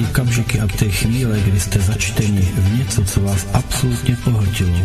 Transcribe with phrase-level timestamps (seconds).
[0.00, 0.08] čas?
[0.08, 4.78] Máte rádi kamžiky a ty chvíle, kdy jste začteni v něco, co vás absolutně pohltilo,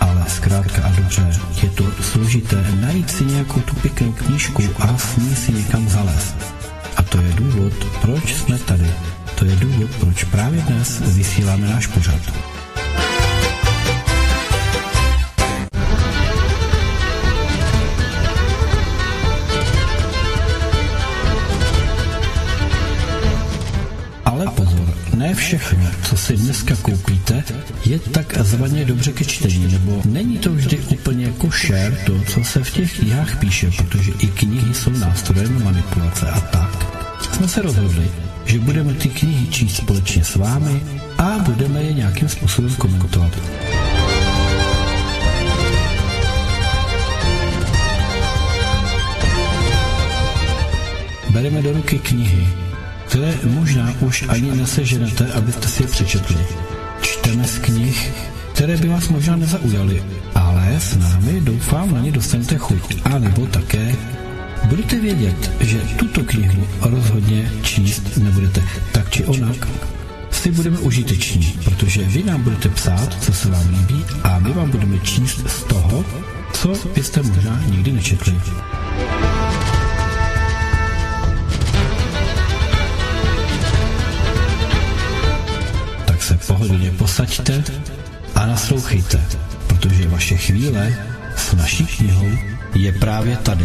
[0.00, 5.16] ale zkrátka a dobře, je to složité najít si nějakou tu pěknou knížku a s
[5.16, 6.36] ní si někam zalézt.
[6.96, 8.90] A to je důvod, proč jsme tady.
[9.38, 12.53] To je důvod, proč právě dnes vysíláme náš pořad.
[25.34, 27.44] Všechno, co si dneska koupíte,
[27.84, 32.64] je tak zvaně dobře ke čtení, nebo není to vždy úplně košer to, co se
[32.64, 36.86] v těch knihách píše, protože i knihy jsou nástrojem manipulace a tak.
[37.32, 38.10] Jsme se rozhodli,
[38.44, 40.82] že budeme ty knihy číst společně s vámi
[41.18, 43.32] a budeme je nějakým způsobem komentovat.
[51.30, 52.63] Bereme do ruky knihy,
[53.14, 56.46] které možná už ani neseženete, abyste si je přečetli.
[57.00, 58.12] Čteme z knih,
[58.52, 60.02] které by vás možná nezaujaly,
[60.34, 62.96] ale s námi doufám na ně dostanete chuť.
[63.04, 63.94] A nebo také
[64.64, 68.62] budete vědět, že tuto knihu rozhodně číst nebudete.
[68.92, 69.68] Tak či onak,
[70.30, 74.70] si budeme užiteční, protože vy nám budete psát, co se vám líbí a my vám
[74.70, 76.04] budeme číst z toho,
[76.52, 78.34] co byste možná nikdy nečetli.
[86.46, 87.64] Pohodlně posaďte
[88.34, 89.20] a naslouchejte,
[89.66, 90.94] protože vaše chvíle
[91.36, 92.30] s naší knihou
[92.74, 93.64] je právě tady.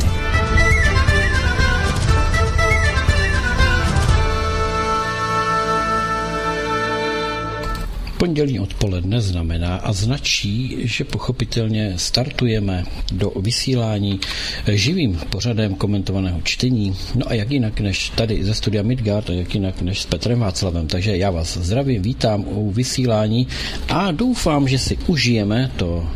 [8.20, 14.20] Pondělí odpoledne znamená a značí, že pochopitelně startujeme do vysílání
[14.74, 16.96] živým pořadem komentovaného čtení.
[17.16, 20.40] No a jak jinak než tady ze studia Midgard a jak jinak než s Petrem
[20.40, 20.88] Václavem.
[20.88, 23.48] Takže já vás zdravím, vítám u vysílání
[23.90, 26.10] a doufám, že si užijeme to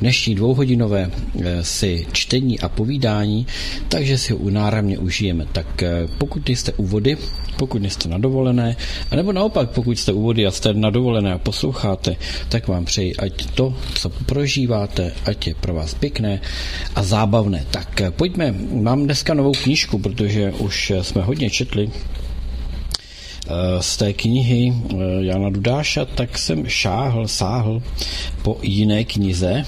[0.00, 3.46] dnešní dvouhodinové eh, si čtení a povídání,
[3.88, 5.46] takže si ho náramně užijeme.
[5.52, 7.16] Tak eh, pokud jste u vody,
[7.58, 8.76] pokud jste na dovolené,
[9.10, 12.16] anebo naopak, pokud jste u vody a jste na dovolené a posloucháte,
[12.48, 16.40] tak vám přeji, ať to, co prožíváte, ať je pro vás pěkné
[16.94, 17.64] a zábavné.
[17.70, 21.90] Tak eh, pojďme, mám dneska novou knížku, protože už jsme hodně četli
[23.80, 24.74] z té knihy
[25.20, 27.82] Jana Dudáša, tak jsem šáhl, sáhl
[28.42, 29.64] po jiné knize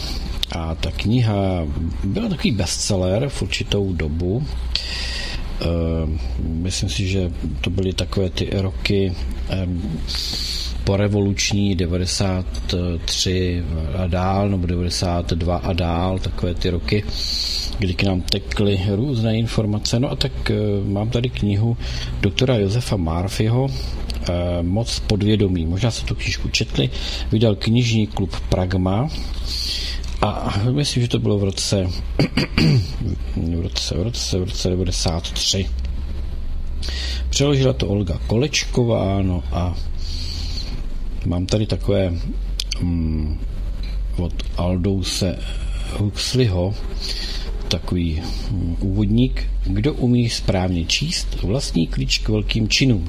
[0.52, 1.66] a ta kniha
[2.04, 4.46] byla takový bestseller v určitou dobu.
[6.38, 7.30] Myslím si, že
[7.60, 9.12] to byly takové ty roky
[10.84, 13.64] po revoluční 93
[13.98, 17.04] a dál, nebo 92 a dál, takové ty roky,
[17.78, 20.00] kdy k nám tekly různé informace.
[20.00, 20.32] No a tak
[20.84, 21.76] mám tady knihu
[22.20, 23.68] doktora Josefa Marfyho,
[24.62, 25.66] Moc podvědomí.
[25.66, 26.90] Možná se tu knížku četli.
[27.32, 29.08] Vydal knižní klub Pragma
[30.22, 31.86] a myslím, že to bylo v roce
[33.36, 35.66] v roce, v roce, v roce 93.
[37.30, 39.74] Přeložila to Olga Kolečková, no a
[41.26, 42.12] mám tady takové
[42.80, 43.38] um,
[44.16, 45.38] od Aldouse
[45.96, 46.74] Huxleyho
[47.68, 53.08] takový um, úvodník, kdo umí správně číst, vlastní klíč k velkým činům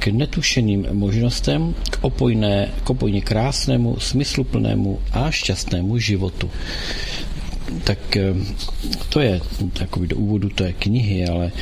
[0.00, 6.50] k netušeným možnostem, k, opojné, k opojně krásnému, smysluplnému a šťastnému životu.
[7.84, 8.34] Tak eh,
[9.08, 9.40] to je
[9.72, 11.52] takový do úvodu té knihy, ale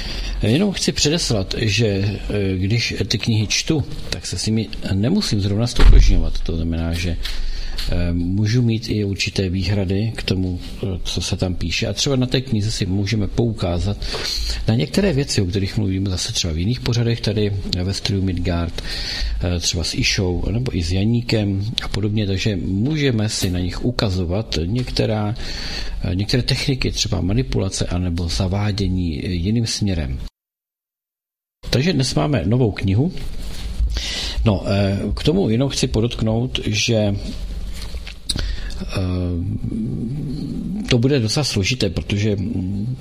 [0.42, 2.18] jenom chci předeslat, že eh,
[2.56, 6.40] když ty knihy čtu, tak se s nimi nemusím zrovna stotožňovat.
[6.40, 7.16] To znamená, že
[8.12, 11.86] můžu mít i určité výhrady k tomu, eh, co se tam píše.
[11.86, 13.96] A třeba na té knize si můžeme poukázat
[14.68, 17.52] na některé věci, o kterých mluvíme zase třeba v jiných pořadech tady
[17.82, 18.82] ve studiu Midgard,
[19.40, 23.84] eh, třeba s Išou nebo i s Janíkem a podobně, takže můžeme si na nich
[23.84, 25.34] ukazovat některá,
[26.14, 30.18] některé techniky, třeba manipulace anebo zavádění jiným směrem.
[31.70, 33.12] Takže dnes máme novou knihu.
[34.44, 34.64] No,
[35.14, 37.14] k tomu jenom chci podotknout, že
[40.88, 42.96] to bude docela složité, protože mm,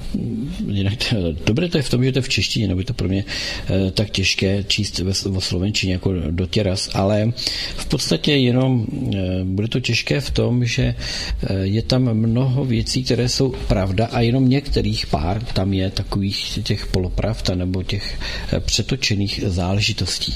[0.71, 1.13] jinak
[1.45, 3.25] dobré to je v tom, že to je v češtině, nebo je to pro mě
[3.25, 7.31] eh, tak těžké číst ve slovenčině jako dotěraz, ale
[7.77, 8.85] v podstatě jenom
[9.15, 14.05] eh, bude to těžké v tom, že eh, je tam mnoho věcí, které jsou pravda
[14.05, 18.19] a jenom některých pár tam je takových těch polopravd nebo těch
[18.59, 20.35] přetočených záležitostí.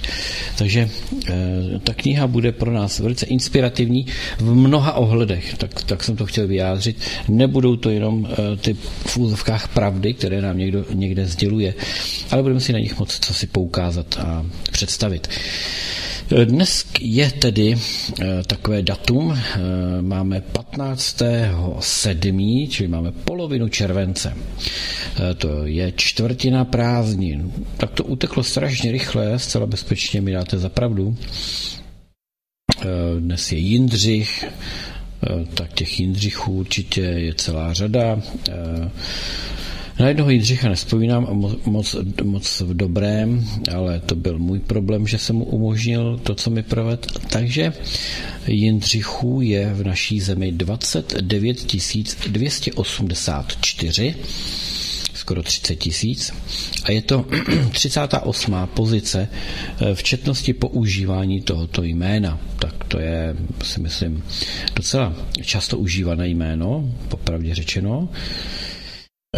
[0.58, 0.90] Takže
[1.84, 4.06] ta kniha bude pro nás velice inspirativní
[4.40, 6.98] v mnoha ohledech překladech, tak, tak jsem to chtěl vyjádřit.
[7.30, 8.28] Nebudou to jenom
[8.62, 8.74] ty
[9.06, 11.74] v úzovkách pravdy, které nám někdo někde sděluje,
[12.32, 15.28] ale budeme si na nich moc co si poukázat a představit.
[16.46, 17.78] Dnes je tedy
[18.48, 19.40] takové datum,
[20.02, 24.34] máme 15.7., čili máme polovinu července.
[25.38, 27.52] To je čtvrtina prázdnin.
[27.78, 31.18] Tak to uteklo strašně rychle, zcela bezpečně mi dáte za pravdu.
[33.20, 34.46] Dnes je Jindřich,
[35.54, 38.22] tak těch Jindřichů určitě je celá řada.
[40.00, 41.28] Na jednoho Jindřicha nespomínám
[41.66, 46.50] moc, moc v dobrém, ale to byl můj problém, že jsem mu umožnil to, co
[46.50, 47.08] mi proved.
[47.30, 47.74] Takže
[48.48, 51.66] Jindřichů je v naší zemi 29
[52.28, 54.16] 284
[55.32, 56.32] skoro 30 tisíc
[56.84, 57.26] a je to
[57.72, 58.56] 38.
[58.74, 62.40] pozice eh, v četnosti používání tohoto jména.
[62.60, 64.24] Tak to je, si myslím,
[64.76, 65.14] docela
[65.44, 68.10] často užívané jméno, popravdě řečeno.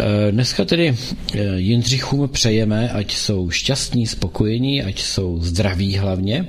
[0.00, 0.96] Eh, dneska tedy
[1.34, 6.48] eh, Jindřichům přejeme, ať jsou šťastní, spokojení, ať jsou zdraví hlavně.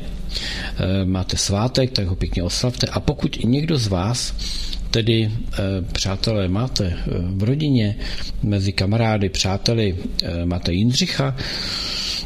[1.06, 2.88] Máte svátek, tak ho pěkně oslavte.
[2.88, 4.34] A pokud někdo z vás
[4.96, 5.32] tedy,
[5.92, 6.94] přátelé, máte
[7.36, 7.96] v rodině,
[8.44, 9.96] mezi kamarády, přáteli,
[10.46, 11.36] máte Jindřicha,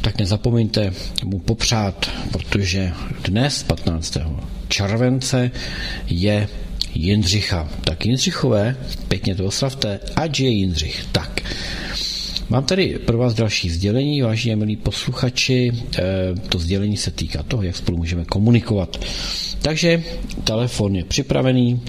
[0.00, 0.92] tak nezapomeňte
[1.24, 2.92] mu popřát, protože
[3.24, 4.16] dnes, 15.
[4.68, 5.50] července,
[6.06, 6.48] je
[6.94, 7.68] Jindřicha.
[7.84, 8.76] Tak Jindřichové,
[9.08, 11.06] pěkně to oslavte, ať je Jindřich.
[11.12, 11.42] Tak,
[12.50, 15.72] Mám tady pro vás další sdělení, vážně milí posluchači.
[15.98, 16.02] Eh,
[16.48, 19.04] to sdělení se týká toho, jak spolu můžeme komunikovat.
[19.62, 20.02] Takže
[20.44, 21.80] telefon je připravený,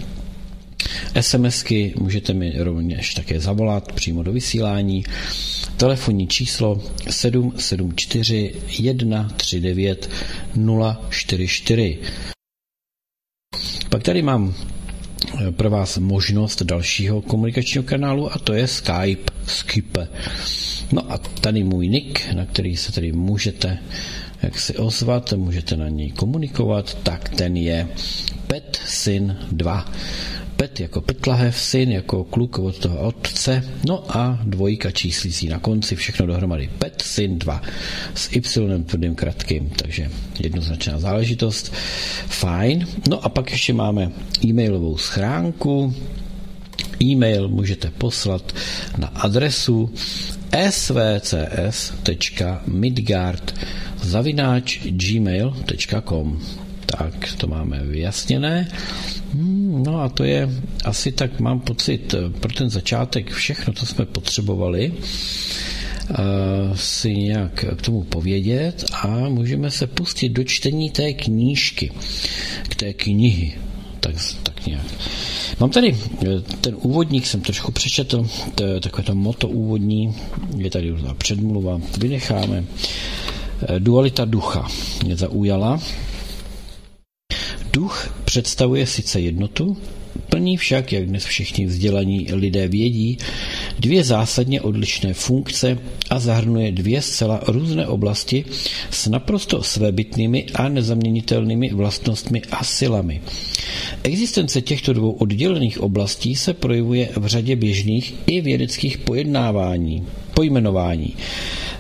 [1.22, 5.04] SMSky můžete mi rovněž také zavolat přímo do vysílání.
[5.78, 10.10] Telefonní číslo 774 139
[11.10, 12.00] 044.
[13.90, 14.54] Pak tady mám
[15.48, 20.08] eh, pro vás možnost dalšího komunikačního kanálu a to je Skype, Skype.
[20.92, 23.80] No a tady můj nick, na který se tady můžete
[24.44, 27.88] jak si ozvat, můžete na něj komunikovat, tak ten je
[28.48, 29.86] PetSyn2.
[30.62, 35.96] Pet jako Petlahev, syn jako kluk od toho otce, no a dvojka číslící na konci,
[35.96, 36.70] všechno dohromady.
[36.80, 37.62] Pet, syn 2
[38.16, 41.74] s Y tvrdým kratkým, takže jednoznačná záležitost.
[42.28, 42.88] Fajn.
[43.10, 44.12] No a pak ještě máme
[44.46, 45.96] e-mailovou schránku,
[47.02, 48.54] E-mail můžete poslat
[48.98, 49.94] na adresu
[50.70, 51.96] svcs.midgard
[54.02, 56.42] zavináč gmail.com
[56.98, 58.68] tak to máme vyjasněné.
[59.34, 60.50] Hmm, no a to je
[60.86, 64.94] asi tak, mám pocit, pro ten začátek všechno, co jsme potřebovali
[66.10, 71.92] uh, si nějak k tomu povědět a můžeme se pustit do čtení té knížky,
[72.70, 73.54] k té knihy,
[74.00, 74.86] tak, tak nějak.
[75.60, 80.16] Mám tady eh, ten úvodník, jsem trošku přečetl, to je takové to moto úvodní,
[80.58, 82.64] je tady různá předmluva, vynecháme.
[83.68, 84.68] Eh, dualita ducha
[85.06, 85.80] mě zaujala,
[87.74, 89.78] Duch představuje sice jednotu,
[90.30, 93.18] plní však, jak dnes všichni vzdělaní lidé vědí,
[93.80, 95.78] dvě zásadně odlišné funkce
[96.10, 98.46] a zahrnuje dvě zcela různé oblasti
[98.92, 103.22] s naprosto svébytnými a nezaměnitelnými vlastnostmi a silami.
[104.04, 111.16] Existence těchto dvou oddělených oblastí se projevuje v řadě běžných i vědeckých pojednávání, pojmenování.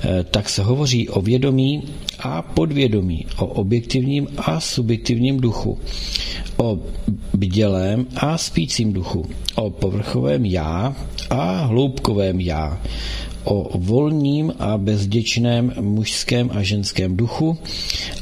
[0.03, 1.83] Eh, tak se hovoří o vědomí
[2.21, 5.79] a podvědomí, o objektivním a subjektivním duchu,
[6.57, 6.79] o
[7.33, 9.25] bdělém a spícím duchu,
[9.55, 10.95] o povrchovém já
[11.29, 12.81] a hloubkovém já,
[13.43, 17.57] o volním a bezděčném mužském a ženském duchu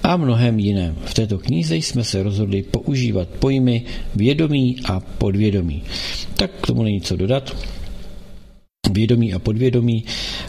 [0.04, 0.96] a mnohem jiném.
[1.06, 3.84] V této knize jsme se rozhodli používat pojmy
[4.16, 5.84] vědomí a podvědomí.
[6.34, 7.56] Tak k tomu není co dodat
[8.90, 10.06] vědomí a podvědomí.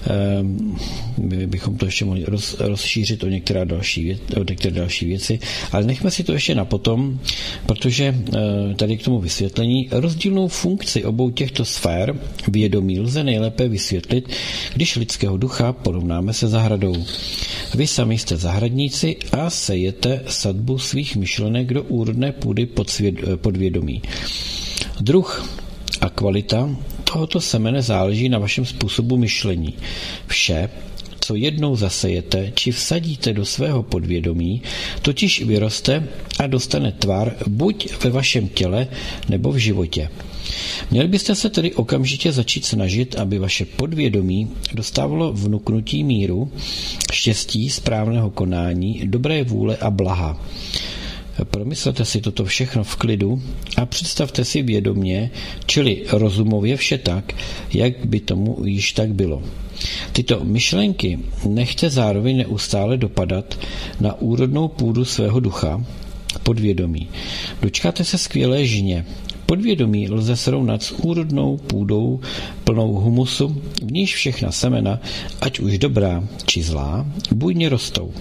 [0.06, 0.76] Ehm,
[1.18, 5.40] my bychom to ještě mohli roz, rozšířit o některé, další věc, o některé další věci,
[5.72, 7.20] ale nechme si to ještě na potom,
[7.66, 12.16] protože eh, tady k tomu vysvětlení rozdílnou funkci obou těchto sfér
[12.48, 14.28] vědomí lze nejlépe vysvětlit,
[14.74, 16.94] když lidského ducha porovnáme se zahradou.
[17.74, 22.68] Vy sami jste zahradníci a sejete sadbu svých myšlenek do úrodné půdy
[23.36, 24.02] podvědomí.
[25.00, 25.48] Druh
[26.00, 26.70] a kvalita
[27.12, 29.74] tohoto semene záleží na vašem způsobu myšlení.
[30.26, 30.68] Vše,
[31.20, 34.62] co jednou zasejete či vsadíte do svého podvědomí,
[35.02, 38.88] totiž vyroste a dostane tvar buď ve vašem těle
[39.28, 40.08] nebo v životě.
[40.90, 46.52] Měli byste se tedy okamžitě začít snažit, aby vaše podvědomí dostávalo vnuknutí míru,
[47.12, 50.46] štěstí, správného konání, dobré vůle a blaha.
[51.44, 53.42] Promyslete si toto všechno v klidu
[53.76, 55.30] a představte si vědomě,
[55.66, 57.32] čili rozumově vše tak,
[57.72, 59.42] jak by tomu již tak bylo.
[60.12, 61.18] Tyto myšlenky
[61.48, 63.58] nechte zároveň neustále dopadat
[64.00, 65.84] na úrodnou půdu svého ducha,
[66.42, 67.08] podvědomí.
[67.62, 69.06] Dočkáte se skvělé žně.
[69.46, 72.20] Podvědomí lze srovnat s úrodnou půdou
[72.64, 75.00] plnou humusu, v níž všechna semena,
[75.40, 78.12] ať už dobrá či zlá, bujně rostou.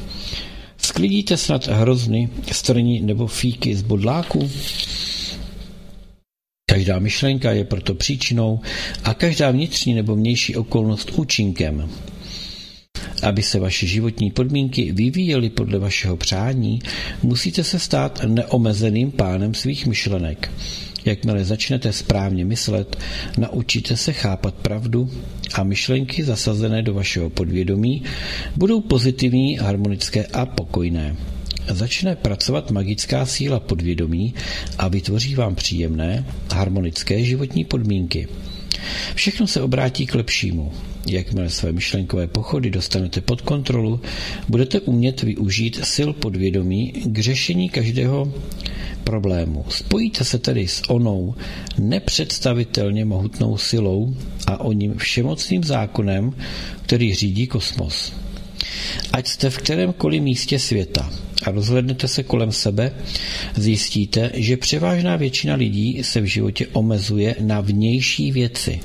[0.89, 4.51] Sklidíte snad hrozny, strní nebo fíky z bodláku?
[6.71, 8.59] Každá myšlenka je proto příčinou
[9.03, 11.89] a každá vnitřní nebo vnější okolnost účinkem.
[13.23, 16.79] Aby se vaše životní podmínky vyvíjely podle vašeho přání,
[17.23, 20.51] musíte se stát neomezeným pánem svých myšlenek.
[21.09, 22.97] Jakmile začnete správně myslet,
[23.37, 25.09] naučíte se chápat pravdu
[25.53, 28.03] a myšlenky zasazené do vašeho podvědomí
[28.55, 31.15] budou pozitivní, harmonické a pokojné.
[31.69, 34.33] Začne pracovat magická síla podvědomí
[34.77, 38.27] a vytvoří vám příjemné, harmonické životní podmínky.
[39.15, 40.71] Všechno se obrátí k lepšímu.
[41.07, 44.01] Jakmile své myšlenkové pochody dostanete pod kontrolu,
[44.49, 48.33] budete umět využít sil podvědomí k řešení každého
[49.03, 49.65] problému.
[49.69, 51.35] Spojíte se tedy s onou
[51.77, 54.15] nepředstavitelně mohutnou silou
[54.47, 56.33] a o ním všemocným zákonem,
[56.81, 58.13] který řídí kosmos.
[59.13, 61.09] Ať jste v kterémkoliv místě světa
[61.43, 62.91] a rozhlednete se kolem sebe,
[63.55, 68.79] zjistíte, že převážná většina lidí se v životě omezuje na vnější věci.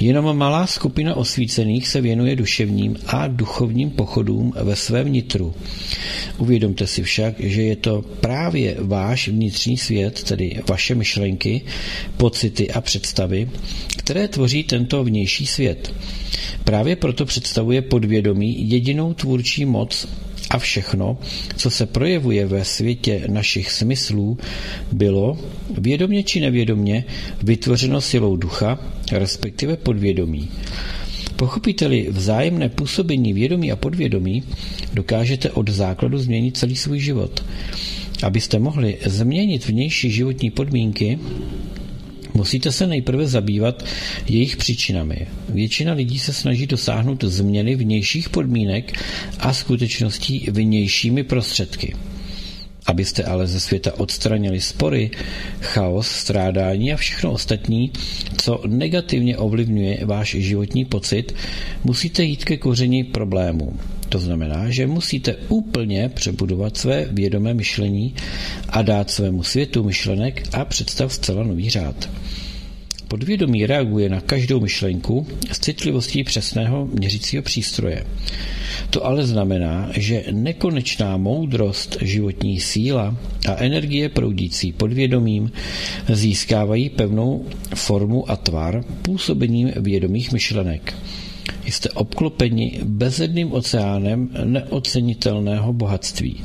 [0.00, 5.54] Jenom malá skupina osvícených se věnuje duševním a duchovním pochodům ve svém nitru.
[6.38, 11.62] Uvědomte si však, že je to právě váš vnitřní svět, tedy vaše myšlenky,
[12.16, 13.50] pocity a představy,
[13.96, 15.94] které tvoří tento vnější svět.
[16.64, 20.06] Právě proto představuje podvědomí jedinou tvůrčí moc
[20.50, 21.18] a všechno,
[21.56, 24.38] co se projevuje ve světě našich smyslů,
[24.92, 25.38] bylo,
[25.78, 27.04] vědomě či nevědomě,
[27.42, 28.78] vytvořeno silou ducha,
[29.12, 30.50] respektive podvědomí.
[31.36, 34.42] Pochopíte-li vzájemné působení vědomí a podvědomí,
[34.94, 37.44] dokážete od základu změnit celý svůj život.
[38.22, 41.18] Abyste mohli změnit vnější životní podmínky,
[42.34, 43.84] Musíte se nejprve zabývat
[44.28, 45.26] jejich příčinami.
[45.48, 48.98] Většina lidí se snaží dosáhnout změny vnějších podmínek
[49.38, 51.94] a skutečností vnějšími prostředky.
[52.86, 55.10] Abyste ale ze světa odstranili spory,
[55.60, 57.90] chaos, strádání a všechno ostatní,
[58.36, 61.34] co negativně ovlivňuje váš životní pocit,
[61.84, 63.76] musíte jít ke koření problému.
[64.08, 68.14] To znamená, že musíte úplně přebudovat své vědomé myšlení
[68.68, 72.08] a dát svému světu myšlenek a představ zcela nový řád.
[73.10, 78.06] Podvědomí reaguje na každou myšlenku s citlivostí přesného měřícího přístroje.
[78.90, 83.16] To ale znamená, že nekonečná moudrost, životní síla
[83.48, 85.52] a energie proudící podvědomím
[86.08, 90.94] získávají pevnou formu a tvar působením vědomých myšlenek.
[91.66, 96.44] Jste obklopeni bezedným oceánem neocenitelného bohatství.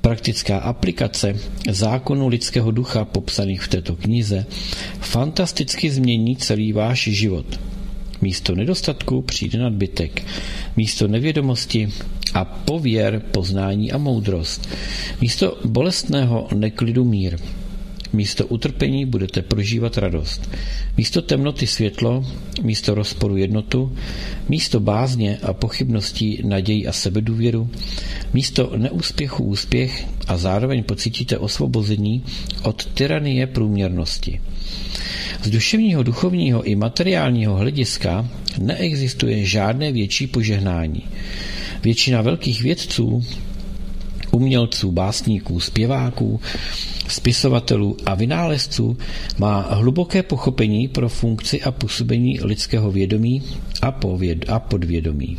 [0.00, 1.34] Praktická aplikace
[1.70, 4.46] zákonu lidského ducha popsaných v této knize
[5.00, 7.60] fantasticky změní celý váš život.
[8.20, 10.24] Místo nedostatku přijde nadbytek.
[10.76, 11.88] Místo nevědomosti
[12.34, 14.68] a pověr poznání a moudrost.
[15.20, 17.38] Místo bolestného neklidu mír.
[18.12, 20.50] Místo utrpení budete prožívat radost.
[20.96, 22.24] Místo temnoty světlo,
[22.62, 23.96] místo rozporu jednotu,
[24.48, 27.70] místo bázně a pochybností naději a sebedůvěru,
[28.34, 32.24] místo neúspěchu úspěch a zároveň pocítíte osvobození
[32.62, 34.40] od tyranie průměrnosti.
[35.42, 41.02] Z duševního, duchovního i materiálního hlediska neexistuje žádné větší požehnání.
[41.82, 43.24] Většina velkých vědců,
[44.30, 46.40] umělců, básníků, zpěváků,
[47.08, 48.96] spisovatelů a vynálezců
[49.38, 53.42] má hluboké pochopení pro funkci a působení lidského vědomí
[53.82, 55.38] a, pověd, a podvědomí.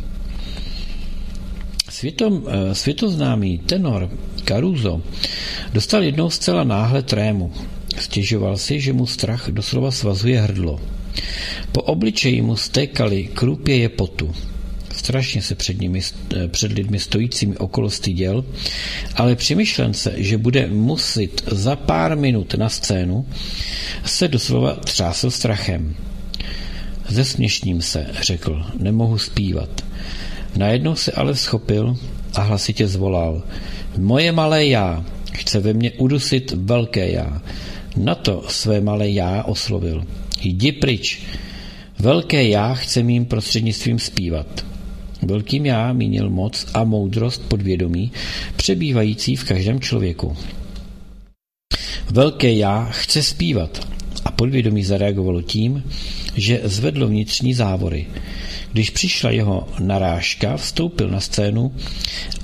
[1.90, 4.10] Světom, eh, světoznámý tenor
[4.44, 5.02] Caruso
[5.72, 7.52] dostal jednou zcela náhle trému.
[7.98, 10.80] Stěžoval si, že mu strach doslova svazuje hrdlo.
[11.72, 14.32] Po obličeji mu stékaly krupěje potu.
[15.00, 16.00] Strašně se před, nimi,
[16.36, 18.44] eh, před lidmi stojícími okolo styděl,
[19.16, 23.26] ale při myšlence, že bude muset za pár minut na scénu,
[24.04, 25.94] se doslova třásl strachem.
[27.08, 29.84] Zesměšním se, řekl, nemohu zpívat.
[30.56, 31.96] Najednou se ale schopil
[32.34, 33.42] a hlasitě zvolal.
[33.96, 37.42] Moje malé já chce ve mně udusit velké já.
[37.96, 40.04] Na to své malé já oslovil.
[40.42, 41.22] Jdi pryč.
[41.98, 44.70] Velké já chce mým prostřednictvím zpívat.
[45.22, 48.12] Velkým já mínil moc a moudrost podvědomí,
[48.56, 50.36] přebývající v každém člověku.
[52.10, 53.88] Velké já chce zpívat
[54.24, 55.84] a podvědomí zareagovalo tím,
[56.36, 58.06] že zvedlo vnitřní závory.
[58.72, 61.74] Když přišla jeho narážka, vstoupil na scénu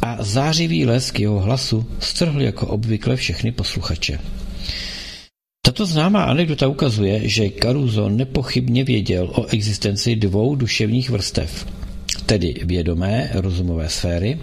[0.02, 4.18] a zářivý lesk jeho hlasu strhl jako obvykle všechny posluchače.
[5.66, 11.66] Tato známá anekdota ukazuje, že Caruso nepochybně věděl o existenci dvou duševních vrstev,
[12.26, 14.38] tedy vědomé rozumové sféry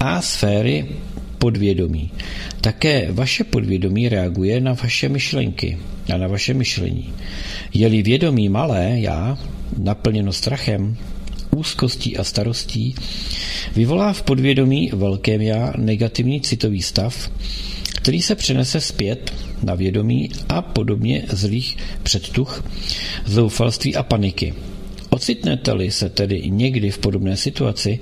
[0.00, 0.86] a sféry
[1.38, 2.10] podvědomí.
[2.60, 5.78] Také vaše podvědomí reaguje na vaše myšlenky
[6.14, 7.12] a na vaše myšlení.
[7.74, 9.38] Je-li vědomí malé, já,
[9.78, 10.96] naplněno strachem,
[11.56, 12.94] úzkostí a starostí,
[13.76, 17.30] vyvolá v podvědomí velkém já negativní citový stav,
[17.96, 22.64] který se přenese zpět na vědomí a podobně zlých předtuch,
[23.26, 24.54] zoufalství a paniky.
[25.10, 27.98] Ocitnete-li se tedy někdy v podobné situaci,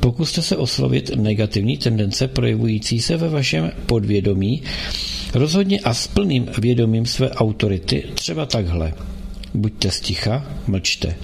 [0.00, 4.62] pokuste se oslovit negativní tendence projevující se ve vašem podvědomí,
[5.34, 8.94] rozhodně a s plným vědomím své autority, třeba takhle.
[9.54, 11.16] Buďte sticha, mlčte.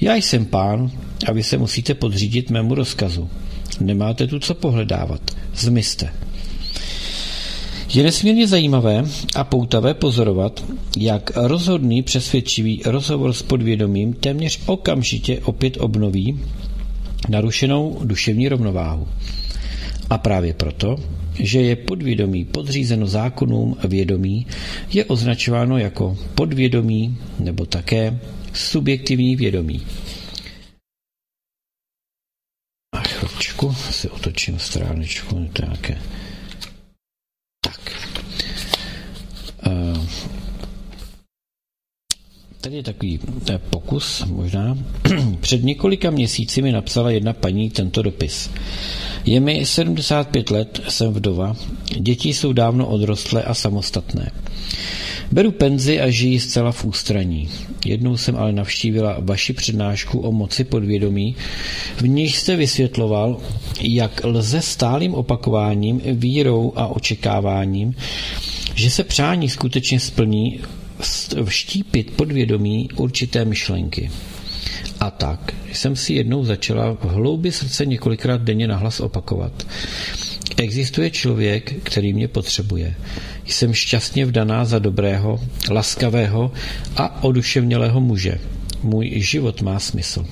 [0.00, 0.90] Já jsem pán
[1.26, 3.30] a vy se musíte podřídit mému rozkazu.
[3.80, 5.20] Nemáte tu co pohledávat.
[5.54, 6.12] Zmizte.
[7.94, 9.04] Je nesmírně zajímavé
[9.34, 10.64] a poutavé pozorovat,
[10.96, 16.40] jak rozhodný přesvědčivý rozhovor s podvědomím téměř okamžitě opět obnoví
[17.28, 19.08] narušenou duševní rovnováhu.
[20.10, 20.96] A právě proto,
[21.34, 24.46] že je podvědomí podřízeno zákonům vědomí,
[24.92, 28.20] je označováno jako podvědomí nebo také
[28.52, 29.86] subjektivní vědomí.
[32.92, 35.98] A chvíličku si otočím stráničku, to nějaké
[42.60, 44.78] Tady je takový je pokus možná.
[45.40, 48.50] Před několika měsíci mi napsala jedna paní tento dopis.
[49.24, 51.56] Je mi 75 let, jsem vdova,
[51.98, 54.30] děti jsou dávno odrostlé a samostatné.
[55.32, 57.48] Beru penzi a žijí zcela v ústraní.
[57.84, 61.36] Jednou jsem ale navštívila vaši přednášku o moci podvědomí,
[61.96, 63.36] v níž jste vysvětloval,
[63.80, 67.94] jak lze stálým opakováním, vírou a očekáváním,
[68.80, 70.60] že se přání skutečně splní,
[71.44, 74.10] vštípit podvědomí určité myšlenky.
[75.00, 79.66] A tak jsem si jednou začala v hloubi srdce několikrát denně nahlas opakovat.
[80.56, 82.94] Existuje člověk, který mě potřebuje.
[83.46, 85.40] Jsem šťastně vdaná za dobrého,
[85.70, 86.52] laskavého
[86.96, 88.40] a oduševnělého muže.
[88.82, 90.26] Můj život má smysl.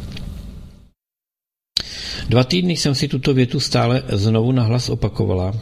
[2.29, 5.55] Dva týdny jsem si tuto větu stále znovu nahlas opakovala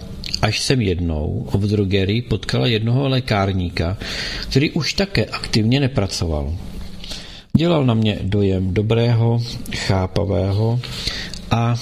[0.42, 3.96] až jsem jednou v drogerii potkala jednoho lékárníka,
[4.42, 6.54] který už také aktivně nepracoval.
[7.56, 9.42] Dělal na mě dojem dobrého,
[9.76, 10.80] chápavého
[11.50, 11.76] a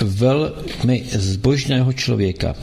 [0.00, 2.54] velmi zbožného člověka.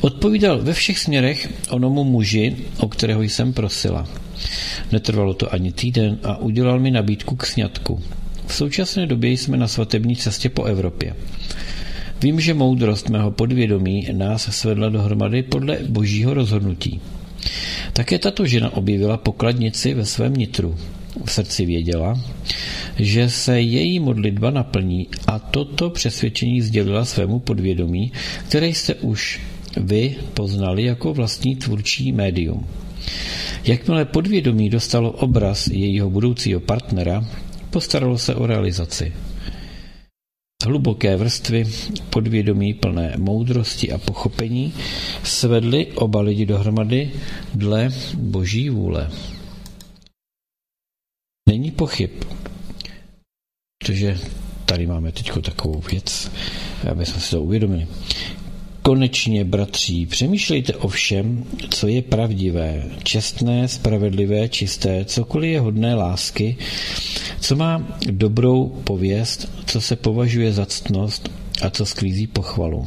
[0.00, 4.08] Odpovídal ve všech směrech onomu muži, o kterého jsem prosila.
[4.92, 8.02] Netrvalo to ani týden a udělal mi nabídku k sňatku.
[8.46, 11.14] V současné době jsme na svatební cestě po Evropě.
[12.22, 17.00] Vím, že moudrost mého podvědomí nás svedla dohromady podle božího rozhodnutí.
[17.92, 20.76] Také tato žena objevila pokladnici ve svém nitru.
[21.24, 22.20] V srdci věděla,
[22.96, 28.12] že se její modlitba naplní a toto přesvědčení sdělila svému podvědomí,
[28.48, 29.40] které jste už
[29.76, 32.66] vy poznali jako vlastní tvůrčí médium.
[33.64, 37.24] Jakmile podvědomí dostalo obraz jejího budoucího partnera,
[37.70, 39.12] postaralo se o realizaci.
[40.68, 41.64] Hluboké vrstvy
[42.10, 44.74] podvědomí plné moudrosti a pochopení
[45.24, 47.12] svedly oba lidi dohromady
[47.54, 49.10] dle boží vůle.
[51.48, 52.10] Není pochyb,
[53.78, 54.18] protože
[54.64, 56.30] tady máme teď takovou věc,
[56.90, 57.86] aby jsme si to uvědomili.
[58.88, 66.56] Konečně, bratří, přemýšlejte o všem, co je pravdivé, čestné, spravedlivé, čisté, cokoliv je hodné lásky,
[67.40, 71.30] co má dobrou pověst, co se považuje za ctnost
[71.62, 72.86] a co sklízí pochvalu.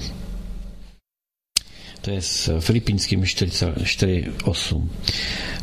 [2.02, 4.90] To je s filipínským 4.8.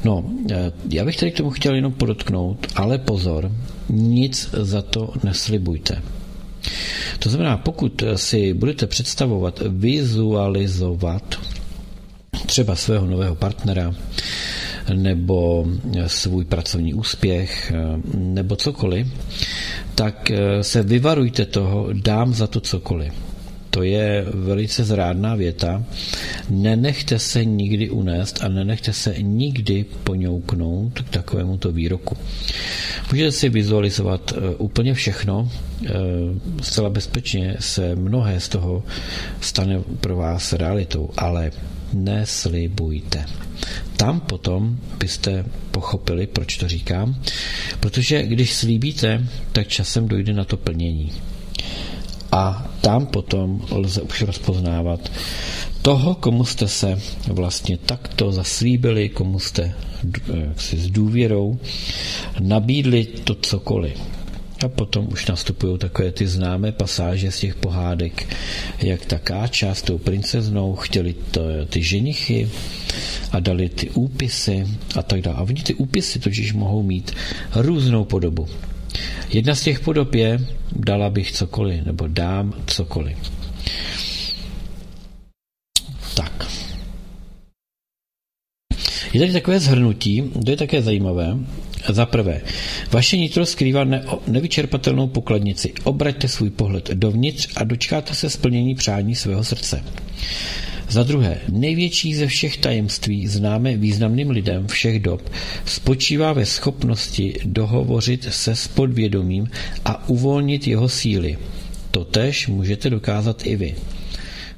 [0.04, 3.52] No, eh, já bych tady k tomu chtěl jenom podotknout, ale pozor,
[3.88, 6.02] nic za to neslibujte.
[7.18, 11.40] To znamená, pokud si budete představovat, vizualizovat
[12.46, 13.94] třeba svého nového partnera,
[14.94, 15.66] nebo
[16.06, 17.72] svůj pracovní úspěch,
[18.14, 19.06] nebo cokoliv,
[19.94, 23.12] tak se vyvarujte toho, dám za to cokoliv.
[23.78, 25.84] To je velice zrádná věta.
[26.50, 32.16] Nenechte se nikdy unést a nenechte se nikdy poňouknout k takovému to výroku.
[33.12, 35.50] Můžete si vizualizovat úplně všechno,
[36.62, 38.82] zcela bezpečně se mnohé z toho
[39.40, 41.50] stane pro vás realitou, ale
[41.92, 43.24] neslibujte.
[43.96, 47.22] Tam potom byste pochopili, proč to říkám,
[47.80, 51.12] protože když slíbíte, tak časem dojde na to plnění.
[52.32, 55.10] A tam potom lze už rozpoznávat
[55.82, 59.74] toho, komu jste se vlastně takto zaslíbili, komu jste
[60.56, 61.58] si s důvěrou
[62.40, 63.98] nabídli to cokoliv.
[64.64, 68.36] A potom už nastupují takové ty známé pasáže z těch pohádek,
[68.82, 72.50] jak ta káča s tou princeznou chtěli to, ty ženichy
[73.32, 75.36] a dali ty úpisy a tak dále.
[75.36, 77.14] A oni ty úpisy totiž mohou mít
[77.54, 78.48] různou podobu.
[79.28, 80.38] Jedna z těch podob je,
[80.72, 83.18] dala bych cokoliv, nebo dám cokoliv.
[86.14, 86.46] Tak.
[89.12, 91.36] Je tady takové zhrnutí, to je také zajímavé.
[91.88, 92.40] Za prvé,
[92.92, 95.72] vaše nitro skrývá ne- nevyčerpatelnou pokladnici.
[95.84, 99.84] Obraťte svůj pohled dovnitř a dočkáte se splnění přání svého srdce.
[100.88, 105.30] Za druhé, největší ze všech tajemství známe významným lidem všech dob
[105.64, 109.50] spočívá ve schopnosti dohovořit se s podvědomím
[109.84, 111.38] a uvolnit jeho síly.
[111.90, 113.74] Totež můžete dokázat i vy.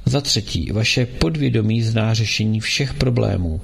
[0.04, 3.60] Za třetí, vaše podvědomí zná řešení všech problémů.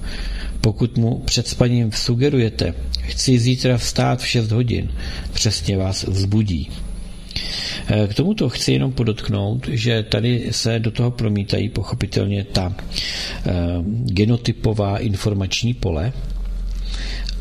[0.60, 4.92] Pokud mu před spaním sugerujete, chci zítra vstát v 6 hodin,
[5.32, 6.70] přesně vás vzbudí.
[8.08, 12.74] K tomuto chci jenom podotknout, že tady se do toho promítají pochopitelně ta
[13.46, 13.52] eh,
[14.04, 16.12] genotypová informační pole,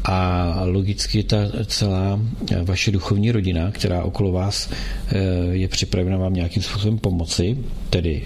[0.08, 2.20] a logicky ta celá
[2.64, 5.18] vaše duchovní rodina, která okolo vás eh,
[5.52, 7.58] je připravena vám nějakým způsobem pomoci,
[7.90, 8.24] tedy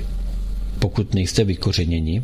[0.80, 2.24] pokud nejste vykořeněni.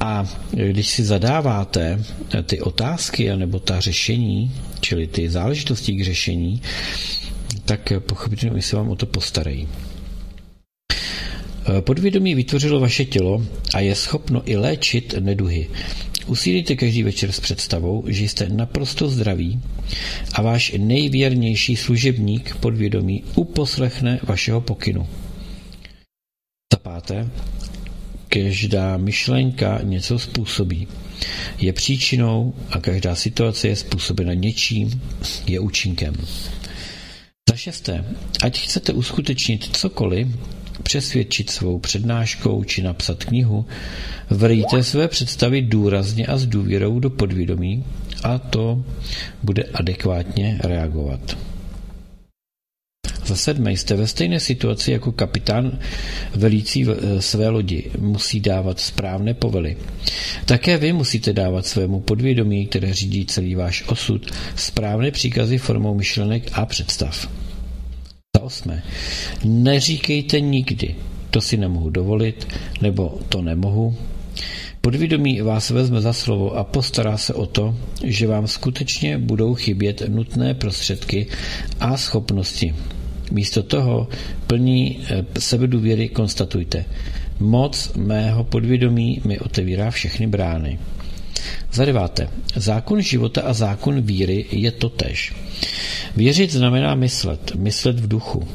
[0.00, 2.04] A když si zadáváte
[2.42, 6.62] ty otázky nebo ta řešení, čili ty záležitosti k řešení,
[7.66, 9.68] tak pochopitelně se vám o to postarají.
[11.80, 15.68] Podvědomí vytvořilo vaše tělo a je schopno i léčit neduhy.
[16.26, 19.60] Usílíte každý večer s představou, že jste naprosto zdraví
[20.32, 25.06] a váš nejvěrnější služebník podvědomí uposlechne vašeho pokynu.
[26.72, 27.30] Za páté,
[28.28, 30.88] každá myšlenka něco způsobí.
[31.58, 35.02] Je příčinou a každá situace je způsobena něčím,
[35.46, 36.14] je účinkem.
[37.56, 38.04] Šesté,
[38.44, 40.28] ať chcete uskutečnit cokoliv,
[40.82, 43.66] přesvědčit svou přednáškou či napsat knihu,
[44.30, 47.84] vrýte své představy důrazně a s důvěrou do podvědomí
[48.22, 48.84] a to
[49.42, 51.36] bude adekvátně reagovat.
[53.26, 55.78] Za sedmé jste ve stejné situaci jako kapitán
[56.34, 57.90] velící eh, své lodi.
[57.98, 59.76] Musí dávat správné povely.
[60.44, 66.50] Také vy musíte dávat svému podvědomí, které řídí celý váš osud, správné příkazy formou myšlenek
[66.52, 67.28] a představ.
[68.36, 68.82] Za osmé.
[69.44, 70.94] Neříkejte nikdy,
[71.30, 72.48] to si nemohu dovolit,
[72.80, 73.96] nebo to nemohu.
[74.80, 80.02] Podvědomí vás vezme za slovo a postará se o to, že vám skutečně budou chybět
[80.08, 81.26] nutné prostředky
[81.80, 82.74] a schopnosti.
[83.30, 84.08] Místo toho
[84.46, 86.84] plní eh, sebedůvěry konstatujte.
[87.40, 90.78] Moc mého podvědomí mi otevírá všechny brány.
[91.76, 92.28] Za deváté.
[92.56, 95.34] Zákon života a zákon víry je totež.
[96.16, 98.48] Věřit znamená myslet, myslet v duchu.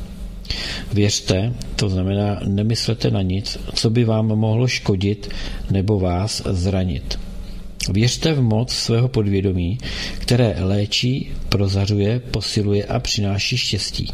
[0.94, 5.30] Věřte, to znamená nemyslete na nic, co by vám mohlo škodit
[5.70, 7.20] nebo vás zranit.
[7.92, 9.78] Věřte v moc svého podvědomí,
[10.20, 14.08] které léčí, prozařuje, posiluje a přináší štěstí.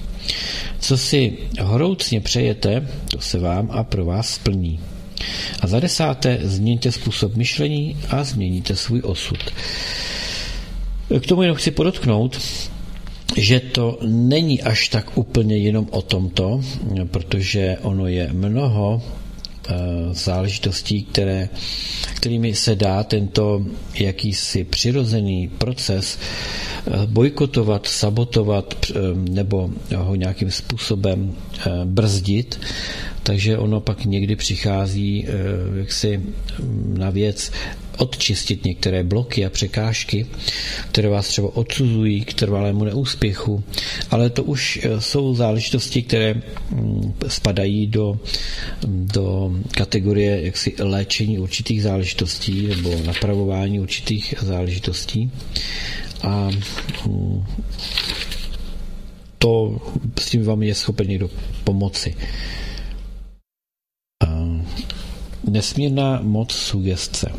[0.79, 4.79] Co si horoucně přejete, to se vám a pro vás splní.
[5.59, 9.39] A za desáté, změňte způsob myšlení a změníte svůj osud.
[11.19, 12.39] K tomu jenom chci podotknout,
[13.37, 16.61] že to není až tak úplně jenom o tomto,
[17.11, 19.01] protože ono je mnoho
[20.11, 21.49] záležitostí, které,
[22.15, 23.65] kterými se dá tento
[23.99, 26.19] jakýsi přirozený proces
[26.87, 31.35] eh, bojkotovat, sabotovat eh, nebo ho nějakým způsobem
[31.85, 32.59] brzdit,
[33.23, 35.27] takže ono pak někdy přichází
[35.75, 36.21] jaksi
[36.97, 37.51] na věc
[37.97, 40.25] odčistit některé bloky a překážky,
[40.91, 43.63] které vás třeba odsuzují k trvalému neúspěchu,
[44.11, 48.19] ale to už eh, jsou záležitosti, které mm, spadají do,
[48.87, 55.31] do kategorie jaksi léčení určitých záležitostí nebo napravování určitých záležitostí.
[56.21, 56.49] A
[57.05, 57.43] mm,
[59.37, 59.79] to
[60.19, 61.29] s tím vám je schopen někdo
[61.63, 62.15] pomoci.
[65.47, 67.31] Nesmírná moc sugestce.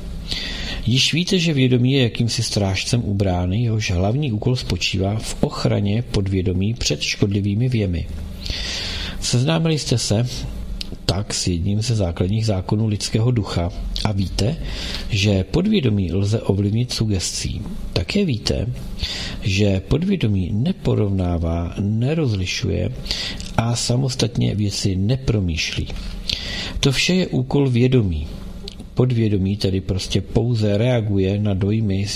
[0.88, 6.02] Již víte, že vědomí je jakýmsi strážcem u brány, jehož hlavní úkol spočívá v ochraně
[6.02, 8.06] podvědomí před škodlivými věmi.
[9.20, 10.26] Seznámili jste se
[11.06, 13.70] tak s jedním ze základních zákonů lidského ducha
[14.04, 14.56] a víte,
[15.10, 17.62] že podvědomí lze ovlivnit sugestcí.
[17.92, 18.66] Také víte,
[19.42, 22.90] že podvědomí neporovnává, nerozlišuje
[23.56, 25.88] a samostatně věci nepromýšlí.
[26.80, 28.26] To vše je úkol vědomí.
[28.98, 32.06] Podvědomí tedy prostě pouze reaguje na dojmy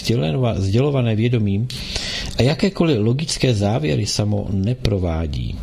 [0.56, 1.68] sdělované vědomím
[2.38, 5.58] a jakékoliv logické závěry samo neprovádí.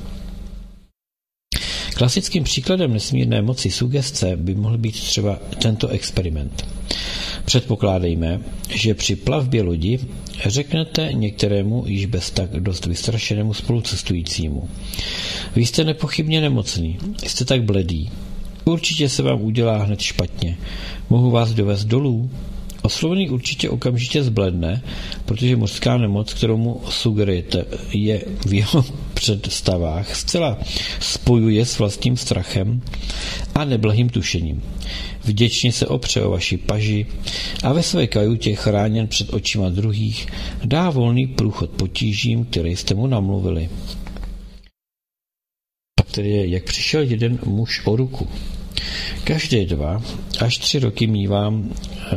[1.96, 6.68] Klasickým příkladem nesmírné moci sugestce by mohl být třeba tento experiment.
[7.46, 10.00] Předpokládejme, že při plavbě lodi
[10.46, 14.70] řeknete některému již bez tak dost vystrašenému spolucestujícímu.
[15.56, 18.10] Vy jste nepochybně nemocný, jste tak bledý.
[18.70, 20.58] Určitě se vám udělá hned špatně.
[21.10, 22.30] Mohu vás dovést dolů?
[22.82, 24.82] Oslovený určitě okamžitě zbledne,
[25.26, 30.58] protože mořská nemoc, kterou mu sugerujete, je v jeho představách zcela
[31.00, 32.82] spojuje s vlastním strachem
[33.56, 34.64] a neblahým tušením.
[35.24, 37.06] Vděčně se opře o vaši paži
[37.64, 40.28] a ve své kajutě chráněn před očima druhých
[40.66, 43.70] dá volný průchod potížím, které jste mu namluvili.
[45.96, 48.28] Pak tedy je, jak přišel jeden muž o ruku.
[49.24, 50.02] Každé dva
[50.40, 52.16] až tři roky mívám eh,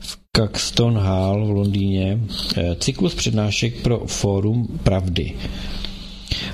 [0.00, 2.18] v Caxton Hall v Londýně
[2.56, 5.32] eh, cyklus přednášek pro Fórum Pravdy.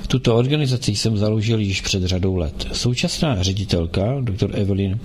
[0.07, 2.67] Tuto organizaci jsem založil již před řadou let.
[2.73, 4.59] Současná ředitelka, dr.
[4.59, 4.99] Evelyn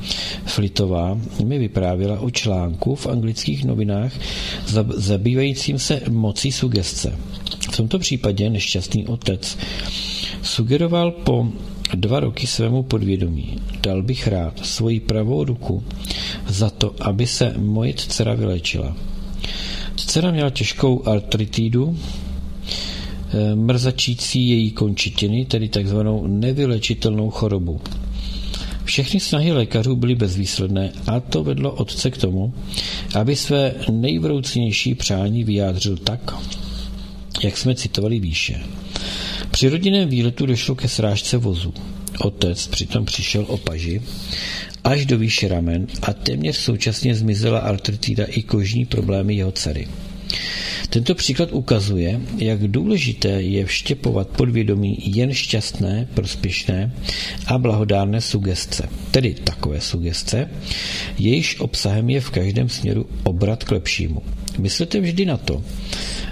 [0.46, 4.12] Flitová, mi vyprávěla o článku v anglických novinách
[4.96, 7.18] zabývajícím se mocí sugestce.
[7.72, 9.58] V tomto případě nešťastný otec
[10.42, 11.48] sugeroval po
[11.94, 13.56] dva roky svému podvědomí.
[13.82, 15.82] Dal bych rád svoji pravou ruku
[16.48, 18.96] za to, aby se moje dcera vylečila.
[19.96, 27.80] Dcera měla těžkou artritidu, eh, mrzačící její končitiny, tedy takzvanou nevylečitelnou chorobu.
[28.84, 32.54] Všechny snahy lékařů byly bezvýsledné a to vedlo otce k tomu,
[33.14, 36.34] aby své nejvroucnější přání vyjádřil tak,
[37.44, 38.60] jak jsme citovali výše.
[39.50, 41.74] Při rodinném výletu došlo ke srážce vozu.
[42.20, 44.02] Otec přitom přišel o paži
[44.84, 49.88] až do výše ramen a téměř současně zmizela artritida i kožní problémy jeho dcery.
[50.90, 56.92] Tento příklad ukazuje, jak důležité je vštěpovat podvědomí jen šťastné, prospěšné
[57.46, 60.50] a blahodárné sugestce, tedy takové sugestce,
[61.18, 64.22] jejíž obsahem je v každém směru obrat k lepšímu.
[64.58, 65.62] Myslete vždy na to,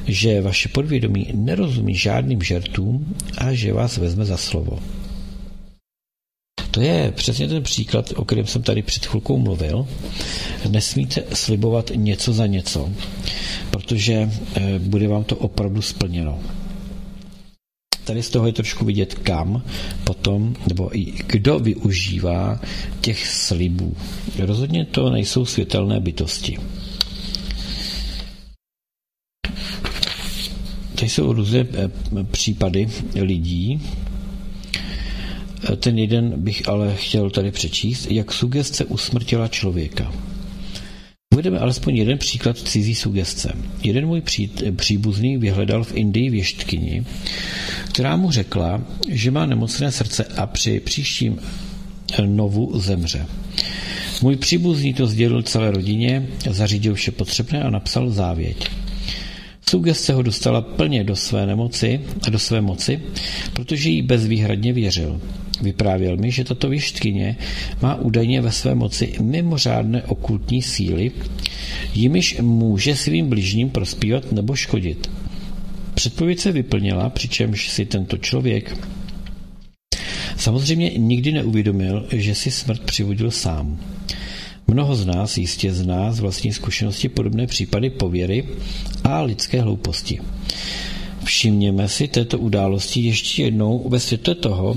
[0.07, 4.79] že vaše podvědomí nerozumí žádným žertům a že vás vezme za slovo.
[6.71, 9.87] To je přesně ten příklad, o kterém jsem tady před chvilkou mluvil.
[10.69, 12.91] Nesmíte slibovat něco za něco,
[13.71, 16.41] protože eh, bude vám to opravdu splněno.
[18.05, 19.63] Tady z toho je trošku vidět, kam
[20.05, 22.61] potom, nebo i kdo využívá
[23.01, 23.97] těch slibů.
[24.39, 26.59] Rozhodně to nejsou světelné bytosti.
[30.97, 31.91] Tady jsou různé eh,
[32.31, 33.81] případy lidí.
[35.73, 40.13] Eh, ten jeden bych ale chtěl tady přečíst, jak sugestce usmrtila člověka.
[41.35, 43.53] Uvedeme alespoň jeden příklad cizí sugestce.
[43.83, 47.05] Jeden můj pří, eh, příbuzný vyhledal v Indii věštkyni,
[47.89, 51.39] která mu řekla, že má nemocné srdce a při příštím
[52.27, 53.27] novu zemře.
[54.23, 58.69] Můj příbuzný to sdělil celé rodině, zařídil vše potřebné a napsal závěť.
[59.71, 63.01] Sugestce ho dostala plně do své nemoci a do své moci,
[63.53, 65.21] protože jí bezvýhradně věřil.
[65.63, 67.37] Vyprávěl mi, že tato věštkyně
[67.83, 71.13] má údajně ve své moci mimořádné okultní síly,
[71.95, 75.11] jimiž může svým bližním prospívat nebo škodit.
[75.95, 78.77] Předpověď se vyplnila, přičemž si tento člověk
[80.37, 83.81] samozřejmě nikdy neuvědomil, že si smrt přivodil sám.
[84.69, 88.45] Mnoho z nás jistě zná z vlastní zkušenosti podobné případy pověry
[89.05, 90.19] a lidské hlouposti.
[91.25, 94.77] Všimněme si této události ještě jednou ve světle toho,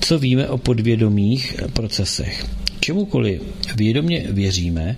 [0.00, 2.46] co víme o podvědomých procesech.
[2.80, 3.42] Čemukoliv
[3.76, 4.96] vědomě věříme,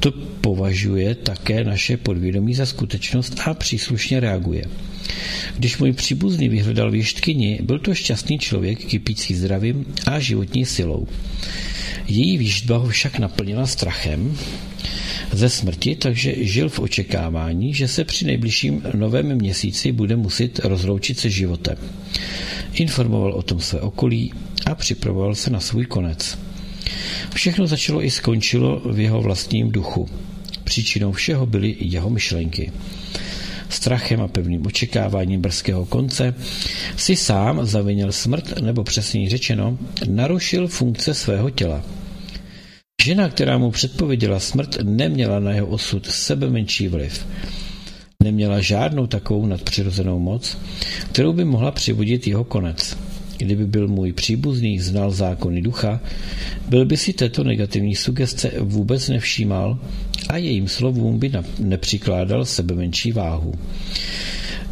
[0.00, 4.64] to považuje také naše podvědomí za skutečnost a příslušně reaguje.
[5.56, 11.06] Když můj příbuzný vyhledal věštkyni, byl to šťastný člověk, kypící zdravím a životní silou.
[12.06, 14.38] Její výždba ho však naplnila strachem
[15.32, 21.18] ze smrti, takže žil v očekávání, že se při nejbližším novém měsíci bude muset rozloučit
[21.18, 21.76] se životem.
[22.72, 24.32] Informoval o tom své okolí
[24.66, 26.38] a připravoval se na svůj konec.
[27.34, 30.08] Všechno začalo i skončilo v jeho vlastním duchu.
[30.64, 32.72] Příčinou všeho byly jeho myšlenky.
[33.74, 36.34] Strachem a pevným očekáváním brzkého konce
[36.96, 41.82] si sám zavinil smrt, nebo přesněji řečeno, narušil funkce svého těla.
[43.04, 47.26] Žena, která mu předpověděla smrt, neměla na jeho osud sebe menší vliv.
[48.22, 50.58] Neměla žádnou takovou nadpřirozenou moc,
[51.12, 52.96] kterou by mohla přivodit jeho konec.
[53.38, 56.00] Kdyby byl můj příbuzný znal zákony ducha,
[56.68, 59.78] byl by si této negativní sugestce vůbec nevšímal
[60.28, 63.52] a jejím slovům by nepřikládal sebe menší váhu.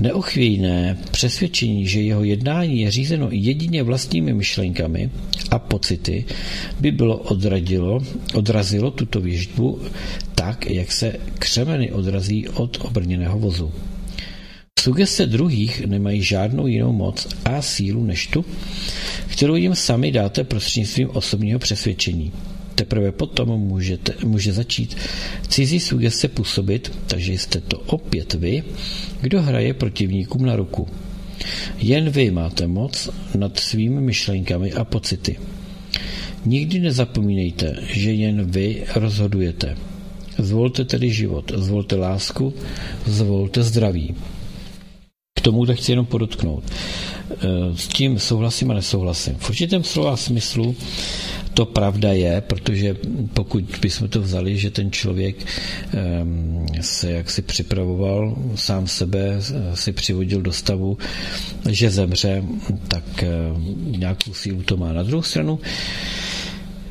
[0.01, 5.11] Neochvějné přesvědčení, že jeho jednání je řízeno jedině vlastními myšlenkami
[5.51, 6.25] a pocity,
[6.81, 8.01] by bylo odradilo,
[8.35, 9.81] odrazilo tuto věžbu
[10.35, 13.73] tak, jak se křemeny odrazí od obrněného vozu.
[14.81, 18.45] Sugestce druhých nemají žádnou jinou moc a sílu než tu,
[19.27, 22.33] kterou jim sami dáte prostřednictvím osobního přesvědčení.
[22.75, 24.97] Teprve potom můžete, může začít
[25.49, 28.63] cizí sugestce působit, takže jste to opět vy,
[29.21, 30.89] kdo hraje protivníkům na ruku.
[31.79, 35.39] Jen vy máte moc nad svými myšlenkami a pocity.
[36.45, 39.77] Nikdy nezapomínejte, že jen vy rozhodujete.
[40.39, 42.55] Zvolte tedy život, zvolte lásku,
[43.07, 44.15] zvolte zdraví.
[45.39, 46.65] K tomu tak chci jenom podotknout.
[46.67, 49.35] E, s tím souhlasím a nesouhlasím.
[49.39, 50.77] V určitém slova smyslu
[51.55, 52.97] to pravda je, protože
[53.35, 55.37] pokud bychom to vzali, že ten člověk
[55.95, 59.37] ehm, se jaksi připravoval, sám sebe
[59.75, 60.99] si přivodil do stavu,
[61.71, 62.43] že zemře,
[62.89, 64.93] tak ehm, nějakou sílu to má.
[64.93, 65.61] Na druhou stranu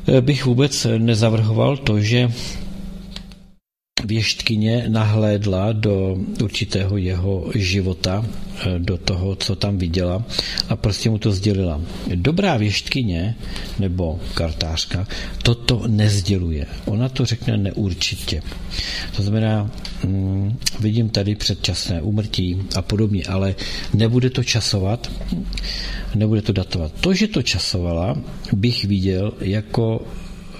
[0.08, 2.28] eh, bych vůbec nezavrhoval to, že
[4.04, 10.24] věštkyně nahlédla do určitého jeho života, eh, do toho, co tam viděla
[10.68, 11.80] a prostě mu to sdělila.
[12.14, 13.34] Dobrá věštkyně
[13.78, 15.06] nebo kartářka
[15.42, 16.66] toto nezděluje.
[16.84, 18.42] Ona to řekne neurčitě.
[19.16, 19.70] To znamená,
[20.04, 23.54] hm, vidím tady předčasné úmrtí a podobně, ale
[23.94, 25.10] nebude to časovat,
[26.14, 26.92] nebude to datovat.
[27.00, 28.16] To, že to časovala,
[28.52, 30.06] bych viděl jako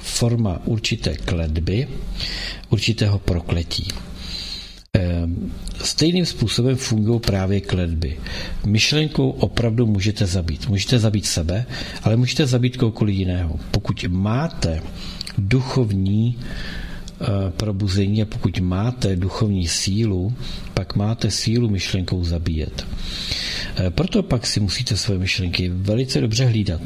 [0.02, 1.88] forma určité kledby,
[2.70, 3.88] určitého prokletí.
[4.94, 5.52] Ehm,
[5.84, 8.18] stejným způsobem fungují právě kledby.
[8.66, 10.68] Myšlenkou opravdu můžete zabít.
[10.68, 11.66] Můžete zabít sebe,
[12.02, 13.56] ale můžete zabít kohokoliv jiného.
[13.70, 14.82] Pokud máte
[15.38, 16.38] duchovní
[17.56, 20.34] probuzení a pokud máte duchovní sílu,
[20.74, 22.86] pak máte sílu myšlenkou zabíjet.
[23.76, 26.80] Eh, proto pak si musíte své myšlenky velice dobře hlídat.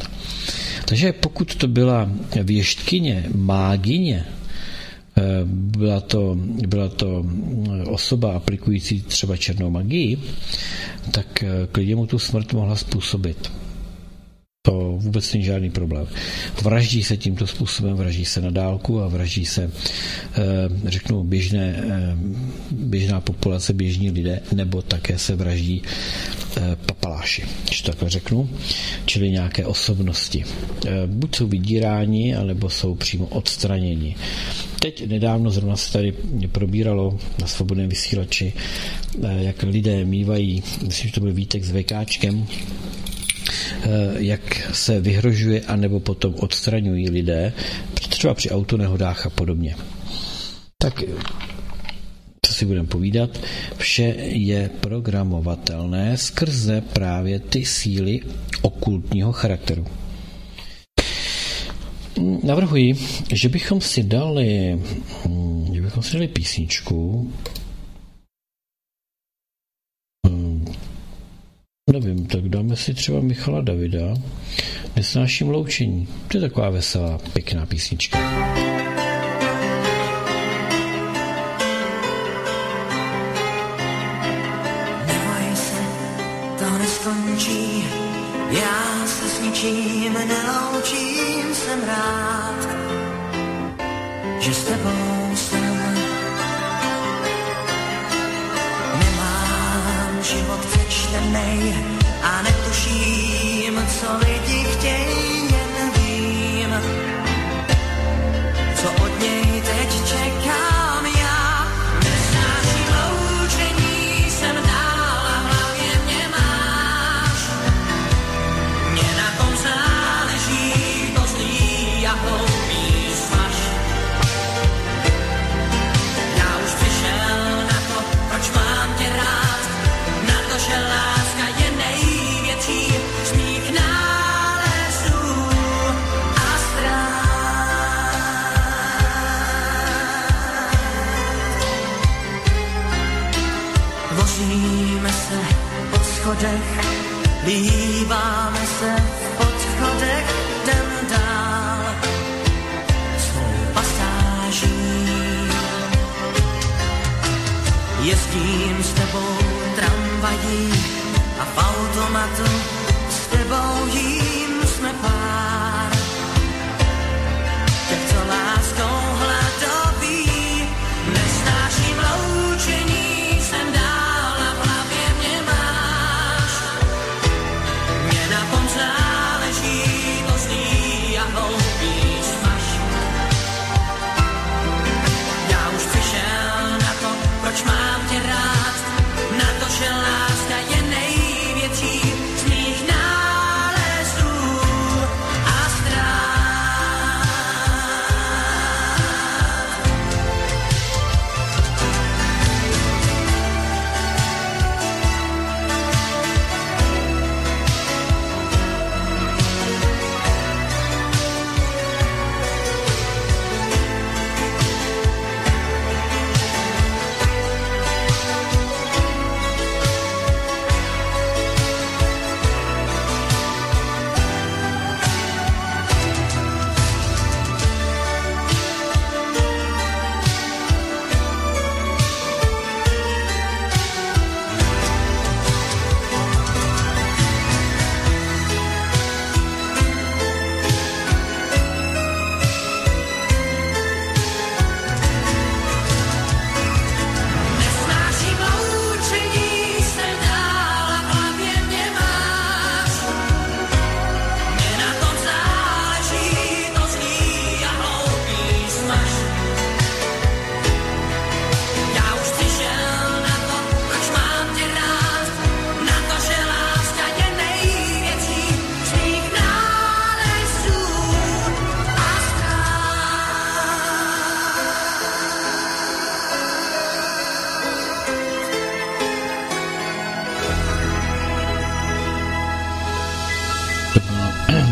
[0.84, 2.10] Takže pokud to byla
[2.42, 4.24] věštkyně, mágině,
[5.16, 6.36] eh, byla to,
[6.68, 7.26] byla to
[7.86, 10.18] osoba aplikující třeba černou magii,
[11.10, 13.52] tak eh, klidně mu tu smrt mohla způsobit.
[14.66, 16.06] To vůbec není žádný problém.
[16.62, 20.42] Vraždí se tímto způsobem, vraždí se na dálku a vraždí se, eh,
[20.84, 21.84] řeknu, běžné,
[22.70, 25.82] běžná populace, běžní lidé, nebo také se vraždí
[26.86, 28.50] papaláši, když to takhle řeknu,
[29.06, 30.44] čili nějaké osobnosti.
[31.06, 34.16] Buď jsou vydíráni, anebo jsou přímo odstraněni.
[34.80, 36.12] Teď nedávno zrovna se tady
[36.52, 38.52] probíralo na svobodném vysílači,
[39.38, 42.46] jak lidé mývají, myslím, že to byl výtek s VKčkem,
[44.16, 47.52] jak se vyhrožuje anebo potom odstraňují lidé,
[48.08, 49.76] třeba při autonehodách a podobně.
[50.78, 51.02] Tak
[52.46, 53.40] co si budeme povídat,
[53.76, 58.20] vše je programovatelné skrze právě ty síly
[58.62, 59.86] okultního charakteru.
[62.42, 62.94] Navrhuji,
[63.32, 64.80] že bychom si dali,
[65.72, 67.32] že bychom si dali písničku,
[72.00, 74.14] nevím, tak dáme si třeba Michala Davida,
[74.96, 76.08] Nesnáším loučení.
[76.28, 78.18] To je taková veselá, pěkná písnička.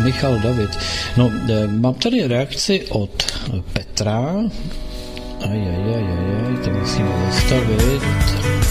[0.05, 0.69] Michal David.
[1.17, 3.09] No, eh, mám tady reakci od
[3.73, 4.37] Petra.
[5.41, 8.03] Aj, aj, aj, aj, aj, to musíme zastavit.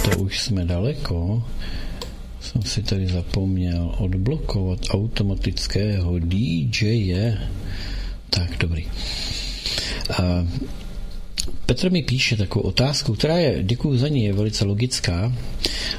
[0.05, 1.43] To už jsme daleko.
[2.41, 7.35] Jsem si tady zapomněl odblokovat automatického DJ.
[8.30, 8.87] Tak, dobrý.
[10.22, 10.47] A
[11.66, 15.32] Petr mi píše takovou otázku, která je, děkuji za ní, je velice logická.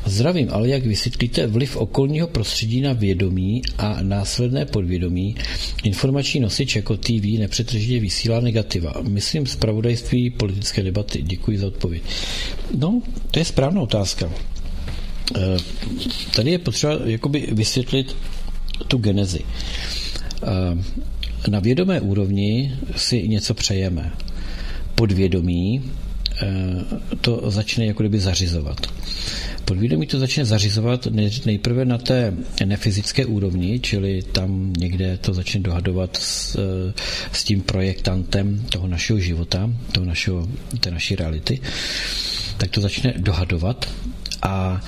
[0.06, 5.36] Zdravím, ale jak vysvětlíte vliv okolního prostředí na vědomí a následné podvědomí?
[5.84, 8.94] Informační nosič jako TV nepřetržitě vysílá negativa.
[9.02, 11.22] Myslím zpravodajství politické debaty.
[11.22, 12.02] Děkuji za odpověď.
[12.78, 14.32] No, to je správná otázka.
[15.36, 15.58] Eh,
[16.36, 18.16] Tady je potřeba jakoby vysvětlit
[18.88, 19.40] tu genezi.
[20.44, 20.84] Eh,
[21.48, 24.12] Na vědomé úrovni si něco přejeme.
[24.96, 25.92] Podvědomí
[26.42, 26.48] eh,
[27.22, 28.88] to začne jako kdyby zařizovat.
[29.66, 32.34] Podvědomí to začne zařizovat nej- nejprve na té
[32.66, 36.94] nefyzické úrovni, čili tam někde to začne dohadovat s, eh,
[37.32, 40.48] s tím projektantem toho našeho života, toho našeho,
[40.80, 41.60] té naší reality,
[42.58, 43.90] tak to začne dohadovat
[44.42, 44.82] a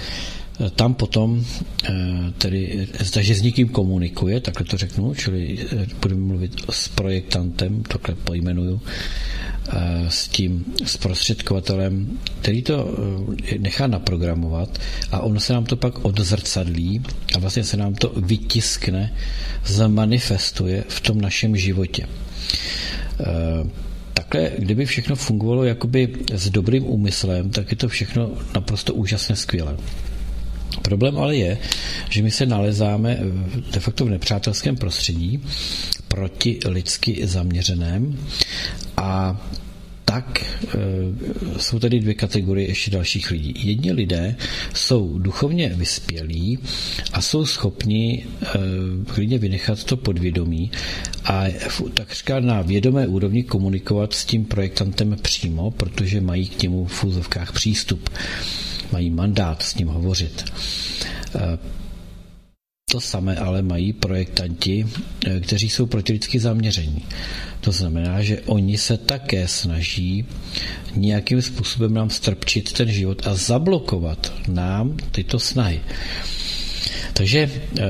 [0.75, 1.45] tam potom
[1.83, 1.93] eh,
[2.37, 8.15] tedy, takže s někým komunikuje, takhle to řeknu, čili eh, budeme mluvit s projektantem, takhle
[8.15, 12.97] pojmenuju, eh, s tím zprostředkovatelem, který to
[13.57, 14.79] nechá naprogramovat
[15.11, 17.01] a ono se nám to pak odzrcadlí
[17.35, 19.13] a vlastně se nám to vytiskne,
[19.65, 22.07] zamanifestuje v tom našem životě.
[24.13, 29.77] Takhle, kdyby všechno fungovalo jakoby s dobrým úmyslem, tak je to všechno naprosto úžasně skvělé.
[30.81, 31.57] Problém ale je,
[32.09, 33.19] že my se nalezáme
[33.71, 35.39] de facto v nepřátelském prostředí
[36.07, 38.17] proti lidsky zaměřeném
[38.97, 39.41] a
[40.05, 40.77] tak e,
[41.59, 43.53] jsou tady dvě kategorie ještě dalších lidí.
[43.67, 44.35] Jedni lidé
[44.73, 46.59] jsou duchovně vyspělí
[47.13, 48.47] a jsou schopni e,
[49.13, 50.71] klidně vynechat to podvědomí
[51.25, 56.85] a v- takřka na vědomé úrovni komunikovat s tím projektantem přímo, protože mají k němu
[56.85, 58.09] v úzovkách přístup.
[58.91, 60.45] Mají mandát s ním hovořit.
[61.35, 61.57] E,
[62.91, 64.87] to samé ale mají projektanti,
[65.25, 67.05] eh, kteří jsou protilidsky zaměření.
[67.61, 70.25] To znamená, že oni se také snaží
[70.95, 75.81] nějakým způsobem nám strpčit ten život a zablokovat nám tyto snahy.
[77.13, 77.83] Takže eh,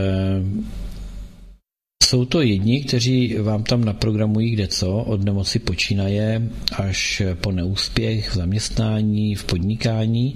[2.07, 6.41] jsou to jedni, kteří vám tam naprogramují kde co, od nemoci počínaje
[6.75, 10.35] až po neúspěch v zaměstnání, v podnikání.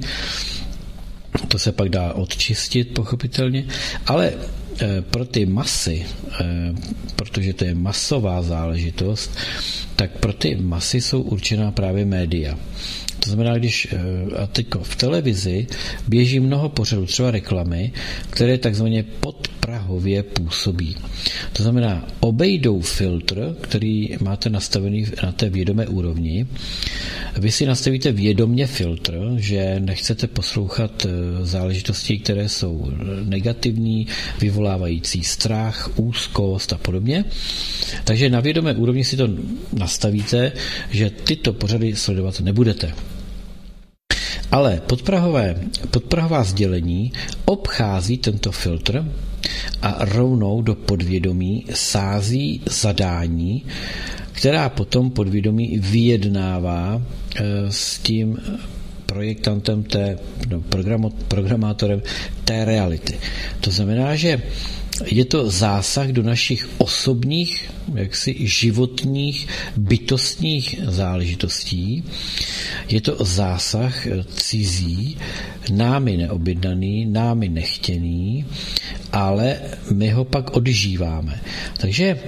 [1.48, 3.66] to se pak dá odčistit pochopitelně,
[4.08, 4.34] ale
[4.82, 6.46] eh, pro ty masy, eh,
[7.16, 9.32] protože to je masová záležitost,
[9.96, 12.58] tak pro ty masy jsou určená právě média.
[13.24, 13.88] To znamená, když
[14.44, 15.68] a teď v televizi
[16.08, 17.92] běží mnoho pořadů, třeba reklamy,
[18.30, 20.96] které takzvaně podprahově působí.
[21.54, 26.48] To znamená, obejdou filtr, který máte nastavený na té vědomé úrovni.
[27.38, 32.92] Vy si nastavíte vědomně filtr, že nechcete poslouchat eh, záležitosti, které jsou
[33.24, 34.08] negativní,
[34.40, 37.26] vyvolávající strach, úzkost a podobně.
[38.04, 39.30] Takže na vědomé úrovni si to
[39.74, 40.52] nastavíte,
[40.92, 42.94] že tyto pořady sledovat nebudete.
[44.52, 45.56] Ale podprahové,
[45.92, 47.12] podprahová sdělení
[47.46, 49.06] obchází tento filtr
[49.82, 53.66] a rovnou do podvědomí sází zadání,
[54.32, 57.02] která potom podvědomí vyjednává
[57.36, 58.38] eh, s tím
[59.06, 60.18] projektantem, té,
[60.50, 60.64] no,
[61.28, 62.02] programátorem
[62.44, 63.20] té reality.
[63.60, 64.42] To znamená, že
[65.06, 72.04] je to zásah do našich osobních, jaksi životních, bytostních záležitostí.
[72.90, 75.18] Je to zásah cizí,
[75.72, 78.46] námi neobjednaný, námi nechtěný,
[79.12, 79.58] ale
[79.92, 81.42] my ho pak odžíváme.
[81.78, 82.20] Takže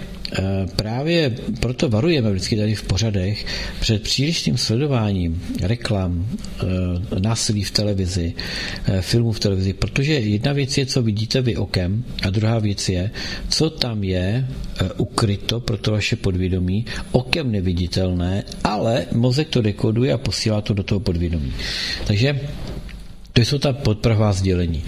[0.75, 3.45] právě proto varujeme vždycky tady v pořadech
[3.79, 8.33] před přílišným sledováním reklam, eh, násilí v televizi,
[8.85, 12.89] eh, filmů v televizi, protože jedna věc je, co vidíte vy okem a druhá věc
[12.89, 13.11] je,
[13.49, 14.47] co tam je
[14.97, 20.83] ukryto pro to vaše podvědomí, okem neviditelné, ale mozek to dekoduje a posílá to do
[20.83, 21.53] toho podvědomí.
[22.07, 22.39] Takže
[23.33, 24.83] to jsou ta podprahová sdělení.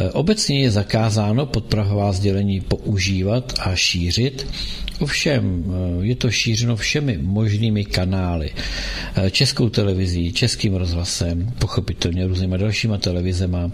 [0.00, 4.46] E, obecně je zakázáno podprahová sdělení používat a šířit,
[5.00, 5.64] Ovšem,
[6.02, 8.50] e, je to šířeno všemi možnými kanály.
[9.16, 13.70] E, Českou televizí, českým rozhlasem, pochopitelně různýma dalšíma televizema.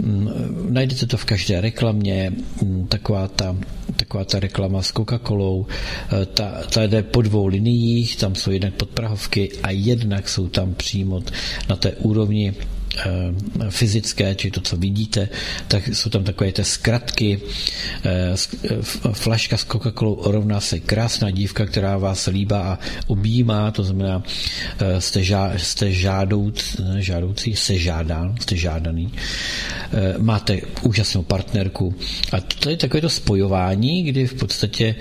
[0.00, 0.28] Mm,
[0.70, 2.32] najdete to v každé reklamě,
[2.62, 3.56] mm, taková ta,
[3.96, 5.66] taková ta reklama s Coca-Colou,
[6.34, 11.22] ta, ta jde po dvou liniích, tam jsou jednak podprahovky a jednak jsou tam přímo
[11.68, 12.54] na té úrovni
[13.70, 15.28] fyzické, či to, co vidíte,
[15.68, 17.40] tak jsou tam takové ty zkratky.
[18.04, 18.34] Eh,
[18.70, 18.76] eh,
[19.12, 24.22] flaška s Coca-Colou rovná se krásná dívka, která vás líbá a objímá, to znamená,
[24.98, 29.12] jste, žá, jste žádouc, žádoucí, jste žádán, jste žádaný.
[30.18, 31.94] Máte úžasnou partnerku.
[32.32, 34.94] A to je takové to spojování, kdy v podstatě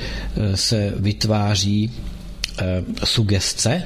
[0.55, 2.06] se vytváří Eh,
[3.03, 3.83] sugestce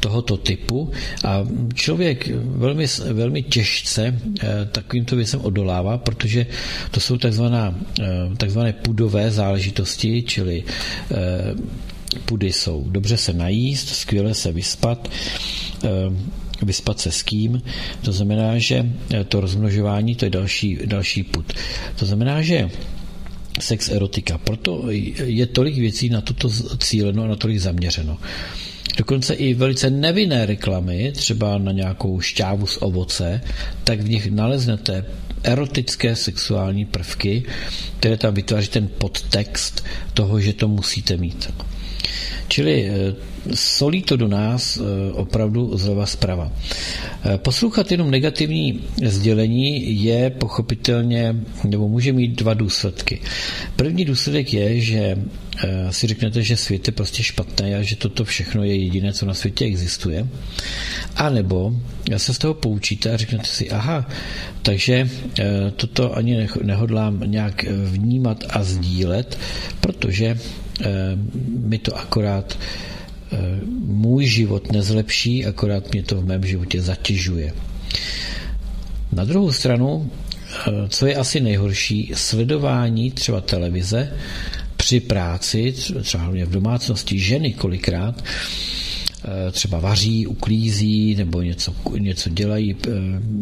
[0.00, 0.90] tohoto typu
[1.24, 6.46] a člověk velmi, velmi těžce eh, takovýmto věcem odolává, protože
[6.90, 8.04] to jsou takzvaná, eh,
[8.36, 10.64] takzvané pudové záležitosti, čili
[12.24, 15.08] pudy jsou dobře se najíst, skvěle se vyspat,
[16.62, 17.62] vyspat se s kým.
[18.02, 18.86] To znamená, že
[19.28, 21.52] to rozmnožování to je další, další put.
[21.96, 22.70] To znamená, že
[23.60, 24.38] sex erotika.
[24.38, 24.84] Proto
[25.24, 28.18] je tolik věcí na toto cíleno a na tolik zaměřeno.
[28.96, 33.40] Dokonce i velice nevinné reklamy, třeba na nějakou šťávu z ovoce,
[33.84, 35.04] tak v nich naleznete
[35.42, 37.44] erotické sexuální prvky,
[37.98, 39.84] které tam vytváří ten podtext
[40.14, 41.50] toho, že to musíte mít.
[42.48, 43.14] Čili eh,
[43.54, 46.52] solí to do nás eh, opravdu zleva zprava.
[47.24, 53.20] Eh, poslouchat jenom negativní sdělení je pochopitelně, nebo může mít dva důsledky.
[53.76, 55.18] První důsledek je, že
[55.90, 59.34] si řeknete, že svět je prostě špatný a že toto všechno je jediné, co na
[59.34, 60.28] světě existuje.
[61.16, 61.72] A nebo
[62.16, 64.08] se z toho poučíte a řeknete si, aha,
[64.62, 65.10] takže
[65.76, 69.38] toto ani nehodlám nějak vnímat a sdílet,
[69.80, 70.38] protože
[71.58, 72.58] mi to akorát
[73.32, 73.36] eh,
[73.86, 77.52] můj život nezlepší, akorát mě to v mém životě zatěžuje.
[79.12, 80.10] Na druhou stranu,
[80.50, 84.12] eh, co je asi nejhorší, sledování třeba televize
[84.76, 88.24] při práci, třeba hlavně v domácnosti, ženy kolikrát,
[89.52, 92.76] třeba vaří, uklízí nebo něco, něco dělají,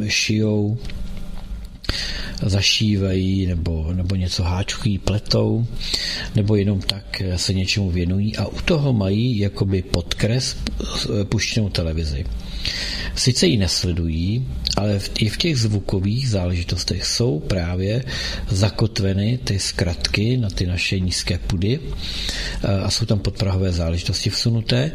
[0.09, 0.78] šijou,
[2.42, 5.66] zašívají nebo, nebo něco háčkují, pletou,
[6.34, 10.57] nebo jenom tak se něčemu věnují a u toho mají jakoby podkres
[11.24, 12.24] puštěnou televizi.
[13.14, 18.05] Sice ji nesledují, ale v, i v těch zvukových záležitostech jsou právě
[18.51, 21.80] zakotveny ty zkratky na ty naše nízké pudy
[22.82, 24.92] a jsou tam podprahové záležitosti vsunuté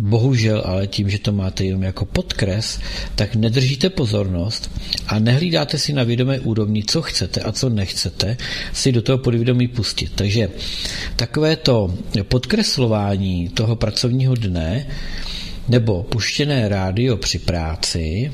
[0.00, 2.80] Bohužel ale tím, že to máte jenom jako podkres,
[3.14, 4.70] tak nedržíte pozornost
[5.06, 8.36] a nehlídáte si na vědomé úrovni, co chcete a co nechcete
[8.72, 10.12] si do toho podvědomí pustit.
[10.14, 10.48] Takže
[11.16, 14.86] takové to podkreslování toho pracovního dne
[15.68, 18.32] nebo puštěné rádio při práci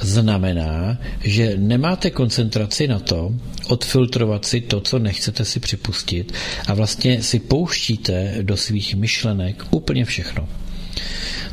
[0.00, 3.34] znamená, že nemáte koncentraci na to,
[3.68, 6.32] odfiltrovat si to, co nechcete si připustit
[6.66, 10.48] a vlastně si pouštíte do svých myšlenek úplně všechno.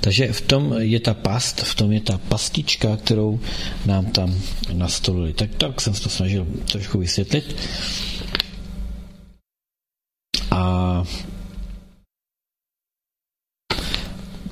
[0.02, 3.40] Takže v tom je ta past, v tom je ta pastička, kterou
[3.86, 4.36] nám tam
[4.74, 5.34] nastolili.
[5.34, 7.56] Tak, tak jsem se to snažil trošku vysvětlit.
[10.52, 11.04] A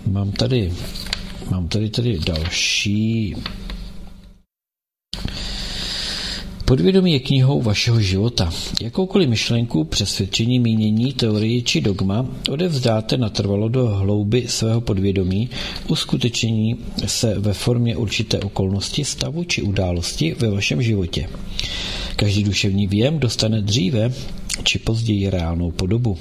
[0.07, 0.73] mám tady,
[1.49, 3.35] mám tady tady další
[6.65, 8.53] Podvědomí je knihou vašeho života.
[8.81, 15.49] Jakoukoliv myšlenku, přesvědčení, mínění, teorii či dogma odevzdáte natrvalo do hlouby svého podvědomí,
[15.87, 21.29] uskutečení se ve formě určité okolnosti, stavu či události ve vašem životě.
[22.15, 24.13] Každý duševní věm dostane dříve
[24.63, 26.17] či později reálnou podobu.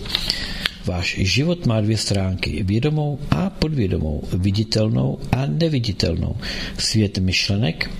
[0.86, 6.36] Váš život má dvě stránky, vědomou a podvědomou, viditelnou a neviditelnou.
[6.78, 7.90] Svět myšlenek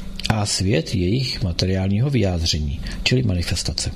[0.41, 3.93] a svět jejich materiálního vyjádření, čili manifestace.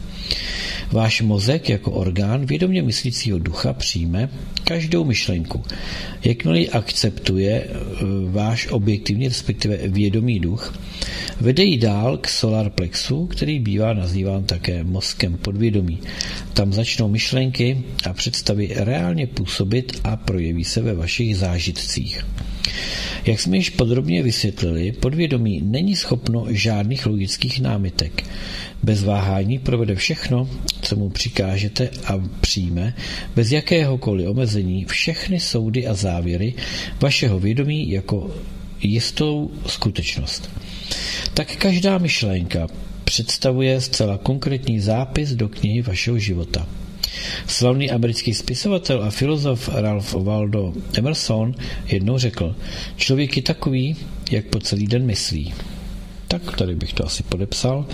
[0.92, 4.28] Váš mozek jako orgán vědomě myslícího ducha přijme
[4.64, 5.62] každou myšlenku.
[6.24, 7.68] Jakmile ji akceptuje e,
[8.30, 10.78] váš objektivní, respektive vědomý duch,
[11.40, 15.98] vede ji dál k solar plexu, který bývá nazýván také mozkem podvědomí.
[16.52, 22.26] Tam začnou myšlenky a představy reálně působit a projeví se ve vašich zážitcích.
[23.26, 28.24] Jak jsme již podrobně vysvětlili, podvědomí není schopno žádných logických námitek.
[28.82, 30.48] Bez váhání provede všechno,
[30.82, 32.94] co mu přikážete a přijme,
[33.36, 36.54] bez jakéhokoliv omezení všechny soudy a závěry
[37.00, 38.30] vašeho vědomí jako
[38.82, 40.50] jistou skutečnost.
[41.34, 42.66] Tak každá myšlenka
[43.04, 46.66] představuje zcela konkrétní zápis do knihy vašeho života.
[47.46, 51.54] Slavný americký spisovatel a filozof Ralph Waldo Emerson
[51.86, 52.56] jednou řekl,
[52.96, 53.96] člověk je takový,
[54.30, 55.54] jak po celý den myslí.
[56.44, 57.86] Tak tady bych to asi podepsal.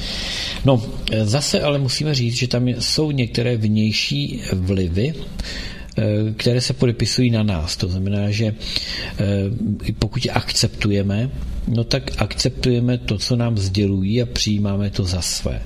[0.65, 0.83] No,
[1.23, 6.03] zase ale musíme říct, že tam jsou některé vnější vlivy, eh,
[6.37, 7.77] které se podepisují na nás.
[7.77, 11.31] To znamená, že eh, pokud je akceptujeme,
[11.69, 15.63] no tak akceptujeme to, co nám sdělují a přijímáme to za své.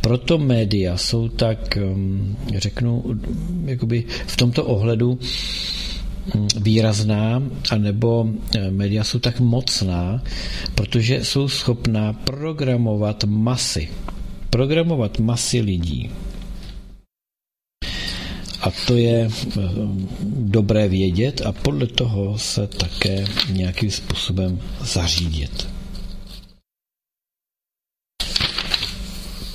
[0.00, 3.04] Proto média jsou tak, um, řeknu,
[3.64, 5.18] jakoby v tomto ohledu
[6.60, 10.22] výrazná, anebo eh, média jsou tak mocná,
[10.74, 13.88] protože jsou schopná programovat masy.
[14.50, 16.10] Programovat masy lidí.
[18.60, 19.60] A to je eh,
[20.30, 25.68] dobré vědět a podle toho se také nějakým způsobem zařídit.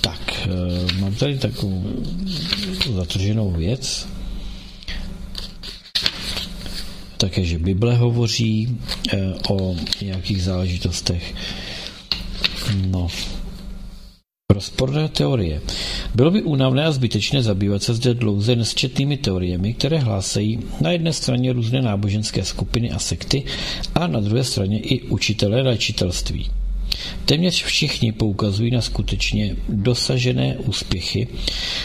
[0.01, 1.83] Tak, eh, mám tady takovou
[2.95, 4.12] zatrženou věc.
[7.23, 8.77] Také, že Bible hovoří
[9.13, 11.35] eh, o nějakých záležitostech.
[12.87, 13.07] No,
[14.51, 15.61] Rozporné teorie.
[16.15, 21.13] Bylo by únavné a zbytečné zabývat se zde dlouze nesčetnými teoriemi, které hlásají na jedné
[21.13, 23.43] straně různé náboženské skupiny a sekty
[23.95, 26.51] a na druhé straně i učitelé léčitelství.
[27.25, 31.27] Téměř všichni poukazují na skutečně dosažené úspěchy,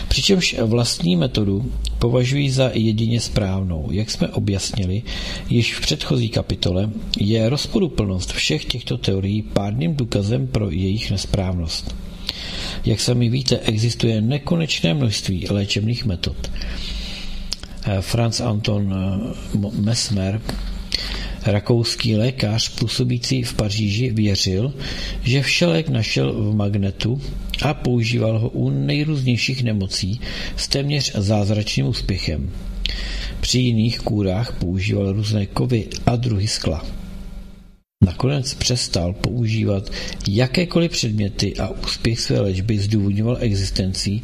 [0.09, 3.88] přičemž vlastní metodu považují za jedině správnou.
[3.90, 5.02] Jak jsme objasnili
[5.48, 11.94] již v předchozí kapitole, je rozporuplnost všech těchto teorií pádným důkazem pro jejich nesprávnost.
[12.84, 16.36] Jak sami víte, existuje nekonečné množství léčebných metod.
[17.84, 20.40] Eh, Franz Anton eh, Mesmer,
[21.47, 24.74] rakouský lékař působící v Paříži, věřil,
[25.22, 27.20] že všelek našel v magnetu
[27.62, 30.20] a používal ho u nejrůznějších nemocí
[30.57, 32.51] s téměř zázračným úspěchem.
[33.41, 36.86] Při jiných kůrách používal různé kovy a druhy skla.
[38.05, 39.91] Nakonec přestal používat
[40.28, 44.22] jakékoliv předměty a úspěch své léčby zdůvodňoval existencí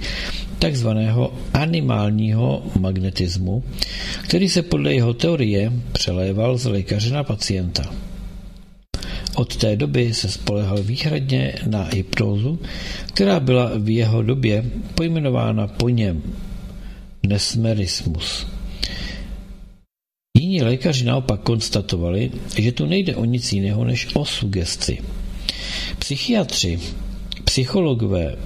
[0.65, 3.65] takzvaného animálního magnetismu,
[4.23, 7.85] který se podle jeho teorie přeléval z lékaře na pacienta.
[9.35, 12.59] Od té doby se spolehal výhradně na hypnózu,
[13.07, 16.23] která byla v jeho době pojmenována po něm
[17.27, 18.47] nesmerismus.
[20.39, 24.99] Jiní lékaři naopak konstatovali, že tu nejde o nic jiného než o sugesci.
[25.99, 26.81] Psychiatři,
[27.45, 28.37] psychologové,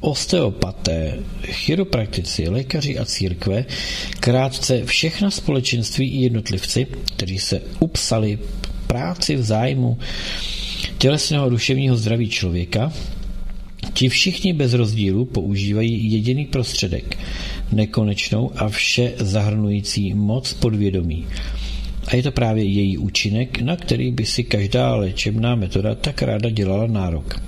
[0.00, 3.64] osteopaté, chiropraktici, lékaři a církve,
[4.20, 6.86] krátce všechna společenství i jednotlivci,
[7.16, 8.38] kteří se upsali
[8.86, 9.98] práci v zájmu
[10.98, 12.92] tělesného a duševního zdraví člověka,
[13.92, 17.18] ti všichni bez rozdílu používají jediný prostředek–
[17.72, 21.26] nekonečnou a vše zahrnující moc podvědomí.
[22.06, 26.50] A je to právě její účinek, na který by si každá léčebná metoda tak ráda
[26.50, 27.40] dělala nárok.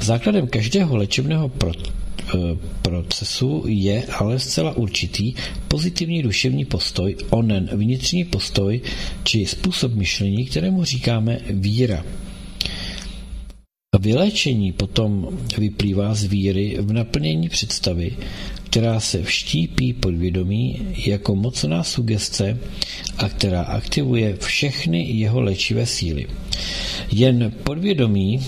[0.00, 1.78] Základem každého léčebného pro, e,
[2.82, 5.34] procesu je ale zcela určitý
[5.68, 8.80] pozitivní duševní postoj, onen vnitřní postoj
[9.24, 12.04] či způsob myšlení, kterému říkáme víra.
[14.00, 18.16] Vyléčení potom vyplývá z víry v naplnění představy,
[18.64, 22.58] která se vštípí podvědomí jako mocná sugestce
[23.18, 26.26] a která aktivuje všechny jeho léčivé síly.
[27.12, 28.40] Jen podvědomí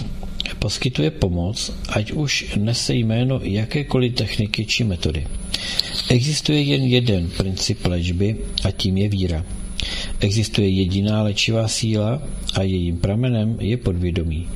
[0.58, 5.26] poskytuje pomoc, ať už nese jméno jakékoliv techniky či metody.
[6.08, 9.44] Existuje jen jeden princip léčby a tím je víra.
[10.20, 12.22] Existuje jediná léčivá síla
[12.54, 14.48] a jejím pramenem je podvědomí.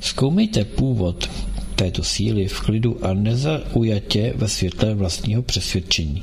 [0.00, 1.30] Zkoumejte původ
[1.74, 6.22] této síly v klidu a nezaujatě ve světle vlastního přesvědčení.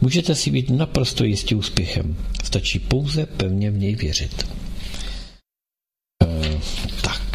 [0.00, 2.16] Můžete si být naprosto jistě úspěchem.
[2.44, 4.46] Stačí pouze pevně v něj věřit.
[6.22, 6.60] E,
[7.02, 7.25] tak.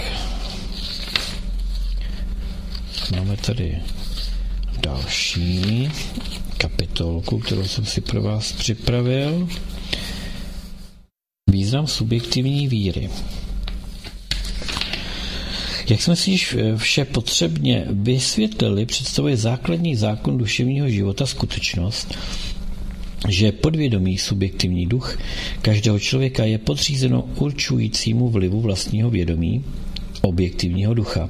[3.16, 3.78] Máme tady
[4.82, 5.90] další
[6.58, 9.50] kapitolku, kterou jsem si pro vás připravil.
[11.52, 13.10] Význam subjektivní víry.
[15.90, 22.18] Jak jsme si již eh, vše potřebně vysvětlili, představuje základní zákon duševního života skutečnost,
[23.30, 25.18] že podvědomý subjektivní duch
[25.62, 29.64] každého člověka je podřízeno určujícímu vlivu vlastního vědomí,
[30.22, 31.30] objektivního ducha.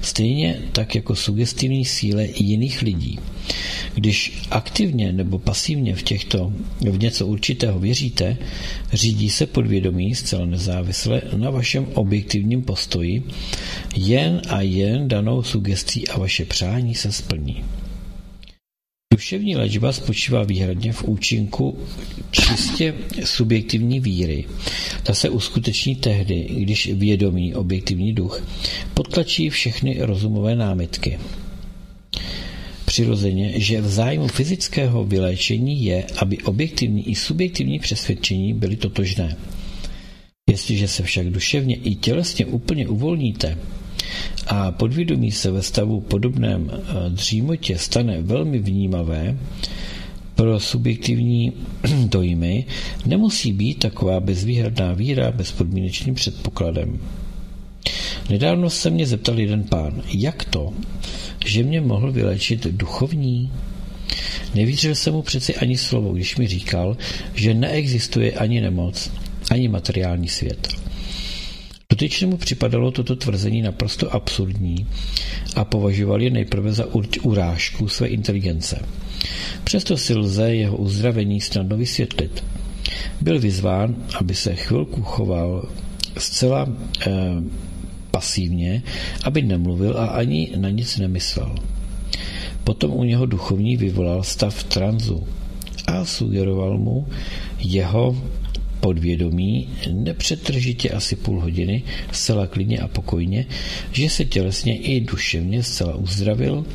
[0.00, 3.18] Stejně tak jako sugestivní síle jiných lidí.
[3.94, 8.36] Když aktivně nebo pasivně v těchto v něco určitého věříte,
[8.92, 13.22] řídí se podvědomí zcela nezávisle na vašem objektivním postoji,
[13.96, 17.64] jen a jen danou sugestí a vaše přání se splní.
[19.14, 21.78] Duševní léčba spočívá výhradně v účinku
[22.30, 22.94] čistě
[23.24, 24.44] subjektivní víry.
[25.02, 28.46] Ta se uskuteční tehdy, když vědomý objektivní duch
[28.94, 31.18] potlačí všechny rozumové námitky.
[32.84, 39.36] Přirozeně, že v zájmu fyzického vyléčení je, aby objektivní i subjektivní přesvědčení byly totožné.
[40.50, 43.58] Jestliže se však duševně i tělesně úplně uvolníte,
[44.46, 49.36] a podvědomí se ve stavu podobném eh, dřímotě stane velmi vnímavé,
[50.34, 51.52] pro subjektivní
[52.06, 52.64] dojmy
[53.06, 56.98] nemusí být taková bezvýhradná víra bezpodmínečným předpokladem.
[58.30, 60.72] Nedávno se mě zeptal jeden pán, jak to,
[61.46, 63.52] že mě mohl vylečit duchovní?
[64.54, 66.96] Nevěřil jsem mu přeci ani slovo, když mi říkal,
[67.34, 69.10] že neexistuje ani nemoc,
[69.50, 70.83] ani materiální svět.
[71.94, 74.86] Dotyčnému připadalo toto tvrzení naprosto absurdní
[75.56, 76.84] a považoval je nejprve za
[77.22, 78.82] urážku své inteligence.
[79.64, 82.44] Přesto si lze jeho uzdravení snadno vysvětlit.
[83.20, 85.68] Byl vyzván, aby se chvilku choval
[86.18, 87.10] zcela eh,
[88.10, 88.82] pasivně,
[89.24, 91.54] aby nemluvil a ani na nic nemyslel.
[92.64, 95.26] Potom u něho duchovní vyvolal stav tranzu
[95.86, 97.06] a sugeroval mu
[97.58, 98.16] jeho
[98.84, 101.82] podvědomí nepřetržitě asi půl hodiny,
[102.12, 103.46] zcela klidně a pokojně,
[103.92, 106.66] že se tělesně i duševně zcela uzdravil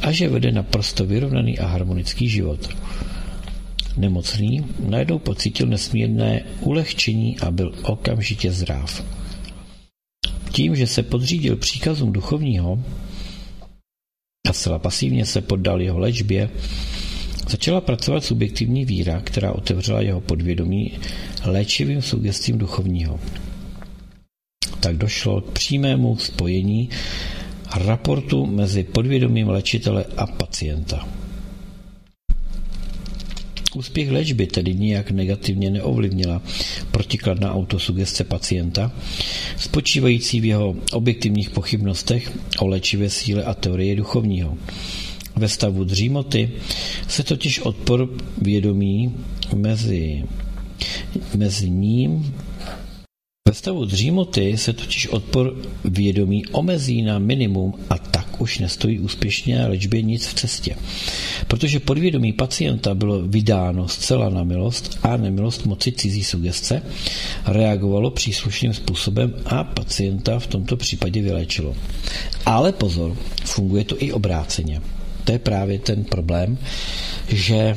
[0.00, 2.68] a že vede naprosto vyrovnaný a harmonický život.
[3.96, 9.04] Nemocný najednou pocítil nesmírné ulehčení a byl okamžitě zdrav.
[10.52, 12.80] Tím, že se podřídil příkazům duchovního
[14.48, 16.50] a zcela pasivně se poddal jeho léčbě,
[17.48, 20.92] Začala pracovat subjektivní víra, která otevřela jeho podvědomí
[21.44, 23.20] léčivým sugestím duchovního.
[24.80, 26.88] Tak došlo k přímému spojení
[27.76, 31.08] raportu mezi podvědomím léčitele a pacienta.
[33.74, 36.42] Úspěch léčby tedy nijak negativně neovlivnila
[36.90, 38.92] protikladná autosugestce pacienta,
[39.56, 44.58] spočívající v jeho objektivních pochybnostech o léčivé síle a teorie duchovního.
[45.38, 46.50] Ve stavu dřímoty
[47.08, 48.08] se totiž odpor
[48.42, 49.14] vědomí
[49.54, 50.24] mezi,
[51.36, 52.34] mezi ním
[53.48, 59.66] ve stavu dřímoty se totiž odpor vědomí omezí na minimum a tak už nestojí úspěšně
[59.66, 60.76] léčbě nic v cestě.
[61.46, 66.82] Protože podvědomí pacienta bylo vydáno zcela na milost a nemilost moci cizí sugestce,
[67.46, 71.74] reagovalo příslušným způsobem a pacienta v tomto případě vyléčilo.
[72.46, 74.80] Ale pozor, funguje to i obráceně
[75.28, 76.58] to je právě ten problém,
[77.28, 77.76] že e,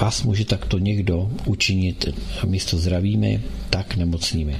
[0.00, 2.08] vás může takto někdo učinit
[2.46, 3.40] místo zdravými,
[3.70, 4.56] tak nemocnými.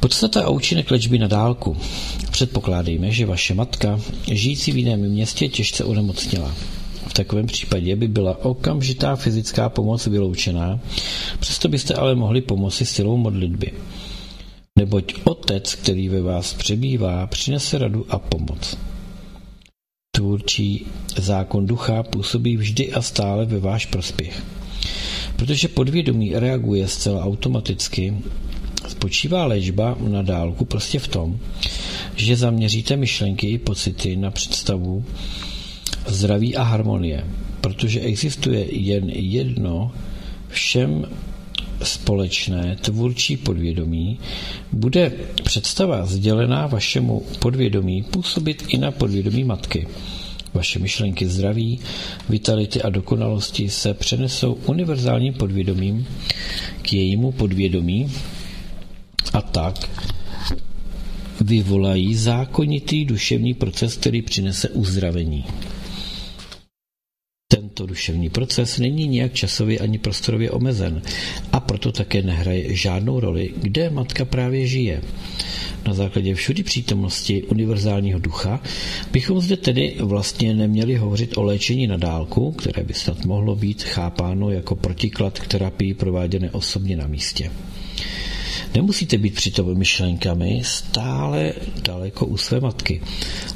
[0.00, 1.76] Podstata a účinek léčby na dálku.
[2.30, 4.00] Předpokládejme, že vaše matka,
[4.32, 6.54] žijící v jiném městě, těžce onemocněla.
[7.08, 10.80] V takovém případě by byla okamžitá fyzická pomoc vyloučená,
[11.40, 13.72] přesto byste ale mohli pomoci silou modlitby.
[14.78, 18.76] Neboť Otec, který ve vás přebývá, přinese radu a pomoc.
[20.16, 20.86] Tvůrčí
[21.16, 24.42] zákon ducha působí vždy a stále ve váš prospěch.
[25.36, 28.14] Protože podvědomí reaguje zcela automaticky,
[28.88, 31.38] spočívá léčba na dálku prostě v tom,
[32.16, 35.04] že zaměříte myšlenky i pocity na představu
[36.06, 37.24] zdraví a harmonie,
[37.60, 39.92] protože existuje jen jedno
[40.48, 41.06] všem
[41.86, 44.18] společné tvůrčí podvědomí,
[44.72, 45.12] bude
[45.42, 49.86] představa sdělená vašemu podvědomí působit i na podvědomí matky.
[50.54, 51.78] Vaše myšlenky zdraví,
[52.28, 56.06] vitality a dokonalosti se přenesou univerzálním podvědomím
[56.82, 58.12] k jejímu podvědomí
[59.32, 59.90] a tak
[61.40, 65.44] vyvolají zákonitý duševní proces, který přinese uzdravení.
[67.48, 71.02] Tento duševní proces není nijak časově ani prostorově omezen
[71.52, 75.02] a proto také nehraje žádnou roli, kde matka právě žije.
[75.86, 78.60] Na základě všudy přítomnosti univerzálního ducha
[79.12, 83.82] bychom zde tedy vlastně neměli hovořit o léčení na dálku, které by snad mohlo být
[83.82, 87.50] chápáno jako protiklad k terapii prováděné osobně na místě.
[88.74, 91.52] Nemusíte být přitom myšlenkami stále
[91.82, 93.00] daleko u své matky.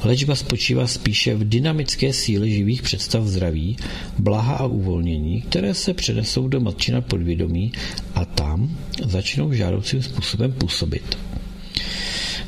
[0.04, 3.76] Léčba spočívá spíše v dynamické síle živých představ zdraví,
[4.18, 7.72] blaha a uvolnění, které se přenesou do matčina podvědomí
[8.14, 11.18] a tam začnou žádoucím způsobem působit.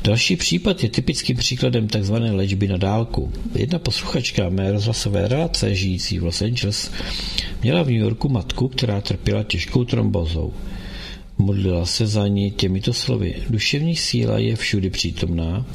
[0.03, 2.13] Další případ je typickým příkladem tzv.
[2.13, 3.31] léčby na dálku.
[3.55, 6.91] Jedna posluchačka mé rozhlasové relace žijící v Los Angeles
[7.61, 10.53] měla v New Yorku matku, která trpěla těžkou trombozou.
[11.43, 13.35] Modlila se za ní těmito slovy.
[13.49, 15.65] Duševní síla je všudy přítomná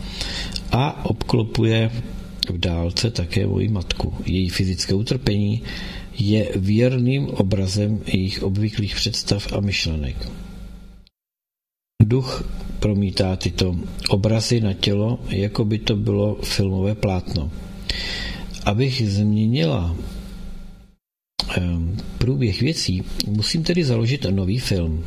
[0.72, 1.90] a obklopuje
[2.50, 4.14] v dálce také moji matku.
[4.26, 5.62] Její fyzické utrpení
[6.18, 10.16] je věrným obrazem jejich obvyklých představ a myšlenek.
[12.02, 12.48] Duch
[12.80, 13.76] promítá tyto
[14.08, 17.50] obrazy na tělo, jako by to bylo filmové plátno.
[18.64, 19.96] Abych změnila
[21.56, 25.04] ehm, průběh věcí, musím tedy založit nový film.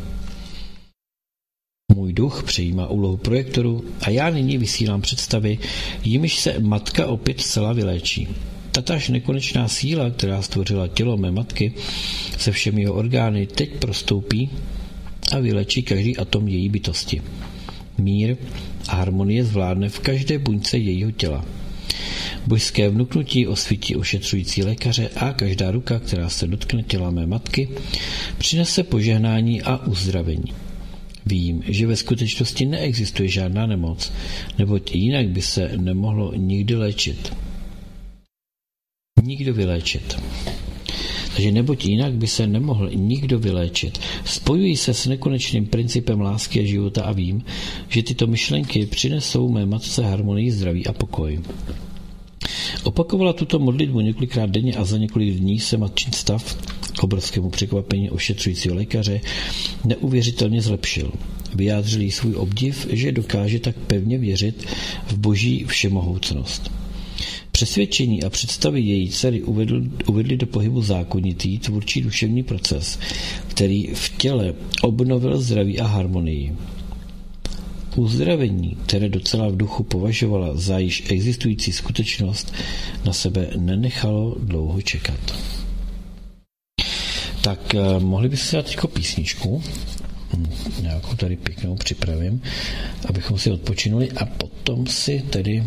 [1.96, 5.60] Můj duch přejímá úlohu projektoru a já nyní vysílám představy,
[6.04, 8.28] jimiž se matka opět zcela vyléčí.
[8.72, 11.74] Tatáž nekonečná síla, která stvořila tělo mé matky
[12.38, 14.50] se všemi jeho orgány, teď prostoupí
[15.32, 17.22] a vylečí každý atom její bytosti.
[17.98, 18.38] Mír
[18.88, 21.46] a harmonie zvládne v každé buňce jejího těla.
[22.48, 27.70] Božské vnuknutí osvítí ošetřující lékaře a každá ruka, která se dotkne těla mé matky,
[28.38, 30.54] přinese požehnání a uzdravení.
[31.26, 34.12] Vím, že ve skutečnosti neexistuje žádná nemoc,
[34.58, 37.34] neboť jinak by se nemohlo nikdy léčit.
[39.24, 40.18] Nikdo vyléčit.
[41.36, 44.00] Takže neboť jinak by se nemohl nikdo vyléčit.
[44.26, 47.44] Spojuji se s nekonečným principem lásky a života a vím,
[47.90, 51.40] že tyto myšlenky přinesou mé matce harmonii, zdraví a pokoj.
[52.84, 56.58] Opakovala tuto modlitbu několikrát denně a za několik dní se matčin stav
[57.04, 59.22] obrovskému překvapení ošetřujícího lékaře
[59.86, 61.12] neuvěřitelně zlepšil.
[61.56, 64.66] Vyjádřil jí svůj obdiv, že dokáže tak pevně věřit
[65.08, 66.72] v boží všemohoucnost.
[67.52, 73.00] Přesvědčení a představy její dcery uvedl, uvedly do pohybu zákonitý tvůrčí duševní proces,
[73.48, 76.56] který v těle obnovil zdraví a harmonii.
[77.96, 82.54] Uzdravení, které docela v duchu považovala za již existující skutečnost,
[83.06, 85.20] na sebe nenechalo dlouho čekat.
[87.42, 89.64] Tak eh, mohli byste si dát teď písničku,
[90.38, 90.46] hm,
[90.82, 92.42] nějakou tady pěknou připravím,
[93.10, 95.64] abychom si odpočinuli a potom si tedy,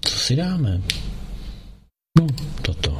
[0.00, 0.80] co si dáme?
[2.18, 2.26] No,
[2.62, 2.95] toto.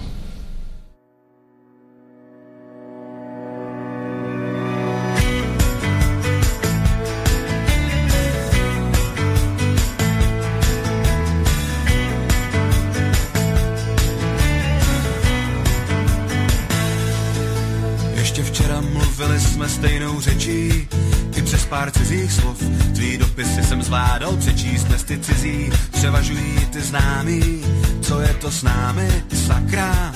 [23.97, 27.65] Zvládal přečíst bez ty cizí, převažují ty známý.
[28.03, 29.09] Co je to s námi,
[29.47, 30.13] sakra?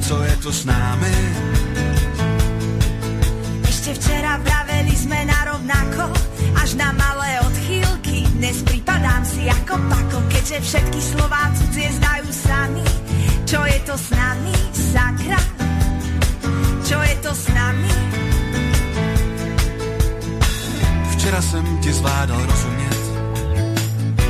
[0.00, 1.16] Co je to s námi?
[3.68, 6.08] Ešte včera vraveli sme na rovnako,
[6.56, 8.24] až na malé odchýlky.
[8.40, 12.86] Dnes pripadám si ako pako, keďže všetky slová cudzie zdajú sami.
[13.44, 15.53] Čo je to s nami, sakra?
[21.44, 23.00] Jsem ti zvládal rozumět,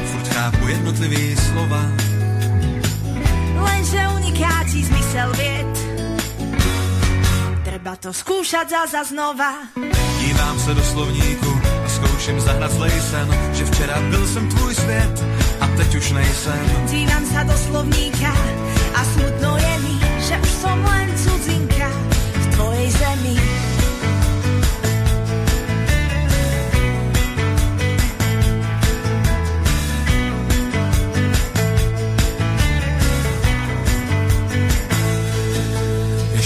[0.04, 1.82] furt chápu jednotlivý slova.
[3.54, 5.74] lenže unikáti zmysel vied.
[7.64, 9.70] Treba to skúšať za znova.
[10.20, 11.52] Dívám se do slovníku
[11.84, 15.14] a zkouším zahrát zlej sen, že včera byl jsem tvůj svět
[15.60, 16.64] a teď už nejsem.
[16.90, 18.32] Dívam sa do slovníka
[18.94, 21.88] a smutno je mi, že už som len cudzinka
[22.34, 23.53] v tvojej zemi.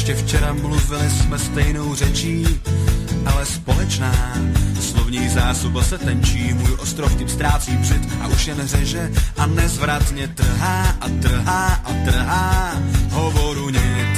[0.09, 2.61] Ještě včera mluvili jsme stejnou řečí,
[3.27, 4.13] ale společná.
[4.81, 10.29] Slovní zásoba se tenčí, můj ostrov tím ztrácí břit a už jen řeže a nezvratně
[10.29, 12.75] trhá a trhá a trhá
[13.11, 14.17] hovoru nit.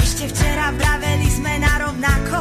[0.00, 2.40] Ešte včera vraveli sme na rovnako,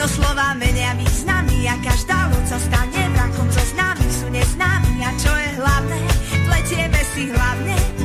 [0.00, 5.10] no slova menia významy a každá loď sa stane vrakom zo známy sú neznámi a
[5.20, 6.00] čo je hlavné,
[6.48, 8.03] pletieme si hlavne a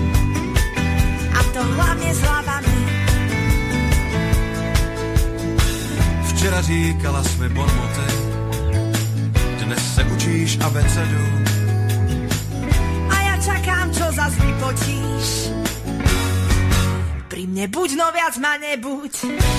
[1.60, 2.78] to hlavne s hlavami.
[6.24, 8.10] Včera říkala jsme bonmoty,
[9.60, 11.24] dnes se učíš abecedu.
[13.12, 15.52] A ja čakám, čo zas vypotíš.
[17.28, 19.14] Pri mne buď, no viac ma nebuď.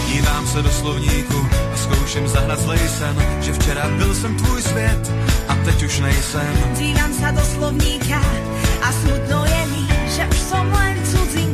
[0.09, 5.03] Dívám se do slovníku a zkouším zahrát zlej sen, že včera byl jsem tvůj svět
[5.49, 6.53] a teď už nejsem.
[6.81, 8.21] Dívam sa do slovníka
[8.81, 11.50] a smutno je mi, že už som len cudzinka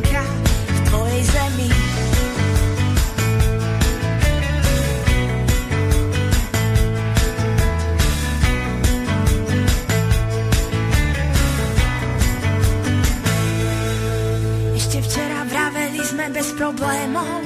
[16.56, 17.44] problémov,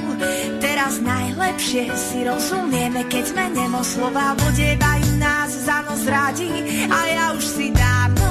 [0.63, 6.49] teraz najlepšie si rozumieme, keď sme nemo slova vodievajú nás za nos radi
[6.87, 8.27] a ja už si dávno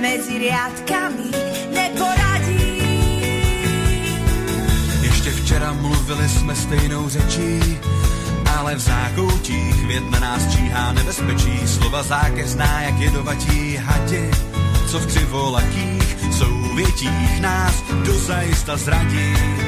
[0.00, 1.28] medzi riadkami
[1.70, 2.66] neporadím.
[5.02, 7.78] Ještě včera mluvili jsme stejnou řečí,
[8.56, 11.66] ale v zákoutích věd na nás číhá nebezpečí.
[11.66, 14.30] Slova zákeřná, jak jedovatí hadi,
[14.88, 19.65] co v křivolatích souvětích nás dozajista zradí.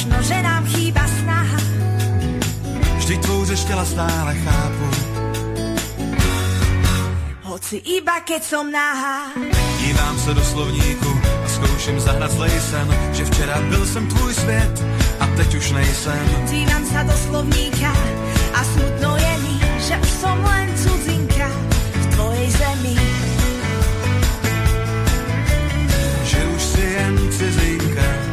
[0.00, 1.60] Možno, že nám chýba snaha.
[2.96, 4.88] Vždyť tvou řeč těla stále chápu,
[7.42, 9.34] Hoci iba keď som nahá,
[9.82, 11.10] dívám se do slovníku
[11.44, 14.74] a zkouším zahrát zlej sen, že včera byl jsem tvůj svět
[15.20, 16.24] a teď už nejsem.
[16.46, 17.92] dívam sa do slovníka
[18.54, 21.48] a smutno je mi, že už som len cudzinka
[21.92, 22.94] v tvojej zemi.
[26.24, 28.29] Že už si jen cizinka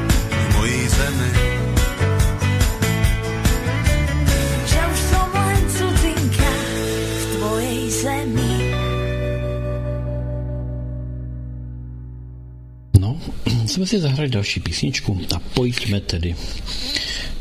[13.78, 16.36] jsme si zahrali další písničku a pojďme tedy.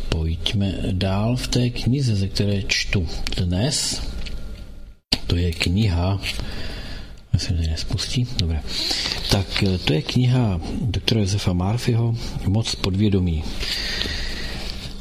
[0.09, 4.03] Pojďme dál v té knize, ze které čtu dnes.
[5.27, 6.21] To je kniha,
[7.37, 8.61] se tady nespustí, dobré.
[9.31, 12.17] Tak eh, to je kniha doktora Josefa Marfiho
[12.49, 13.45] Moc podvědomí.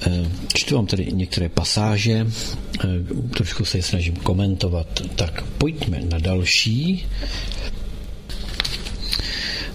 [0.07, 2.87] Eh, Čtu vám tady některé pasáže, eh,
[3.29, 4.87] trošku se je snažím komentovat.
[5.15, 7.05] Tak pojďme na další.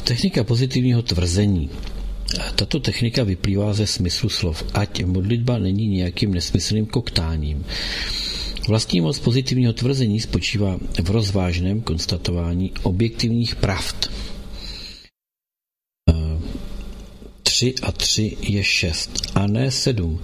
[0.04, 1.70] Technika pozitivního tvrzení.
[2.54, 7.64] Tato technika vyplývá ze smyslu slov, ať modlitba není nějakým nesmyslným koktáním.
[8.68, 14.10] Vlastní moc pozitivního tvrzení spočívá v rozvážném konstatování objektivních pravd.
[17.60, 20.20] 3 a 3 je 6 a ne 7.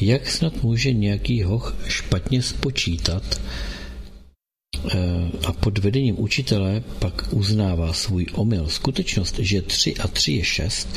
[0.00, 3.79] Jak snad může nějaký hoch špatně spočítat eh,
[5.44, 8.68] a pod vedením učitele pak uznává svůj omyl.
[8.68, 10.88] Skutečnost, že 3 a 3 je 6,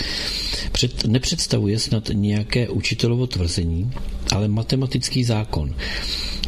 [0.71, 3.91] před, nepředstavuje snad nějaké učitelovo tvrzení,
[4.31, 5.75] ale matematický zákon.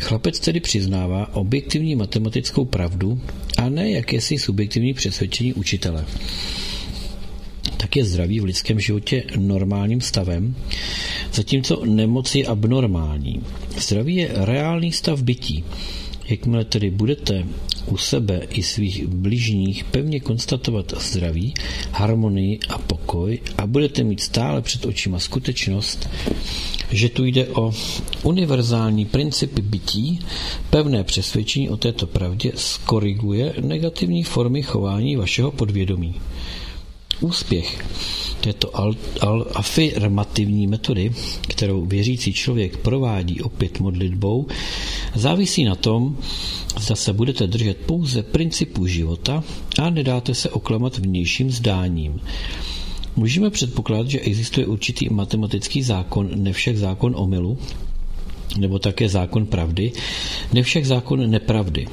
[0.02, 3.22] Chlapec tedy přiznává objektivní matematickou pravdu
[3.58, 6.06] a ne jakési subjektivní přesvědčení učitele
[7.78, 10.56] tak je zdraví v lidském životě normálním stavem,
[11.34, 13.42] zatímco nemoc je abnormální.
[13.78, 15.64] Zdraví je reálný stav bytí.
[16.30, 17.46] Jakmile tedy budete
[17.86, 21.54] u sebe i svých bližních pevně konstatovat zdraví,
[21.92, 26.10] harmonii a pokoj a budete mít stále před očima skutečnost,
[26.92, 27.72] že tu jde o
[28.24, 30.20] univerzální principy bytí,
[30.70, 36.16] pevné přesvědčení o této pravdě skoriguje negativní formy chování vašeho podvědomí.
[37.22, 37.86] Úspěch
[38.42, 41.12] této al- al- afirmativní metody,
[41.48, 44.48] kterou věřící člověk provádí opět modlitbou,
[45.16, 46.18] Závisí na tom,
[46.80, 49.44] zda se budete držet pouze principů života
[49.82, 52.22] a nedáte se oklamat vnějším zdáním.
[53.16, 57.58] Můžeme předpokládat, že existuje určitý matematický zákon, ne však zákon omylu,
[58.58, 59.92] nebo také zákon pravdy,
[60.54, 61.88] ne však zákon nepravdy.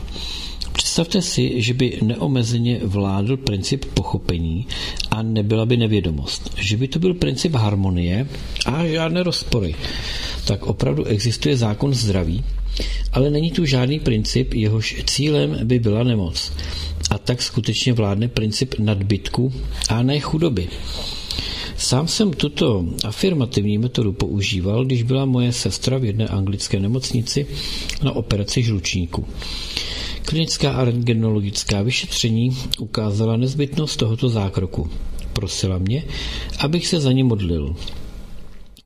[0.93, 4.67] Představte si, že by neomezeně vládl princip pochopení
[5.11, 6.55] a nebyla by nevědomost.
[6.57, 8.27] Že by to byl princip harmonie
[8.67, 9.75] a žádné rozpory.
[10.47, 12.45] Tak opravdu existuje zákon zdraví,
[13.13, 16.53] ale není tu žádný princip, jehož cílem by byla nemoc.
[17.11, 19.53] A tak skutečně vládne princip nadbytku
[19.89, 20.69] a ne chudoby.
[21.77, 27.47] Sám jsem tuto afirmativní metodu používal, když byla moje sestra v jedné anglické nemocnici
[28.03, 29.27] na operaci žlučníku.
[30.25, 34.91] Klinická a rentgenologická vyšetření ukázala nezbytnost tohoto zákroku.
[35.33, 36.05] Prosila mě,
[36.59, 37.77] abych se za ní modlil.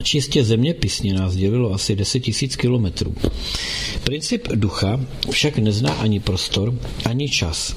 [0.02, 3.14] Čistě zeměpisně nás dělilo asi 10 tisíc kilometrů.
[4.04, 6.74] Princip ducha však nezná ani prostor,
[7.04, 7.76] ani čas.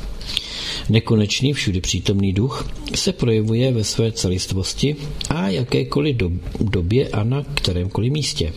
[0.89, 4.95] Nekonečný všudy přítomný duch se projevuje ve své celistvosti
[5.30, 6.16] a jakékoliv
[6.60, 8.53] době a na kterémkoliv místě.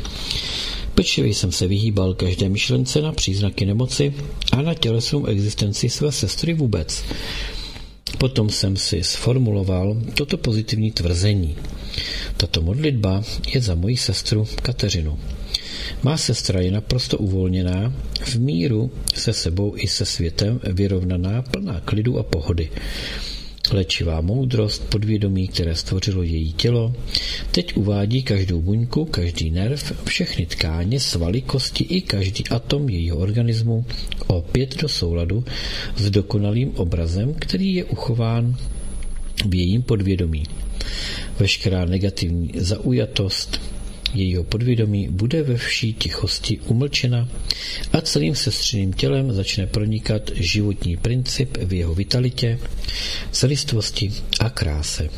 [1.03, 4.15] Pečlivě jsem se vyhýbal každé myšlence na příznaky nemoci
[4.53, 7.05] a na tělesnou existenci své sestry vůbec.
[8.19, 11.57] Potom jsem si sformuloval toto pozitivní tvrzení.
[12.37, 13.23] Tato modlitba
[13.55, 15.19] je za moji sestru Kateřinu.
[16.03, 17.93] Má sestra je naprosto uvolněná,
[18.25, 22.71] v míru se sebou i se světem vyrovnaná, plná klidu a pohody.
[23.71, 26.95] Léčivá moudrost, podvědomí, které stvořilo její tělo,
[27.51, 33.87] teď uvádí každou buňku, každý nerv, všechny tkáně, svaly, kosti i každý atom jejího organismu
[34.27, 35.45] opět do souladu
[35.97, 38.57] s dokonalým obrazem, který je uchován
[39.49, 40.43] v jejím podvědomí.
[41.39, 43.61] Veškerá negativní zaujatost,
[44.15, 47.29] jejího podvědomí bude ve vší tichosti umlčena
[47.93, 52.59] a celým sestřeným tělem začne pronikat životní princip v jeho vitalitě,
[53.31, 55.09] celistvosti a kráse.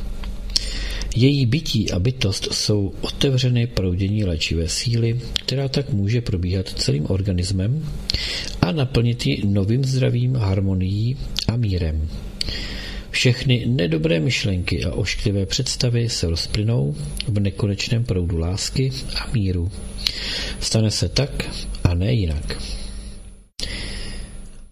[1.16, 7.88] Její bytí a bytost jsou otevřeny proudění léčivé síly, která tak může probíhat celým organismem
[8.60, 11.16] a naplnit ji novým zdravím, harmonií
[11.48, 12.08] a mírem.
[13.24, 16.94] Všechny nedobré myšlenky a ošklivé představy se rozplynou
[17.28, 19.70] v nekonečném proudu lásky a míru.
[20.60, 21.44] Stane se tak
[21.84, 22.62] a ne jinak.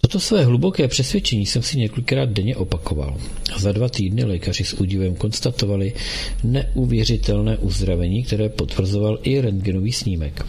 [0.00, 3.20] Toto své hluboké přesvědčení jsem si několikrát denně opakoval.
[3.58, 5.92] Za dva týdny lékaři s údivem konstatovali
[6.44, 10.46] neuvěřitelné uzdravení, které potvrzoval i rentgenový snímek.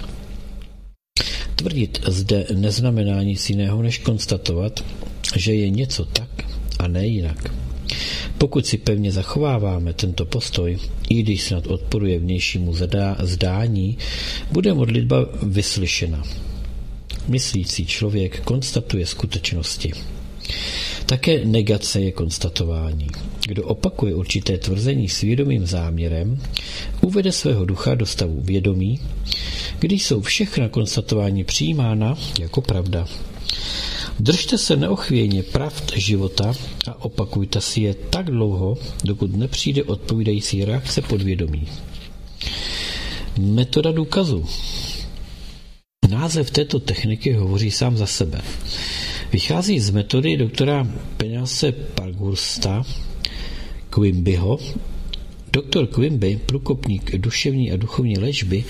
[1.55, 4.85] Tvrdit zde neznamená nic jiného, než konstatovat,
[5.35, 6.29] že je něco tak
[6.79, 7.62] a ne jinak.
[8.43, 10.77] Pokud si pevně zachováváme tento postoj,
[11.09, 12.73] i když snad odporuje vnějšímu
[13.23, 13.97] zdání,
[14.51, 16.23] bude modlitba vyslyšena.
[17.27, 19.91] Myslící člověk konstatuje skutečnosti.
[21.05, 23.07] Také negace je konstatování.
[23.47, 26.39] Kdo opakuje určité tvrzení s vědomým záměrem,
[27.01, 28.99] uvede svého ducha do stavu vědomí,
[29.79, 33.07] když jsou všechna konstatování přijímána jako pravda.
[34.19, 36.53] Držte se neochvějně pravd života
[36.87, 41.67] a opakujte si je tak dlouho, dokud nepřijde odpovídající reakce podvědomí.
[43.39, 44.45] Metoda důkazu.
[46.09, 48.41] Název této techniky hovoří sám za sebe.
[49.31, 50.87] Vychází z metody doktora
[51.17, 52.83] Penase Pargursta
[53.89, 54.59] Quimbyho.
[55.53, 58.63] Doktor Quimby, průkopník duševní a duchovní léčby,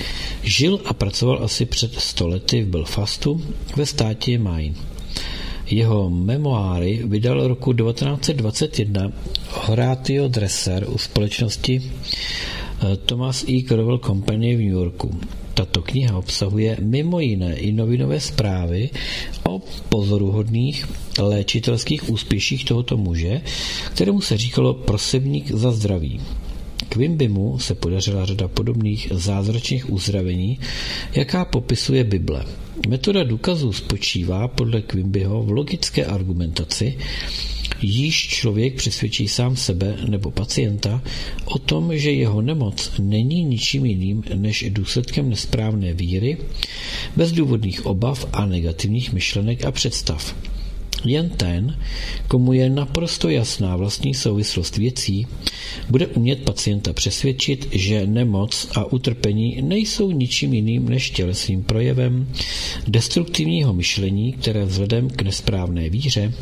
[0.44, 3.42] žil a pracoval asi před stolety v Belfastu
[3.76, 4.93] ve státě Maine.
[5.64, 9.12] Jeho memoáry vydal roku 1921
[9.50, 13.64] Horatio Dresser u společnosti eh, Thomas E.
[13.64, 15.20] Crowell Company v New Yorku.
[15.54, 18.90] Tato kniha obsahuje mimo jiné i novinové zprávy
[19.46, 20.86] o pozoruhodných
[21.20, 23.42] léčitelských úspěších tohoto muže,
[23.94, 26.22] kterému se říkalo prosebník za zdraví.
[26.94, 30.60] Quimbymu se podařila řada podobných zázračných uzdravení,
[31.16, 32.46] jaká popisuje Bible.
[32.88, 36.98] Metoda důkazů spočívá podle Quimbyho v logické argumentaci,
[37.82, 41.02] již člověk přesvědčí sám sebe nebo pacienta
[41.46, 46.38] o tom, že jeho nemoc není ničím jiným než důsledkem nesprávné víry,
[47.16, 50.36] bezdůvodných obav a negativních myšlenek a představ.
[51.06, 51.78] Jen ten,
[52.28, 55.28] komu je naprosto jasná vlastní souvislost věcí,
[55.90, 62.28] bude umět pacienta přesvědčit, že nemoc a utrpení nejsou ničím jiným než tělesným projevem
[62.88, 66.34] destruktivního myšlení, které vzhledem k nesprávné víře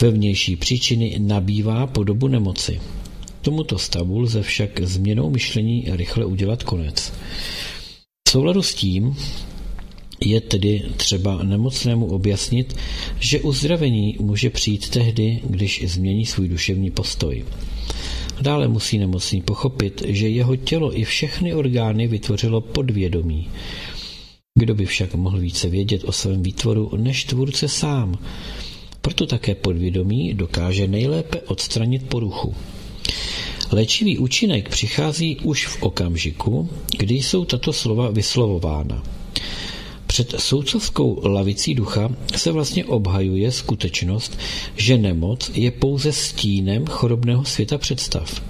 [0.00, 2.80] ve vnější příčiny nabývá podobu nemoci.
[3.42, 7.12] Tomuto stavu lze však změnou myšlení rychle udělat konec.
[8.28, 9.16] V souladu s tím
[10.20, 12.76] Je tedy třeba nemocnému objasnit,
[13.20, 17.44] že uzdravení může přijít tehdy, když změní svůj duševní postoj.
[18.40, 23.48] Dále musí nemocný pochopit, že jeho tělo i všechny orgány vytvořilo podvědomí.
[24.54, 28.18] Kdo by však mohl více vědět o svém výtvoru než tvůrce sám?
[29.00, 32.54] Proto také podvědomí dokáže nejlépe odstranit poruchu.
[33.72, 36.68] Léčivý účinek přichází už v okamžiku,
[36.98, 39.17] kdy jsou tato slova vyslovována.
[40.18, 44.38] Před soucovskou lavicí ducha se vlastně obhajuje skutečnost,
[44.76, 48.42] že nemoc je pouze stínem chorobného světa představ.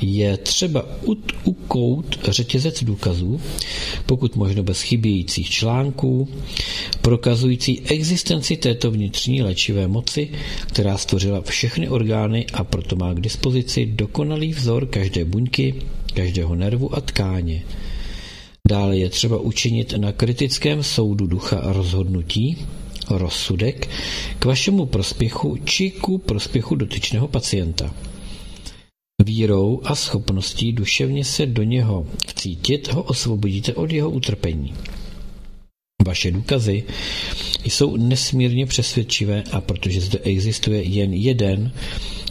[0.00, 0.84] Je třeba
[1.44, 3.40] ukout řetězec důkazů,
[4.06, 6.28] pokud možno bez chybějících článků,
[7.00, 10.28] prokazující existenci této vnitřní léčivé moci,
[10.66, 15.74] která stvořila všechny orgány a proto má k dispozici dokonalý vzor každé buňky,
[16.14, 17.62] každého nervu a tkáně.
[18.68, 22.66] Dále je třeba učinit na kritickém soudu ducha rozhodnutí,
[23.10, 23.88] rozsudek,
[24.38, 27.94] k vašemu prospěchu či ku prospěchu dotyčného pacienta.
[29.24, 34.74] Vírou a schopností duševně se do něho vcítit ho osvobodíte od jeho utrpení.
[36.06, 36.84] Vaše důkazy
[37.64, 41.72] jsou nesmírně přesvědčivé a protože zde existuje jen jeden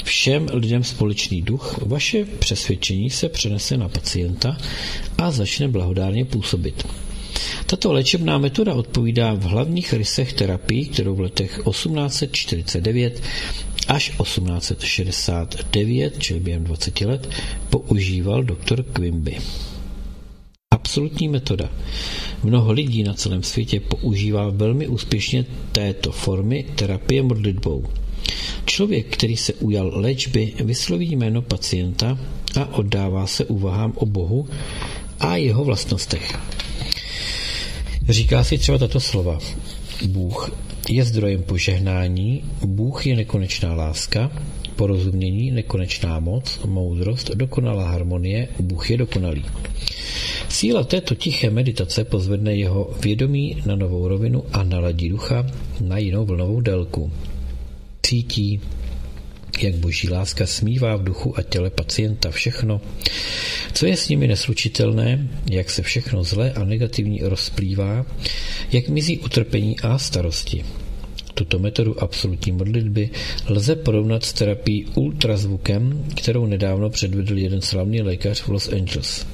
[0.05, 4.57] všem lidem společný duch, vaše přesvědčení se přenese na pacienta
[5.17, 6.87] a začne blahodárně působit.
[7.65, 13.21] Tato léčebná metoda odpovídá v hlavních rysech terapii, kterou v letech 1849
[13.87, 17.29] až 1869, čili během 20 let,
[17.69, 19.37] používal doktor Quimby.
[20.71, 21.69] Absolutní metoda.
[22.43, 27.85] Mnoho lidí na celém světě používá velmi úspěšně této formy terapie modlitbou.
[28.65, 32.17] Člověk, který se ujal léčby, vysloví jméno pacienta
[32.61, 34.47] a oddává se úvahám o Bohu
[35.19, 36.39] a jeho vlastnostech.
[38.09, 39.39] Říká si třeba tato slova.
[40.07, 40.51] Bůh
[40.89, 44.31] je zdrojem požehnání, Bůh je nekonečná láska,
[44.75, 49.45] porozumění, nekonečná moc, moudrost, dokonalá harmonie, Bůh je dokonalý.
[50.49, 55.45] Síla této tiché meditace pozvedne jeho vědomí na novou rovinu a naladí ducha
[55.81, 57.11] na jinou vlnovou délku.
[58.05, 58.61] Cítí,
[59.61, 62.81] jak boží láska smívá v duchu a těle pacienta všechno,
[63.73, 68.05] co je s nimi neslučitelné, jak se všechno zlé a negativní rozplývá,
[68.71, 70.65] jak mizí utrpení a starosti.
[71.33, 73.09] Tuto metodu absolutní modlitby
[73.47, 79.27] lze porovnat s terapií ultrazvukem, kterou nedávno předvedl jeden slavný lékař v Los Angeles.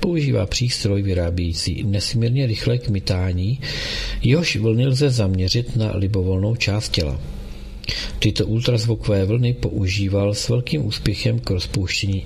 [0.00, 3.60] Používá přístroj vyrábějící nesmírně rychlé kmitání,
[4.22, 7.20] jehož vlny lze zaměřit na libovolnou část těla.
[8.18, 12.24] Tyto ultrazvukové vlny používal s velkým úspěchem k rozpouštění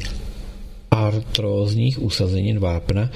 [0.91, 3.11] artrózních usazenin vápna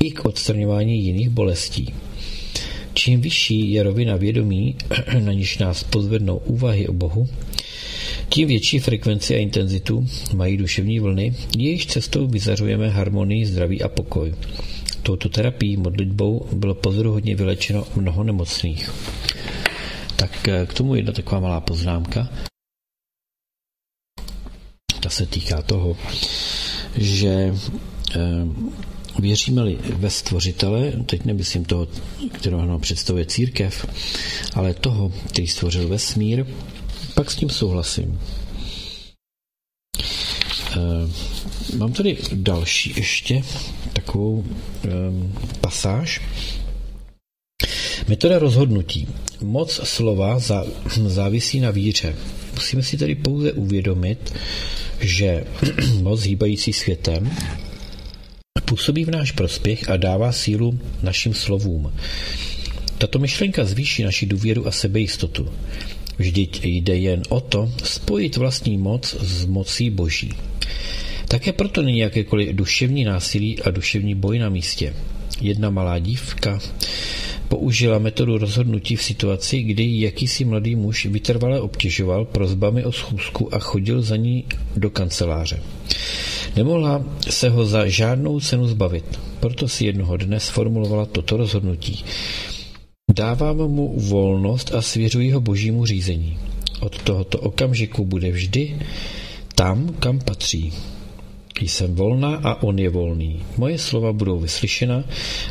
[0.00, 1.94] i k odstraňování jiných bolestí.
[2.94, 4.76] Čím vyšší je rovina vědomí,
[5.24, 7.28] na níž nás pozvednou úvahy o Bohu,
[8.28, 14.34] tím větší frekvenci a intenzitu mají duševní vlny, jejichž cestou vyzařujeme harmonii, zdraví a pokoj.
[15.02, 18.90] Touto terapií modlitbou bylo pozoruhodně vylečeno mnoho nemocných.
[20.20, 22.28] Tak eh, k tomu jedna taková malá poznámka.
[25.00, 25.96] Ta se týká toho,
[26.96, 27.54] že
[28.14, 28.18] eh,
[29.18, 31.88] věříme-li ve stvořitele, teď nemyslím toho,
[32.32, 33.86] kterého nám představuje církev,
[34.54, 36.46] ale toho, který stvořil vesmír,
[37.14, 38.20] pak s tím souhlasím.
[40.76, 43.42] Eh, mám tady další ještě
[43.92, 44.44] takovou
[45.60, 46.20] pasáž.
[48.08, 49.08] Metoda rozhodnutí.
[49.40, 50.38] Moc slova
[51.06, 52.14] závisí na víře.
[52.54, 54.34] Musíme si tedy pouze uvědomit,
[55.00, 55.44] že
[56.02, 57.30] moc hýbající světem
[58.64, 61.92] působí v náš prospěch a dává sílu našim slovům.
[62.98, 65.48] Tato myšlenka zvýší naši důvěru a sebejistotu.
[66.18, 70.32] Vždyť jde jen o to spojit vlastní moc s mocí boží.
[71.28, 74.94] Také proto není jakékoliv duševní násilí a duševní boj na místě.
[75.40, 76.60] Jedna malá dívka
[77.50, 83.58] použila metodu rozhodnutí v situaci, kdy jakýsi mladý muž vytrvale obtěžoval prozbami o schůzku a
[83.58, 84.44] chodil za ní
[84.76, 85.62] do kanceláře.
[86.56, 92.04] Nemohla se ho za žádnou cenu zbavit, proto si jednoho dne sformulovala toto rozhodnutí.
[93.10, 96.38] Dávám mu volnost a svěřuji ho božímu řízení.
[96.80, 98.78] Od tohoto okamžiku bude vždy
[99.54, 100.72] tam, kam patří.
[101.68, 103.42] Jsem volná a on je volný.
[103.56, 105.04] Moje slova budou vyslyšena,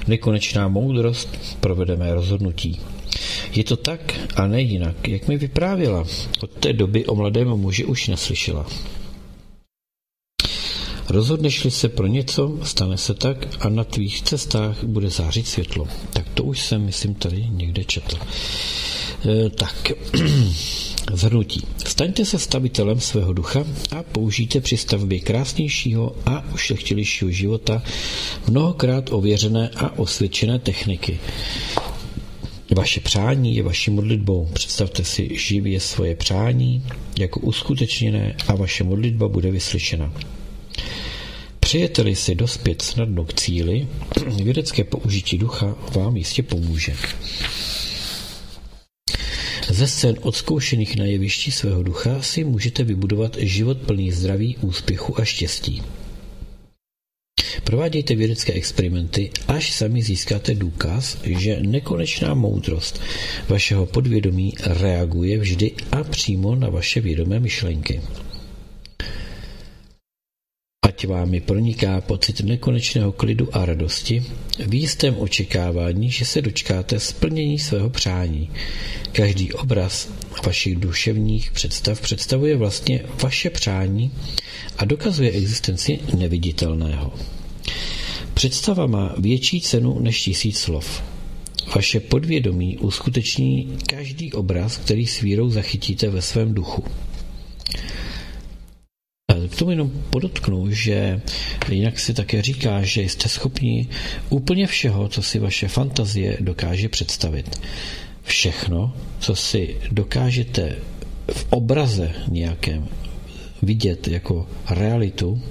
[0.08, 2.80] nekonečná moudrost provede mé rozhodnutí.
[3.54, 6.06] Je to tak a ne jinak, jak mi vyprávěla.
[6.42, 8.66] Od té doby o mladém muži už neslyšela.
[11.10, 15.88] Rozhodneš-li se pro něco, stane se tak a na tvých cestách bude zářit světlo.
[16.14, 18.18] Tak to už jsem, myslím, tady někde četl.
[19.26, 19.92] E, tak,
[21.14, 21.62] zhrnutí.
[21.86, 23.66] Staňte se stavitelem svého ducha
[23.98, 27.84] a použijte při stavbě krásnějšího a ušlechtilějšího života
[28.48, 31.20] mnohokrát ověřené a osvědčené techniky.
[32.76, 34.50] Vaše přání je vaší modlitbou.
[34.54, 36.86] Představte si živě svoje přání
[37.20, 40.14] jako uskutečněné a vaše modlitba bude vyslyšena.
[41.60, 43.88] Přejete-li si dospět snadno k cíli,
[44.44, 46.96] vědecké použití ducha vám jistě pomůže.
[49.70, 55.26] Ze scén odzkoušených na jevišti svého ducha si můžete vybudovat život plný zdraví, úspěchu a
[55.26, 55.82] štěstí.
[57.64, 63.02] Provádějte vědecké experimenty, až sami získáte důkaz, že nekonečná moudrost
[63.50, 68.02] vašeho podvědomí reaguje vždy a přímo na vaše vědomé myšlenky.
[71.00, 74.24] Ať vámi proniká pocit nekonečného klidu a radosti,
[74.68, 78.50] v jistém očekávání, že se dočkáte splnění svého přání.
[79.12, 80.10] Každý obraz
[80.46, 84.12] vašich duševních představ představuje vlastně vaše přání
[84.78, 87.14] a dokazuje existenci neviditelného.
[88.34, 91.04] Představa má větší cenu než tisíc slov.
[91.76, 96.84] Vaše podvědomí uskuteční každý obraz, který s vírou zachytíte ve svém duchu.
[99.48, 101.22] K tomu jenom podotknu, že
[101.72, 103.88] jinak si také říká, že jste schopni
[104.30, 107.62] úplně všeho, co si vaše fantazie dokáže představit.
[108.24, 110.76] Všechno, co si dokážete
[111.34, 112.88] v obraze nějakém
[113.62, 115.42] vidět jako realitu,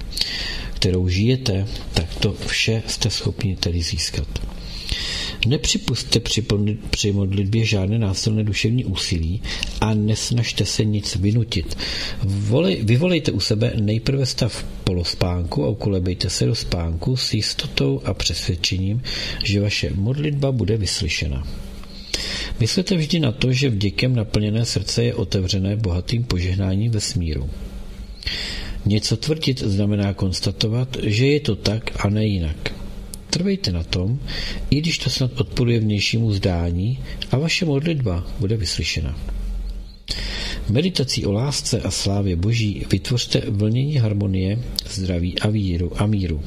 [0.73, 4.27] kterou žijete, tak to vše jste schopni tedy získat.
[5.47, 6.45] Nepřipustte při,
[6.89, 9.41] při modlitbě žádné násilné duševní úsilí
[9.81, 11.77] a nesnažte se nic vynutit.
[12.23, 18.13] Volej, vyvolejte u sebe nejprve stav polospánku a ukolebejte se do spánku s jistotou a
[18.13, 19.01] přesvědčením,
[19.43, 21.47] že vaše modlitba bude vyslyšena.
[22.59, 27.49] Myslete vždy na to, že vděkem naplněné srdce je otevřené bohatým požehnáním ve smíru.
[28.85, 32.78] Něco tvrdit znamená konstatovat, že je to tak a ne jinak.
[33.29, 34.19] Trvejte na tom,
[34.69, 36.99] i když to snad odporuje vnějšímu zdání
[37.31, 39.19] a vaše modlitba bude vyslyšena.
[40.69, 46.41] Meditací o lásce a slávě Boží vytvořte vlnění harmonie, zdraví a víru a míru.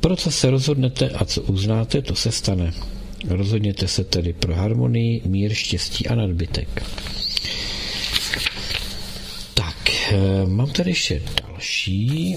[0.00, 2.72] Pro co se rozhodnete a co uznáte, to se stane.
[3.28, 6.82] Rozhodněte se tedy pro harmonii, mír, štěstí a nadbytek.
[10.12, 12.36] Eh, mám tady ještě další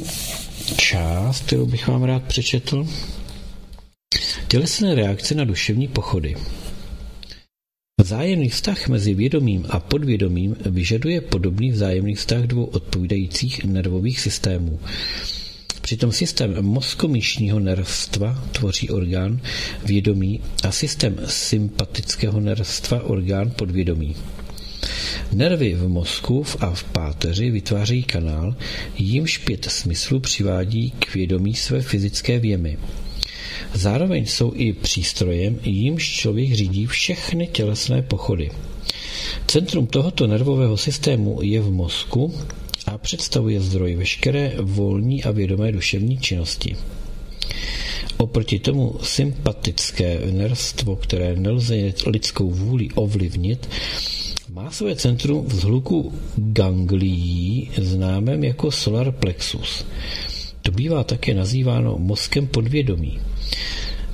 [0.74, 2.88] část, kterou bych vám rád přečetl.
[4.48, 6.36] Tělesné reakce na duševní pochody.
[8.02, 14.80] Vzájemný vztah mezi vědomím a podvědomím vyžaduje podobný vzájemný vztah dvou odpovídajících nervových systémů.
[15.82, 19.42] Přitom systém mozkomíšního nervstva tvoří orgán
[19.86, 24.16] vědomí a systém sympatického nervstva orgán podvědomí.
[25.32, 28.56] Nervy v mozku a v páteři vytvářejí kanál,
[28.98, 32.78] jímž pět smyslů přivádí k vědomí své fyzické věmy.
[33.74, 38.52] Zároveň jsou i přístrojem, jímž člověk řídí všechny tělesné pochody.
[39.48, 42.34] Centrum tohoto nervového systému je v mozku
[42.86, 46.76] a představuje zdroj veškeré volní a vědomé duševní činnosti.
[48.18, 53.70] Oproti tomu sympatické nerstvo, které nelze lidskou vůli ovlivnit,
[54.72, 59.86] své centrum v zhluku ganglií, známém jako solar plexus.
[60.62, 63.20] To bývá také nazýváno mozkem podvědomí.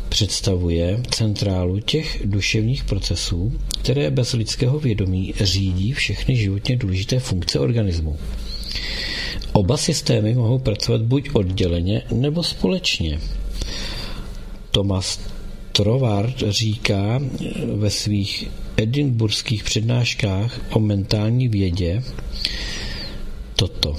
[0.09, 8.17] Představuje centrálu těch duševních procesů, které bez lidského vědomí řídí všechny životně důležité funkce organismu.
[9.53, 13.19] Oba systémy mohou pracovat buď odděleně nebo společně.
[14.71, 15.19] Thomas
[15.71, 17.21] Trovard říká
[17.75, 18.47] ve svých
[18.81, 22.03] edinburských přednáškách o mentální vědě
[23.55, 23.95] toto.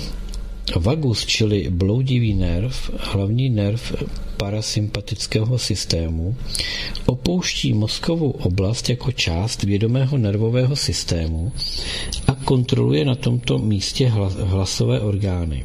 [0.76, 3.92] Vagus, čili bloudivý nerv, hlavní nerv
[4.36, 6.36] parasympatického systému,
[7.06, 11.52] opouští mozkovou oblast jako část vědomého nervového systému
[12.26, 14.08] a kontroluje na tomto místě
[14.42, 15.64] hlasové orgány.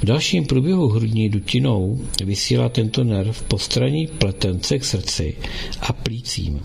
[0.00, 5.36] V dalším průběhu hrudní dutinou vysílá tento nerv postraní pletence k srdci
[5.80, 6.60] a plícím.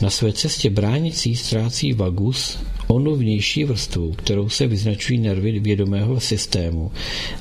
[0.00, 6.92] Na své cestě bránicí ztrácí vagus onu vnější vrstvu, kterou se vyznačují nervy vědomého systému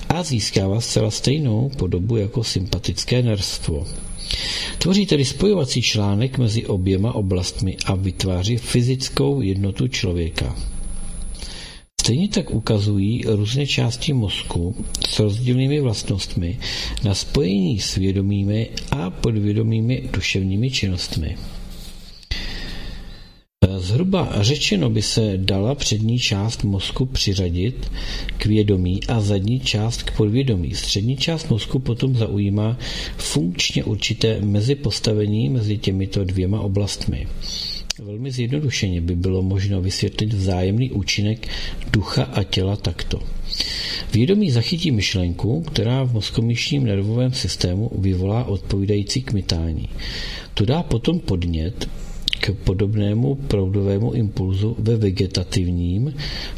[0.10, 3.88] a získává zcela stejnou podobu jako sympatické nerstvo.
[4.77, 10.56] Tvoří tedy spojovací článek mezi oběma oblastmi a vytváří fyzickou jednotu člověka.
[12.02, 14.76] Stejně tak ukazují různé části mozku
[15.10, 16.60] s rozdílnými vlastnostmi
[17.03, 21.38] na spojení s vědomými a podvědomými duševními činnostmi.
[23.77, 27.91] Zhruba řečeno by se dala přední část mozku přiřadit
[28.38, 30.76] k vědomí a zadní část k podvědomí.
[30.76, 32.77] Střední část mozku potom zaujímá
[33.18, 37.27] funkčně určité mezipostavení mezi těmito dvěma oblastmi.
[38.03, 41.48] Velmi zjednodušeně by bylo možno vysvětlit vzájemný účinek
[41.91, 43.19] ducha a těla takto.
[44.14, 49.89] Vědomí zachytí myšlenku, která v mozkomíšním nervovém systému vyvolá odpovídající kmitání.
[50.53, 51.89] To dá potom podnět,
[52.53, 56.13] podobnému proudovému impulzu ve vegetativním,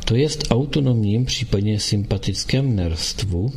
[0.05, 3.53] to jest autonomním, případně sympatickém nerstvu,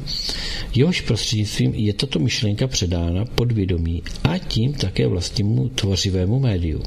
[0.74, 6.82] jehož prostřednictvím je tato myšlenka předána podvědomí a tím také vlastnímu tvořivému médiu.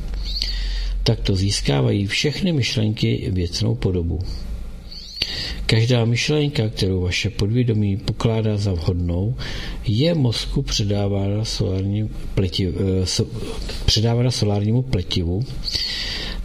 [1.03, 4.19] Takto získávají všechny myšlenky věcnou podobu.
[5.65, 9.35] Každá myšlenka, kterou vaše podvědomí pokládá za vhodnou,
[9.87, 13.23] je mozku předávána, solární pleti, eh,
[13.85, 15.45] předávána solárnímu pletivu,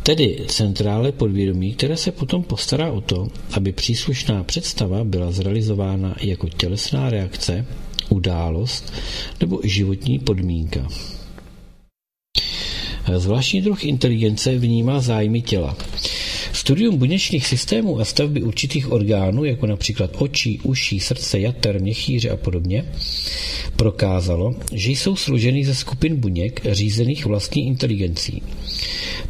[0.03, 6.49] tedy centrále podvědomí, které se potom postará o to, aby příslušná představa byla zrealizována jako
[6.49, 7.67] tělesná reakce,
[8.09, 8.93] událost
[9.41, 10.89] nebo životní podmínka.
[13.17, 15.77] Zvláštní druh inteligence vnímá zájmy těla.
[16.71, 22.37] Studium buněčných systémů a stavby určitých orgánů, jako například očí, uší, srdce, jater, měchýře a
[22.37, 22.85] podobně,
[23.77, 28.43] prokázalo, že jsou složeny ze skupin buněk řízených vlastní inteligencí.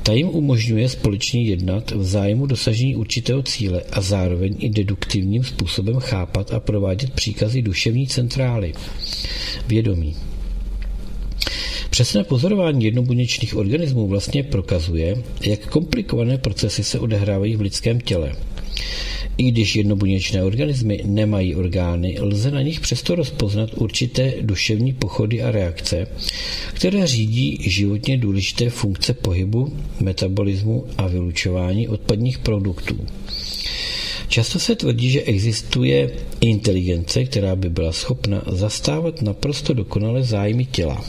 [0.03, 6.01] Ta jim umožňuje společně jednat v zájmu dosažení určitého cíle a zároveň i deduktivním způsobem
[6.01, 8.73] chápat a provádět příkazy duševní centrály.
[9.69, 10.17] Vědomí.
[12.01, 18.32] Přesné pozorování jednobuněčných organismů vlastně prokazuje, jak komplikované procesy se odehrávají v lidském těle.
[19.39, 25.51] I když jednobuněčné organismy nemají orgány, lze na nich přesto rozpoznat určité duševní pochody a
[25.51, 26.06] reakce,
[26.74, 33.06] které řídí životně důležité funkce pohybu, metabolismu a vylučování odpadních produktů.
[34.31, 41.05] Často se tvrdí, že existuje inteligence, která by byla schopna zastávat naprosto dokonale zájmy těla,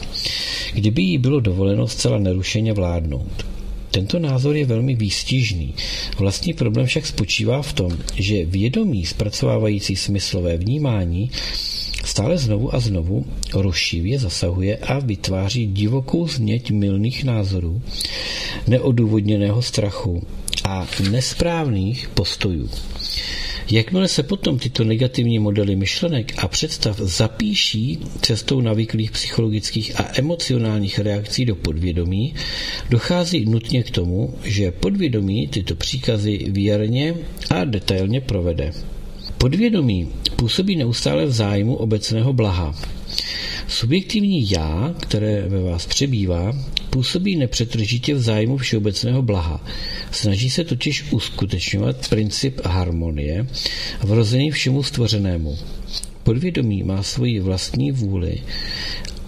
[0.74, 3.46] kdyby jí bylo dovoleno zcela nerušeně vládnout.
[3.90, 5.74] Tento názor je velmi výstižný.
[6.18, 11.30] Vlastní problém však spočívá v tom, že vědomí zpracovávající smyslové vnímání
[12.04, 17.82] stále znovu a znovu rušivě zasahuje a vytváří divokou změť milných názorů,
[18.66, 20.22] neodůvodněného strachu
[20.64, 22.70] a nesprávných postojů.
[23.70, 30.98] Jakmile se potom tyto negativní modely myšlenek a představ zapíší cestou navyklých psychologických a emocionálních
[30.98, 32.34] reakcí do podvědomí,
[32.90, 37.14] dochází nutně k tomu, že podvědomí tyto příkazy věrně
[37.50, 38.72] a detailně provede.
[39.38, 42.74] Podvědomí působí neustále v zájmu obecného blaha.
[43.68, 46.52] Subjektivní já, které ve vás přebývá,
[46.90, 49.64] působí nepřetržitě v zájmu všeobecného blaha.
[50.10, 53.46] Snaží se totiž uskutečňovat princip harmonie
[54.00, 55.58] vrozený všemu stvořenému.
[56.22, 58.42] Podvědomí má svoji vlastní vůli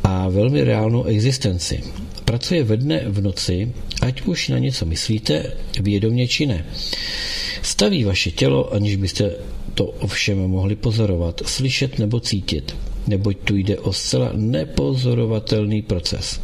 [0.05, 1.81] a velmi reálnou existenci.
[2.24, 6.66] Pracuje ve dne v noci, ať už na něco myslíte, vědomě či ne.
[7.62, 9.31] Staví vaše tělo, aniž byste
[9.74, 12.77] to ovšem mohli pozorovat, slyšet nebo cítit,
[13.07, 16.41] neboť tu jde o zcela nepozorovatelný proces.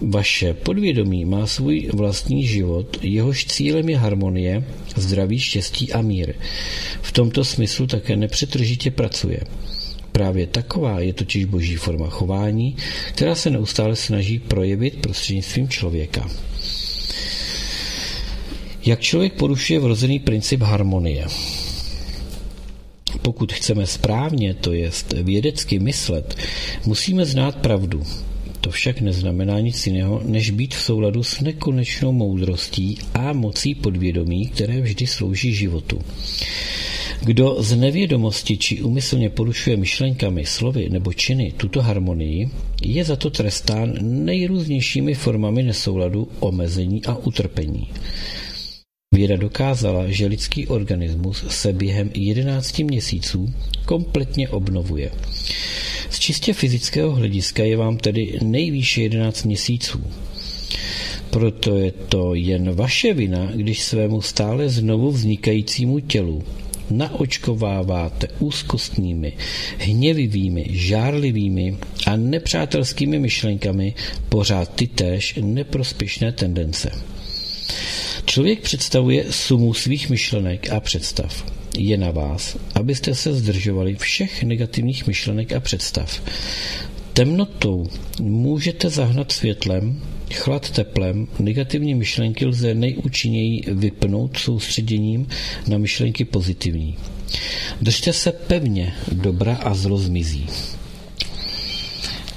[0.00, 4.64] Vaše podvědomí má svůj vlastní život, jehož cílem je harmonie,
[4.96, 6.34] zdraví, štěstí a mír.
[7.02, 9.40] V tomto smyslu také nepřetržitě pracuje.
[10.12, 12.76] Právě taková je totiž boží forma chování,
[13.08, 16.30] která se neustále snaží projevit prostřednictvím člověka.
[18.86, 21.26] Jak člověk porušuje vrozený princip harmonie?
[23.22, 26.36] Pokud chceme správně, to jest vědecky myslet,
[26.86, 28.02] musíme znát pravdu.
[28.60, 34.46] To však neznamená nic jiného, než být v souladu s nekonečnou moudrostí a mocí podvědomí,
[34.46, 36.00] které vždy slouží životu.
[37.24, 42.50] Kdo z nevědomosti či umyslně porušuje myšlenkami, slovy nebo činy tuto harmonii,
[42.82, 47.88] je za to trestán nejrůznějšími formami nesouladu, omezení a utrpení.
[49.12, 53.52] Věda dokázala, že lidský organismus se během 11 měsíců
[53.84, 55.10] kompletně obnovuje.
[56.10, 60.04] Z čistě fyzického hlediska je vám tedy nejvýše 11 měsíců.
[61.30, 66.42] Proto je to jen vaše vina, když svému stále znovu vznikajícímu tělu
[66.90, 69.32] naočkováváte úzkostnými,
[69.78, 71.76] hněvivými, žárlivými
[72.06, 73.94] a nepřátelskými myšlenkami
[74.28, 76.90] pořád ty též neprospěšné tendence.
[78.26, 81.44] Člověk představuje sumu svých myšlenek a představ.
[81.78, 86.22] Je na vás, abyste se zdržovali všech negativních myšlenek a představ.
[87.12, 87.86] Temnotou
[88.20, 90.02] můžete zahnat světlem,
[90.34, 95.26] chlad teplem, negativní myšlenky lze nejúčinněji vypnout soustředěním
[95.66, 96.96] na myšlenky pozitivní.
[97.80, 100.46] Držte se pevně, dobra a zlo zmizí.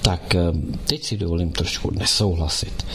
[0.02, 0.40] Tak eh,
[0.88, 2.86] teď si dovolím trošku nesouhlasit.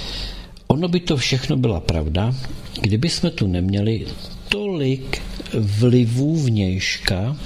[0.66, 2.34] Ono by to všechno byla pravda,
[2.80, 4.06] kdyby jsme tu neměli
[4.48, 5.22] tolik
[5.54, 7.36] vlivů vnějška,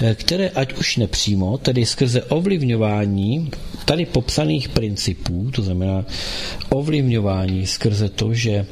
[0.00, 3.50] eh, které ať už nepřímo, tedy skrze ovlivňování
[3.84, 6.06] tady popsaných principů, to znamená
[6.68, 8.66] ovlivňování skrze to, že eh,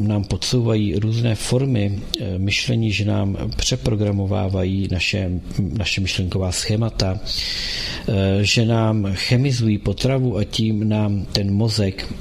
[0.00, 7.20] nám podsouvají různé formy eh, myšlení, že nám přeprogramovávají naše, naše myšlenková schémata,
[8.42, 12.14] že nám chemizují potravu a tím nám ten mozek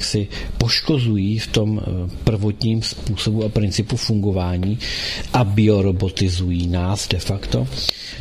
[0.00, 0.28] jak si
[0.58, 4.78] poškozují v tom eh, prvotním způsobu a principu fungování
[5.32, 7.68] a biorobotizují nás de facto.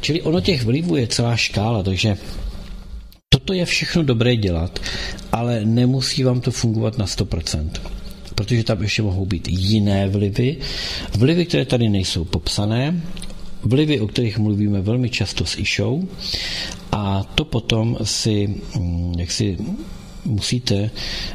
[0.01, 2.17] Čili ono těch vlivů je celá škála, takže
[3.29, 4.79] toto je všechno dobré dělat,
[5.31, 7.69] ale nemusí vám to fungovat na 100%
[8.35, 10.57] protože tam ještě mohou být jiné vlivy,
[11.17, 13.01] vlivy, které tady nejsou popsané,
[13.63, 16.07] vlivy, o kterých mluvíme velmi často s Išou
[16.91, 19.57] a to potom si mm, jak si
[20.25, 20.89] musíte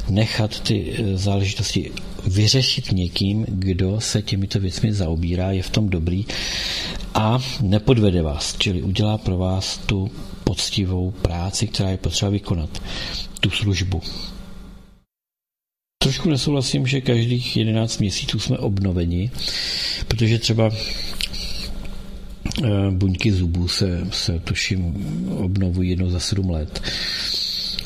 [0.09, 1.91] nechat ty eh, záležitosti
[2.27, 6.25] vyřešit někým, kdo se těmito věcmi zaobírá, je v tom dobrý
[7.13, 10.11] a nepodvede vás, čili udělá pro vás tu
[10.43, 12.81] poctivou práci, která je potřeba vykonat,
[13.39, 14.01] tu službu.
[16.03, 19.31] Trošku nesouhlasím, že každých 11 měsíců jsme obnoveni,
[20.07, 20.71] protože třeba
[22.63, 25.05] eh, buňky zubů se, se tuším
[25.37, 26.81] obnovují jednou za 7 let.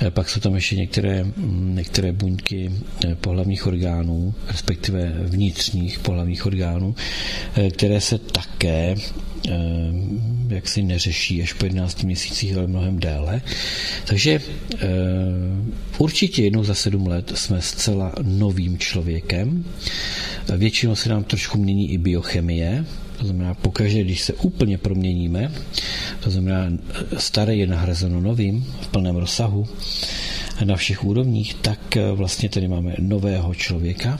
[0.01, 2.71] Eh, pak jsou tam ještě některé, mm, některé buňky
[3.05, 6.95] eh, pohlavních orgánů, respektive vnitřních pohlavních orgánů,
[7.55, 8.95] eh, které se také
[10.47, 13.41] jak si neřeší až po 11 měsících, ale mnohem déle.
[14.05, 14.41] Takže
[15.97, 19.65] určitě jednou za sedm let jsme zcela novým člověkem.
[20.57, 22.85] Většinou se nám trošku mění i biochemie,
[23.19, 25.51] to znamená, pokaždé, když se úplně proměníme,
[26.19, 26.71] to znamená,
[27.17, 29.67] staré je nahrazeno novým v plném rozsahu
[30.63, 34.19] na všech úrovních, tak eh, vlastně tady máme nového člověka,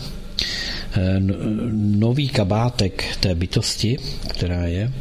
[1.74, 3.98] nový kabátek té bytosti,
[4.28, 4.92] která je.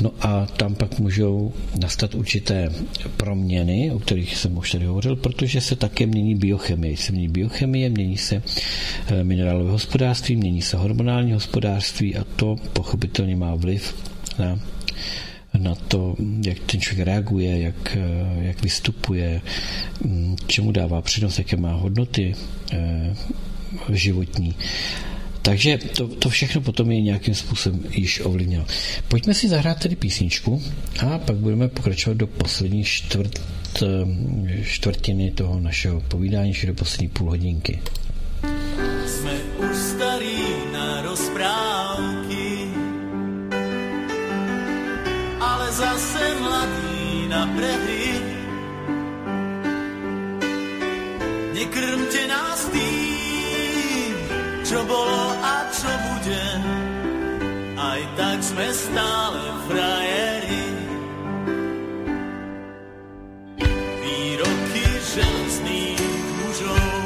[0.00, 2.70] No a tam pak můžou nastat určité
[3.16, 6.96] proměny, o kterých jsem už tady hovořil, protože se také mění biochemie.
[6.96, 8.42] Se mění biochemie, mění se
[9.06, 13.94] eh, minerálové hospodářství, mění se hormonální hospodářství a to pochopitelně má vliv
[14.38, 14.58] na
[15.58, 16.16] na to,
[16.46, 19.40] jak ten člověk reaguje, jak, eh, jak vystupuje,
[20.04, 22.34] mm, čemu dává přednost, jaké má hodnoty
[23.88, 24.54] životní.
[25.42, 28.66] Takže to, to všechno potom je nějakým způsobem již ovlivněno.
[29.08, 30.62] Pojďme si zahrát tedy písničku
[31.06, 33.40] a pak budeme pokračovat do poslední čtvrt,
[33.82, 37.78] eh, čtvrtiny toho našeho povídání, do poslední půl hodinky.
[39.06, 40.42] Jsme už starý
[40.72, 42.48] na rozprávky,
[45.40, 48.12] ale zase mladý na brehy.
[51.54, 53.07] Nekrmte nás tým,
[54.68, 56.44] čo bolo a čo bude,
[57.80, 60.64] aj tak sme stále frajeri.
[64.04, 66.04] Výroky železných
[66.36, 67.00] mužov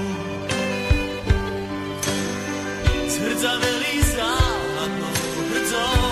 [3.14, 5.14] zhrdzaveli záhadnou
[5.55, 6.02] hrdzou.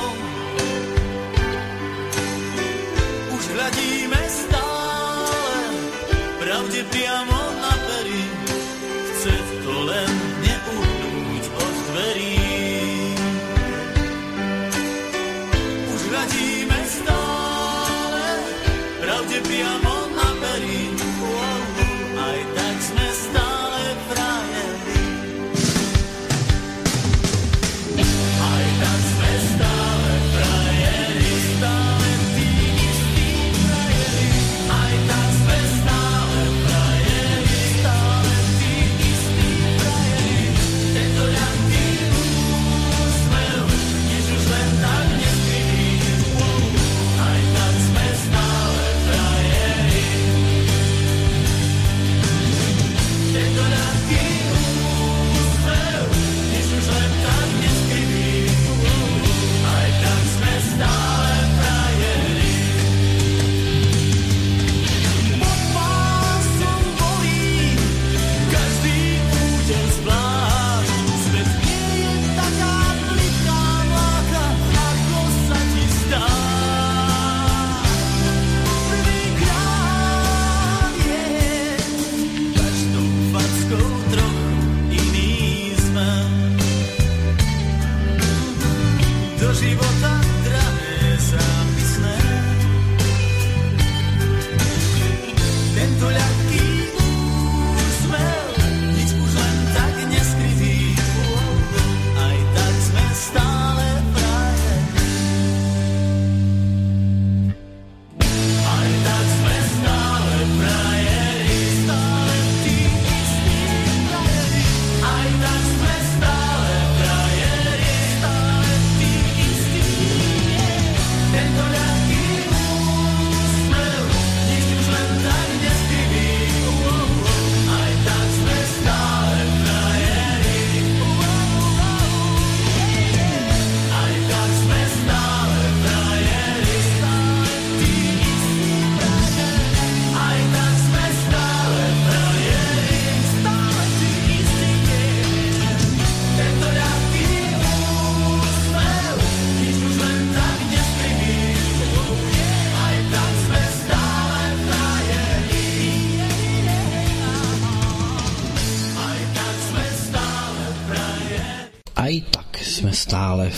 [3.34, 5.66] Už hľadíme stále
[6.38, 7.29] pravde priamo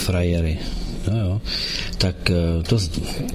[0.02, 0.58] frajery.
[1.10, 1.40] No jo,
[1.98, 2.78] tak eh, to,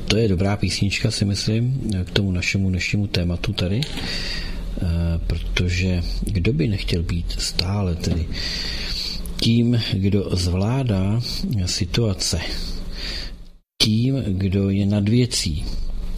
[0.08, 4.86] to je dobrá písnička, si myslím, k tomu našemu dnešnímu tématu tady, eh,
[5.28, 8.26] protože kdo by nechtěl být stále tedy
[9.42, 11.22] tím, kdo zvládá
[11.66, 12.40] situace,
[13.84, 15.66] tím, kdo je nad věcí,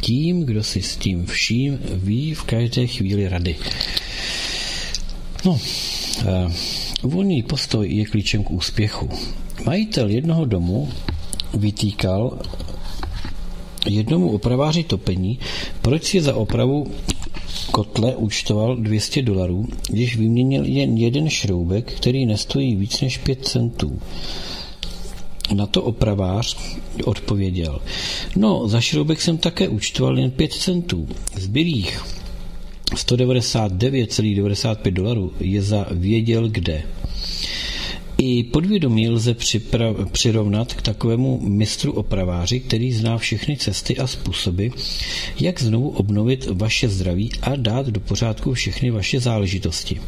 [0.01, 3.55] tím, kdo si s tím vším ví v každé chvíli rady.
[5.45, 6.51] No, uh,
[7.03, 9.09] volný postoj je klíčem k úspěchu.
[9.65, 10.89] Majitel jednoho domu
[11.53, 12.39] vytýkal
[13.85, 15.39] jednomu opraváři topení,
[15.81, 16.88] proč si za opravu
[17.71, 23.99] kotle účtoval 200 dolarů, když vyměnil jen jeden šroubek, který nestojí víc než 5 centů.
[25.53, 26.57] Na to opravář
[27.05, 27.81] odpověděl,
[28.35, 32.19] no za šroubek jsem také účtoval jen 5 centů, zbylých
[32.95, 36.84] 199,95 dolarů je za věděl kde.
[38.22, 44.68] I podvědomí lze připra- přirovnat k takovému mistru opraváři, který zná všechny cesty a způsoby,
[45.40, 50.02] jak znovu obnovit vaše zdraví a dát do pořádku všechny vaše záležitosti.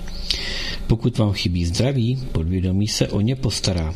[0.88, 3.96] Pokud vám chybí zdraví, podvědomí se o ně postará.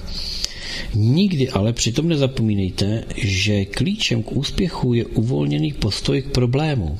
[0.95, 6.97] Nikdy ale přitom nezapomínejte, že klíčem k úspěchu je uvolněný postoj k problému.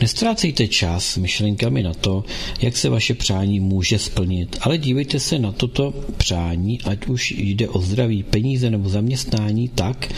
[0.00, 2.24] Nestrácejte čas myšlenkami na to,
[2.62, 7.68] jak se vaše přání může splnit, ale dívejte se na toto přání, ať už jde
[7.68, 10.12] o zdraví, peníze nebo zaměstnání, tak,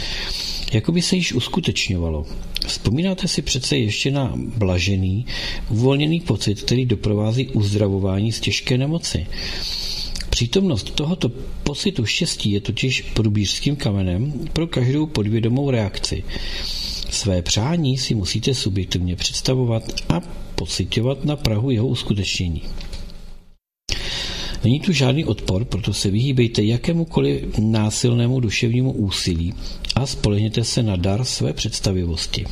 [0.73, 2.27] jako by se již uskutečňovalo.
[2.67, 5.27] Vzpomínáte si přece ještě na blažený,
[5.71, 9.27] uvolněný pocit, který doprovází uzdravování z těžké nemoci.
[10.39, 11.29] Přítomnost tohoto
[11.63, 16.25] pocitu štěstí je totiž průbířským kamenem pro každou podvědomou reakci.
[17.11, 20.21] Své přání si musíte subjektivně představovat a
[20.55, 22.63] pocitovat na Prahu jeho uskutečnění.
[24.65, 29.55] Není tu žádný odpor, proto se vyhýbejte jakémukoliv násilnému duševnímu úsilí
[29.95, 32.45] a spolehněte se na dar své představivosti.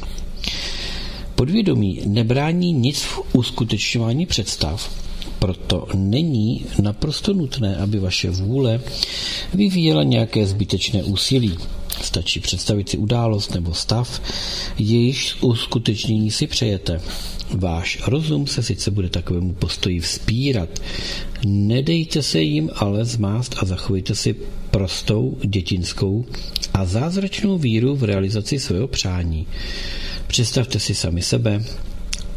[1.34, 5.05] Podvědomí nebrání nic v uskutečňování představ,
[5.46, 8.80] proto není naprosto nutné, aby vaše vůle
[9.54, 11.58] vyvíjela nějaké zbytečné úsilí.
[12.02, 14.22] Stačí představit si událost nebo stav,
[14.78, 17.00] jejíž uskutečnění si přejete.
[17.50, 20.68] Váš rozum se sice bude takovému postoji vzpírat.
[21.46, 24.36] Nedejte se jim ale zmást a zachovejte si
[24.70, 26.24] prostou, dětinskou
[26.74, 29.46] a zázračnou víru v realizaci svého přání.
[30.26, 31.64] Představte si sami sebe,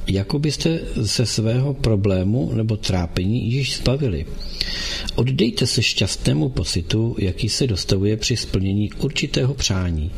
[0.09, 4.25] jako byste se svého problému nebo trápení již zbavili.
[5.15, 10.11] Oddejte se šťastnému pocitu, jaký se dostavuje při splnění určitého přání.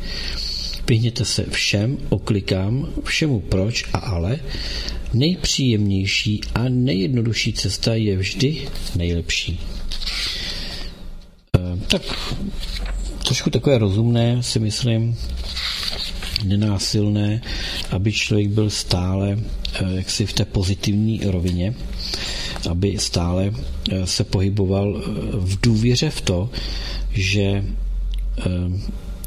[0.87, 4.39] Vyhněte se všem oklikám, všemu proč a ale.
[5.13, 9.59] Nejpříjemnější a nejjednodušší cesta je vždy nejlepší.
[11.57, 12.01] E, tak
[13.25, 15.17] trošku takové rozumné, si myslím,
[16.43, 17.41] nenásilné,
[17.91, 19.37] aby člověk byl stále
[19.73, 21.73] Eh, jaksi v té pozitivní rovině,
[22.69, 23.51] aby stále
[23.91, 26.49] eh, se pohyboval eh, v důvěře v to,
[27.11, 27.65] že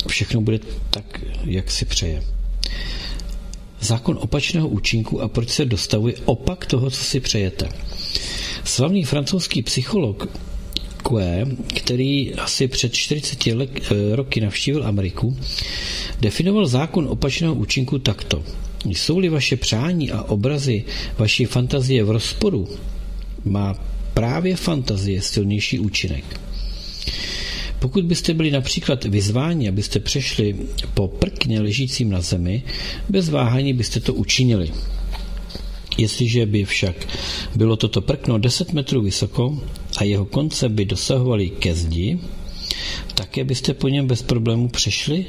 [0.08, 0.58] všechno bude
[0.90, 2.22] tak, jak si přeje.
[3.80, 7.68] Zákon opačného účinku a proč se dostavuje opak toho, co si přejete.
[8.64, 10.28] Slavný francouzský psycholog
[11.04, 13.38] Kue, který asi před 40
[14.12, 15.36] roky navštívil Ameriku,
[16.20, 18.42] definoval zákon opačného účinku takto.
[18.84, 20.84] Jsou-li vaše přání a obrazy
[21.18, 22.68] vaší fantazie v rozporu,
[23.44, 23.74] má
[24.14, 26.40] právě fantazie silnější účinek.
[27.78, 30.56] Pokud byste byli například vyzváni, abyste přešli
[30.94, 32.62] po prkně ležícím na zemi,
[33.08, 34.70] bez váhání byste to učinili.
[35.98, 36.96] Jestliže by však
[37.56, 39.60] bylo toto prkno 10 metrů vysoko
[39.96, 42.18] a jeho konce by dosahovaly ke zdi,
[43.14, 45.26] také byste po něm bez problému přešli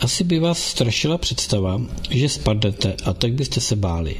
[0.00, 1.80] asi by vás strašila představa,
[2.10, 4.16] že spadnete a tak byste se báli.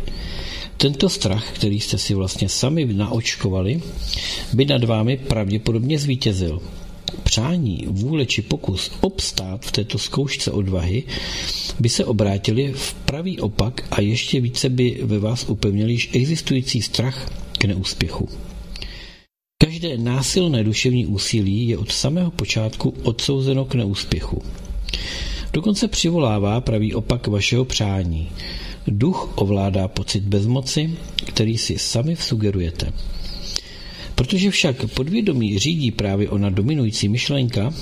[0.76, 3.82] Tento strach, který jste si vlastně sami naočkovali,
[4.52, 6.62] by nad vámi pravděpodobně zvítězil.
[7.22, 11.02] Přání, vůle či pokus obstát v této zkoušce odvahy
[11.80, 16.82] by se obrátili v pravý opak a ještě více by ve vás upevnil již existující
[16.82, 18.28] strach k neúspěchu.
[19.74, 24.42] Každé násilné duševní úsilí je od samého počátku odsouzeno k neúspěchu.
[25.52, 28.30] Dokonce přivolává pravý opak vašeho přání.
[28.86, 30.90] Duch ovládá pocit bezmoci,
[31.26, 32.92] který si sami sugerujete.
[34.14, 37.74] Protože však podvědomí řídí právě ona dominující myšlenka,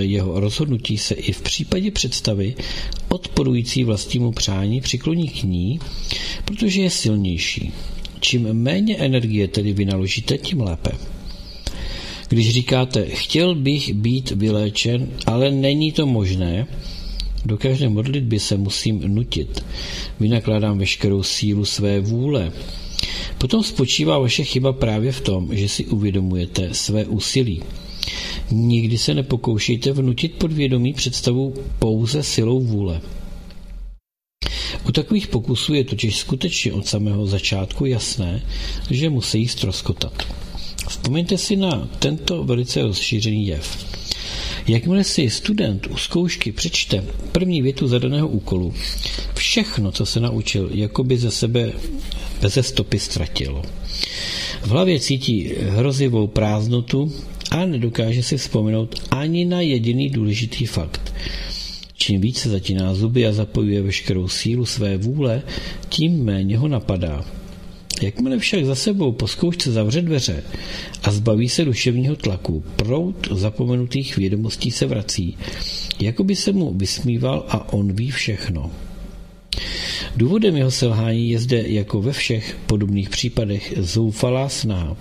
[0.00, 2.54] jeho rozhodnutí se i v případě představy
[3.08, 5.80] odporující vlastnímu přání přikloní k ní,
[6.44, 7.72] protože je silnější.
[8.20, 10.90] Čím méně energie tedy vynaložíte, tím lépe.
[12.28, 16.66] Když říkáte, chtěl bych být vyléčen, ale není to možné,
[17.44, 19.64] do každé modlitby se musím nutit.
[20.20, 22.52] Vynakládám veškerou sílu své vůle.
[23.38, 27.62] Potom spočívá vaše chyba právě v tom, že si uvědomujete své úsilí.
[28.50, 33.00] Nikdy se nepokoušejte vnutit podvědomí představu pouze silou vůle.
[34.88, 38.42] U takových pokusů je totiž skutečně od samého začátku jasné,
[38.90, 40.45] že musí stroskotat.
[41.06, 43.86] Vzpomeňte si na tento velice rozšířený jev.
[44.66, 48.74] Jakmile si student u zkoušky přečte první větu zadaného úkolu,
[49.34, 51.72] všechno, co se naučil, jako by ze sebe
[52.40, 53.62] beze stopy ztratilo.
[54.62, 57.12] V hlavě cítí hrozivou prázdnotu
[57.50, 61.14] a nedokáže si vzpomenout ani na jediný důležitý fakt.
[61.94, 65.42] Čím více zatíná zuby a zapojuje veškerou sílu své vůle,
[65.88, 67.24] tím méně ho napadá.
[68.02, 70.44] Jakmile však za sebou po zkoušce zavře dveře
[71.02, 75.38] a zbaví se duševního tlaku, prout zapomenutých vědomostí se vrací,
[76.00, 78.70] jako by se mu vysmíval a on ví všechno.
[80.16, 84.96] Důvodem jeho selhání je zde jako ve všech podobných případech zoufalá snaha.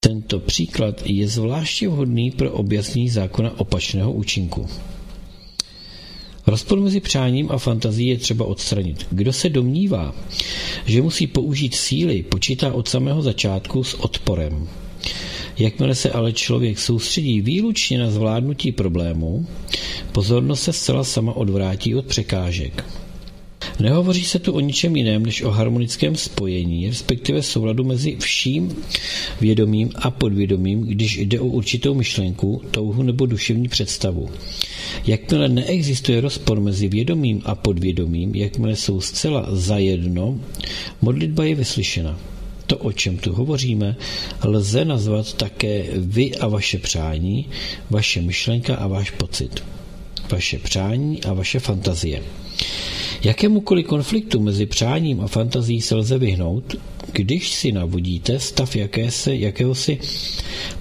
[0.00, 4.66] Tento příklad je zvláště vhodný pro objasnění zákona opačného účinku.
[6.46, 9.06] Rozpor mezi přáním a fantazí je třeba odstranit.
[9.10, 10.14] Kdo se domnívá,
[10.86, 14.68] že musí použít síly, počítá od samého začátku s odporem.
[15.58, 19.46] Jakmile se ale člověk soustředí výlučně na zvládnutí problému,
[20.12, 22.84] pozornost se zcela sama odvrátí od překážek.
[23.80, 28.76] Nehovoří se tu o ničem jiném než o harmonickém spojení, respektive souladu mezi vším
[29.40, 34.30] vědomím a podvědomím, když jde o určitou myšlenku, touhu nebo duševní představu.
[35.06, 40.40] Jakmile neexistuje rozpor mezi vědomím a podvědomím, jakmile jsou zcela zajedno,
[41.02, 42.18] modlitba je vyslyšena.
[42.66, 43.96] To, o čem tu hovoříme,
[44.44, 47.46] lze nazvat také vy a vaše přání,
[47.90, 49.64] vaše myšlenka a váš pocit.
[50.30, 52.22] Vaše přání a vaše fantazie.
[53.24, 56.76] Jakémukoliv konfliktu mezi přáním a fantazí se lze vyhnout,
[57.12, 59.98] když si navodíte stav jakési, jakéhosi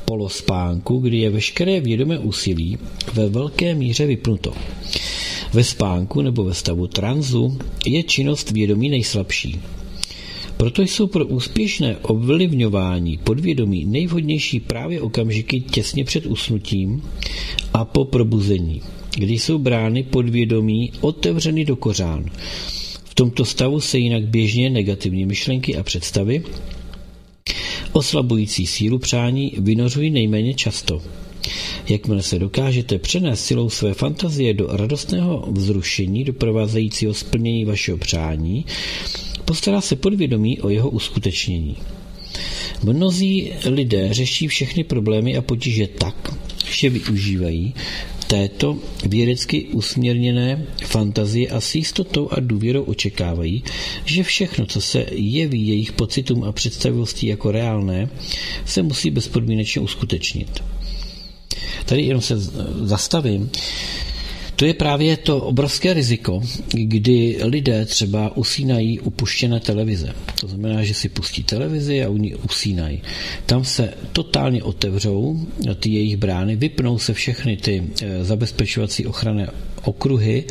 [0.06, 2.78] polospánku, kdy je veškeré vědomé úsilí
[3.14, 4.54] ve velké míře vypnuto.
[5.54, 9.60] Ve spánku nebo ve stavu tranzu je činnost vědomí nejslabší.
[10.58, 17.04] Proto jsou pro úspěšné ovlivňování podvědomí nejvhodnější právě okamžiky těsně před usnutím
[17.74, 18.82] a po probuzení
[19.16, 22.26] kdy jsou brány podvědomí otevřeny do kořán.
[23.12, 26.44] V tomto stavu se jinak běžně negativní myšlenky a představy
[27.92, 31.02] oslabující sílu přání vynořují nejméně často.
[31.90, 38.66] Jakmile se dokážete přenést silou své fantazie do radostného vzrušení doprovázejícího splnění vašeho přání,
[39.46, 41.78] postará se podvědomí o jeho uskutečnění.
[42.84, 46.34] Mnozí lidé řeší všechny problémy a potíže tak,
[46.72, 47.74] že využívají
[48.32, 53.64] této vědecky usměrněné fantazie a s jistotou a důvěrou očekávají,
[54.06, 58.10] že všechno, co se jeví jejich pocitům a představivostí jako reálné,
[58.66, 60.64] se musí bezpodmínečně uskutečnit.
[61.86, 62.40] Tady jenom se
[62.82, 63.52] zastavím.
[64.62, 66.42] To je právě to obrovské riziko,
[66.74, 70.14] kdy lidé třeba usínají u puštěné televize.
[70.42, 73.02] To znamená, že si pustí televizi a oni usínají.
[73.46, 75.48] Tam se totálně otevřou
[75.80, 79.48] ty jejich brány, vypnou se všechny ty eh, zabezpečovací ochranné
[79.84, 80.46] okruhy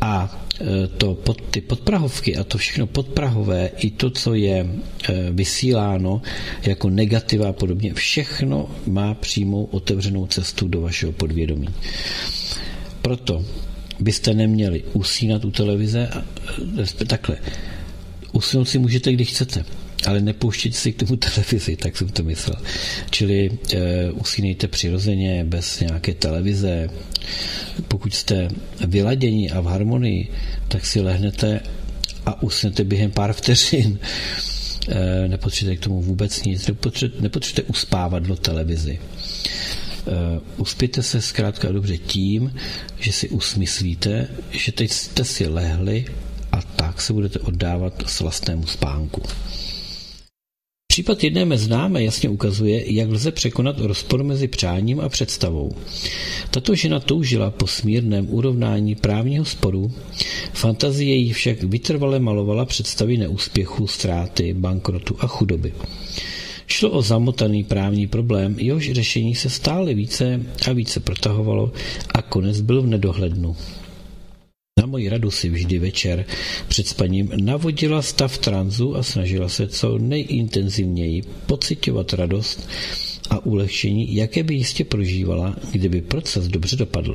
[0.00, 4.66] a eh, to pod, ty podprahovky a to všechno podprahové, i to, co je
[5.08, 6.22] eh, vysíláno
[6.62, 11.68] jako negativa a podobně, všechno má přímou otevřenou cestu do vašeho podvědomí.
[13.04, 13.44] Proto
[14.00, 16.08] byste neměli usínat u televize,
[17.06, 17.36] takhle,
[18.32, 19.64] usnout si můžete, když chcete,
[20.06, 22.56] ale nepouštějte si k tomu televizi, tak jsem to myslel.
[23.10, 26.90] Čili e, usínejte přirozeně, bez nějaké televize.
[27.88, 28.48] Pokud jste
[28.86, 30.28] vyladění a v harmonii,
[30.68, 31.60] tak si lehnete
[32.26, 33.98] a usnete během pár vteřin.
[34.88, 36.66] E, nepotřebujete k tomu vůbec nic,
[37.20, 38.98] nepotřebujete uspávat do televizi.
[40.06, 42.54] Uh, uspějte se zkrátka dobře tím,
[42.98, 46.04] že si usmyslíte, že teď jste si lehli
[46.52, 49.22] a tak se budete oddávat slastnému spánku.
[50.94, 55.72] Případ jedné mé známé jasně ukazuje, jak lze překonat rozpor mezi přáním a představou.
[56.50, 59.92] Tato žena toužila po smírném urovnání právního sporu,
[60.52, 65.72] fantazie jí však vytrvale malovala představy neúspěchu, ztráty, bankrotu a chudoby.
[66.66, 71.72] Šlo o zamotaný právní problém, jehož řešení se stále více a více protahovalo
[72.14, 73.56] a konec byl v nedohlednu.
[74.80, 76.24] Na moji radu si vždy večer
[76.68, 82.68] před spaním navodila stav tranzu a snažila se co nejintenzivněji pocitovat radost
[83.30, 87.14] a ulehčení, jaké by jistě prožívala, kdyby proces dobře dopadl.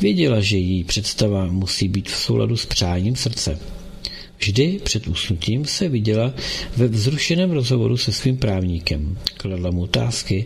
[0.00, 3.58] Věděla, že její představa musí být v souladu s přáním srdce.
[4.42, 6.34] Vždy před usnutím se viděla
[6.76, 9.18] ve vzrušeném rozhovoru se svým právníkem.
[9.36, 10.44] Kladla mu otázky,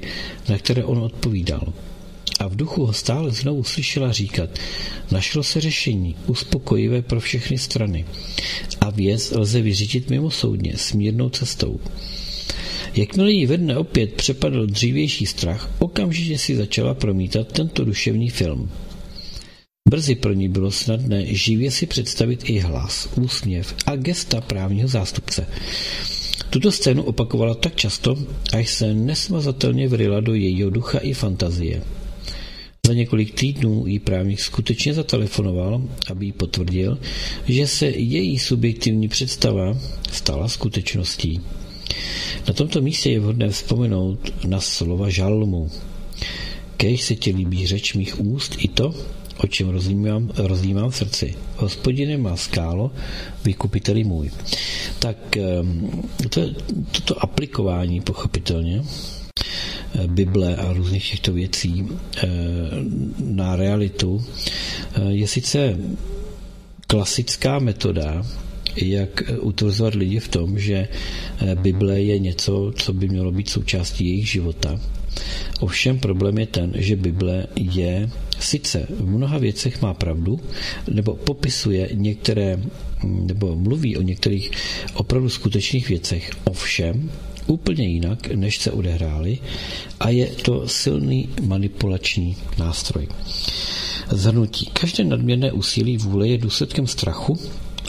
[0.48, 1.72] na které on odpovídal.
[2.40, 4.50] A v duchu ho stále znovu slyšela říkat,
[5.10, 8.04] našlo se řešení, uspokojivé pro všechny strany.
[8.80, 11.80] A věc lze vyřídit mimo soudně, smírnou cestou.
[12.94, 18.70] Jakmile jí ve dne opět přepadl dřívější strach, okamžitě si začala promítat tento duševní film.
[19.90, 25.46] Brzy pro ní bylo snadné živě si představit i hlas, úsměv a gesta právního zástupce.
[26.50, 28.16] Tuto scénu opakovala tak často,
[28.52, 31.82] až se nesmazatelně vryla do jejího ducha i fantazie.
[32.86, 36.98] Za několik týdnů jí právník skutečně zatelefonoval, aby jí potvrdil,
[37.48, 39.78] že se její subjektivní představa
[40.12, 41.40] stala skutečností.
[42.48, 45.70] Na tomto místě je vhodné vzpomenout na slova žalmu.
[46.76, 48.94] Kež se ti líbí řeč mých úst i to,
[49.38, 51.34] o čem rozjímám, rozjímám v srdci.
[51.56, 52.90] Hospodine má skálo,
[53.44, 54.30] vykupiteli můj.
[54.98, 55.90] Tak ehm,
[56.30, 56.40] to,
[56.90, 62.28] toto aplikování pochopitelně eh, Bible a různých těchto věcí eh,
[63.24, 64.24] na realitu
[64.94, 65.78] eh, je sice
[66.86, 68.26] klasická metoda,
[68.76, 70.88] jak utvrzovat lidi v tom, že
[71.54, 74.80] Bible je něco, co by mělo být součástí jejich života.
[75.60, 78.10] Ovšem problém je ten, že Bible je
[78.40, 80.40] sice v mnoha věcech má pravdu,
[80.90, 82.58] nebo popisuje některé,
[83.04, 84.50] nebo mluví o některých
[84.94, 87.10] opravdu skutečných věcech, ovšem
[87.46, 89.38] úplně jinak, než se odehrály
[90.00, 93.08] a je to silný manipulační nástroj.
[94.10, 94.66] Zhrnutí.
[94.66, 97.38] Každé nadměrné úsilí vůle je důsledkem strachu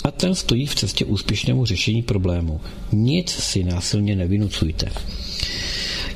[0.04, 2.62] a ten stojí v cestě úspěšnému řešení problému.
[2.92, 4.92] Nic si násilně nevynucujte.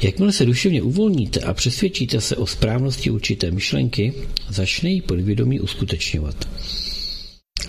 [0.02, 4.14] Jakmile se duševně uvolníte a přesvědčíte se o správnosti určité myšlenky,
[4.50, 6.48] začne ji podvědomí uskutečňovat.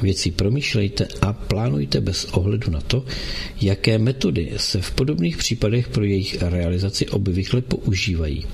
[0.02, 3.04] Věci promýšlejte a plánujte bez ohledu na to,
[3.60, 8.44] jaké metody se v podobných případech pro jejich realizaci obvykle používají.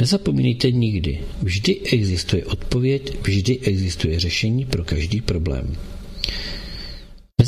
[0.00, 5.76] Nezapomínejte nikdy, vždy existuje odpověď, vždy existuje řešení pro každý problém.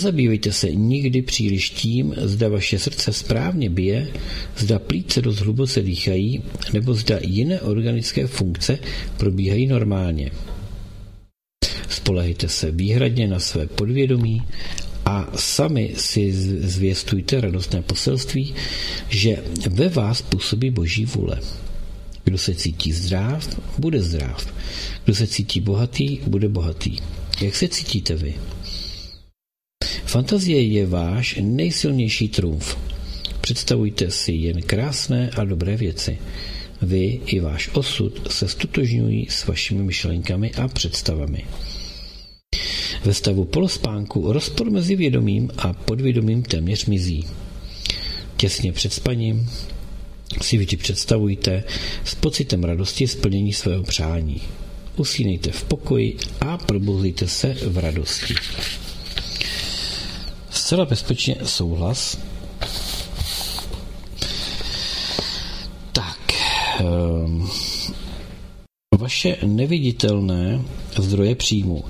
[0.01, 4.09] Nezabývejte se nikdy příliš tím, zda vaše srdce správně bije,
[4.57, 8.79] zda plíce dost hluboce dýchají, nebo zda jiné organické funkce
[9.17, 10.31] probíhají normálně.
[11.89, 14.43] Spolehejte se výhradně na své podvědomí
[15.05, 16.33] a sami si
[16.63, 18.55] zvěstujte radostné poselství,
[19.09, 21.41] že ve vás působí boží vůle.
[22.25, 24.55] Kdo se cítí zdrav, bude zdrav.
[25.05, 26.97] Kdo se cítí bohatý, bude bohatý.
[27.41, 28.35] Jak se cítíte vy?
[30.05, 32.77] Fantazie je váš nejsilnější trumf.
[33.41, 36.19] Představujte si jen krásné a dobré věci.
[36.83, 41.45] Vy i váš osud se stotožňují s vašimi myšlenkami a představami.
[43.05, 47.25] Ve stavu polospánku rozpor mezi vědomím a podvědomím téměř mizí.
[48.37, 49.51] Těsně před spaním
[50.43, 51.65] si vždy představujte
[52.05, 54.41] s pocitem radosti splnění svého přání.
[54.97, 58.35] Usínejte v pokoji a probouzejte se v radosti.
[60.71, 62.19] Zcela bezpečně souhlas.
[65.93, 66.33] Tak.
[67.25, 67.51] Um,
[68.99, 70.61] vaše neviditelné
[70.99, 71.85] zdroje příjmu.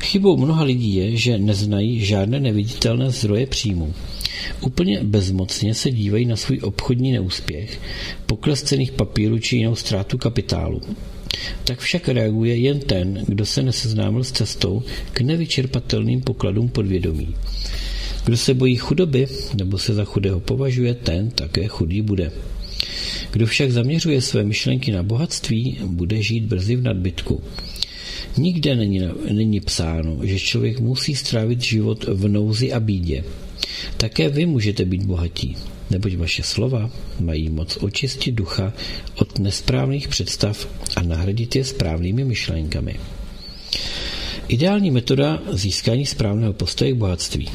[0.00, 3.94] Chybou mnoha lidí je, že neznají žádné neviditelné zdroje příjmu.
[4.60, 7.80] Úplně bezmocně se dívají na svůj obchodní neúspěch,
[8.26, 10.80] pokles cených papírů či jinou ztrátu kapitálu.
[11.64, 14.82] Tak však reaguje jen ten, kdo se neseznámil s cestou
[15.12, 17.34] k nevyčerpatelným pokladům podvědomí.
[18.26, 22.32] Kdo se bojí chudoby nebo se za chudého považuje, ten také chudý bude.
[23.30, 27.42] Kdo však zaměřuje své myšlenky na bohatství, bude žít brzy v nadbytku.
[28.36, 29.00] Nikde není,
[29.32, 33.24] není psáno, že člověk musí strávit život v nouzi a bídě.
[33.96, 35.56] Také vy můžete být bohatí,
[35.90, 36.90] neboť vaše slova
[37.20, 38.72] mají moc očistit ducha
[39.14, 42.96] od nesprávných představ a nahradit je správnými myšlenkami.
[44.48, 47.48] Ideální metoda získání správného postoje k bohatství.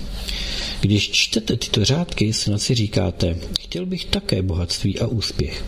[0.81, 5.65] Když čtete tyto řádky, snad si říkáte, chtěl bych také bohatství a úspěch.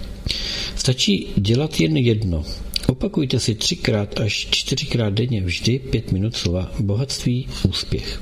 [0.76, 2.44] Stačí dělat jen jedno.
[2.88, 8.22] Opakujte si třikrát až čtyřikrát denně vždy pět minut slova bohatství, úspěch.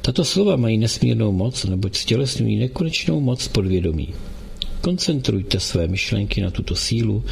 [0.00, 4.14] Tato slova mají nesmírnou moc, neboť stělesňují nekonečnou moc podvědomí.
[4.80, 7.24] Koncentrujte své myšlenky na tuto sílu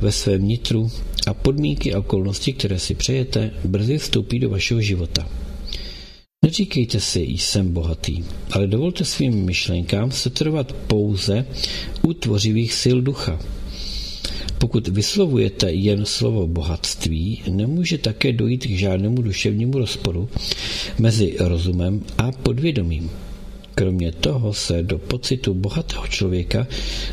[0.00, 0.90] ve svém nitru
[1.26, 5.28] a podmínky a okolnosti, které si přejete, brzy vstoupí do vašeho života.
[6.52, 11.46] Neříkejte si, jsem bohatý, ale dovolte svým myšlenkám setrvat pouze
[12.02, 13.40] u tvořivých sil ducha.
[14.58, 20.28] Pokud vyslovujete jen slovo bohatství, nemůže také dojít k žádnému duševnímu rozporu
[20.98, 23.10] mezi rozumem a podvědomím.
[23.74, 26.66] Kromě toho se do pocitu bohatého člověka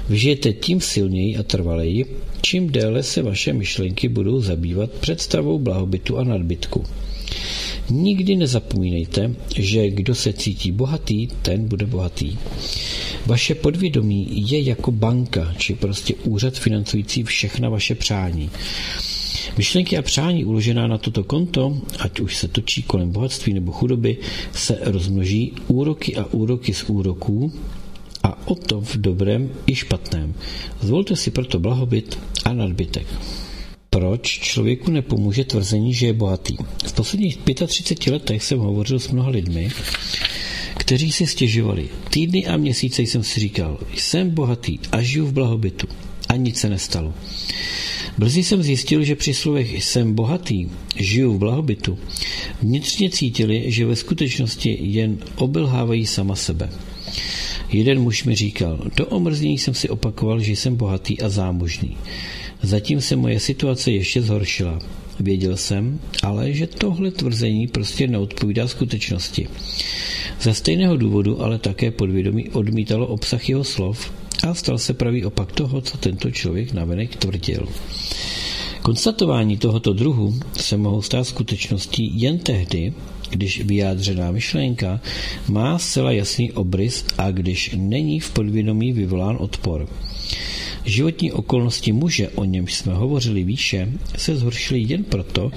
[0.10, 2.06] vžijete tím silněji a trvaleji,
[2.42, 6.84] čím déle se vaše myšlenky budou zabývat představou blahobytu a nadbytku.
[7.90, 12.38] Nikdy nezapomínejte, že kdo se cítí bohatý, ten bude bohatý.
[13.26, 18.50] Vaše podvědomí je jako banka, či prostě úřad financující všechna vaše přání.
[19.58, 24.18] Myšlenky a přání uložená na toto konto, ať už se točí kolem bohatství nebo chudoby,
[24.54, 27.54] se rozmnoží úroky a úroky z úroků
[28.24, 30.34] a o to v dobrém i špatném.
[30.82, 33.08] Zvolte si proto blahobyt a nadbytek.
[33.90, 36.58] Proč člověku nepomůže tvrzení, že je bohatý?
[36.86, 37.38] V posledních
[37.68, 39.70] 35 letech jsem hovořil s mnoha lidmi,
[40.78, 41.90] kteří si stěžovali.
[42.10, 45.88] Týdny a měsíce jsem si říkal, jsem bohatý a žiju v blahobytu.
[46.30, 47.14] A nic se nestalo.
[48.18, 51.98] Brzy jsem zjistil, že při slovech jsem bohatý, žiju v blahobytu,
[52.62, 56.70] vnitřně cítili, že ve skutečnosti jen obelhávají sama sebe.
[57.72, 61.98] Jeden muž mi říkal, do omrzení jsem si opakoval, že jsem bohatý a zámožný.
[62.62, 64.80] Zatím se moje situace ještě zhoršila.
[65.20, 69.48] Věděl jsem, ale že tohle tvrzení prostě neodpovídá skutečnosti.
[70.42, 74.12] Za stejného důvodu ale také podvědomí odmítalo obsah jeho slov
[74.48, 77.68] a stal se pravý opak toho, co tento člověk navenek tvrdil.
[78.82, 82.94] Konstatování tohoto druhu se mohou stát skutečností jen tehdy,
[83.30, 85.02] když vyjádřená myšlenka
[85.48, 89.88] má zcela jasný obrys a když není v podvědomí vyvolán odpor.
[90.90, 95.52] Životní okolnosti muže, o němž jsme hovořili výše, se zhoršily jen proto,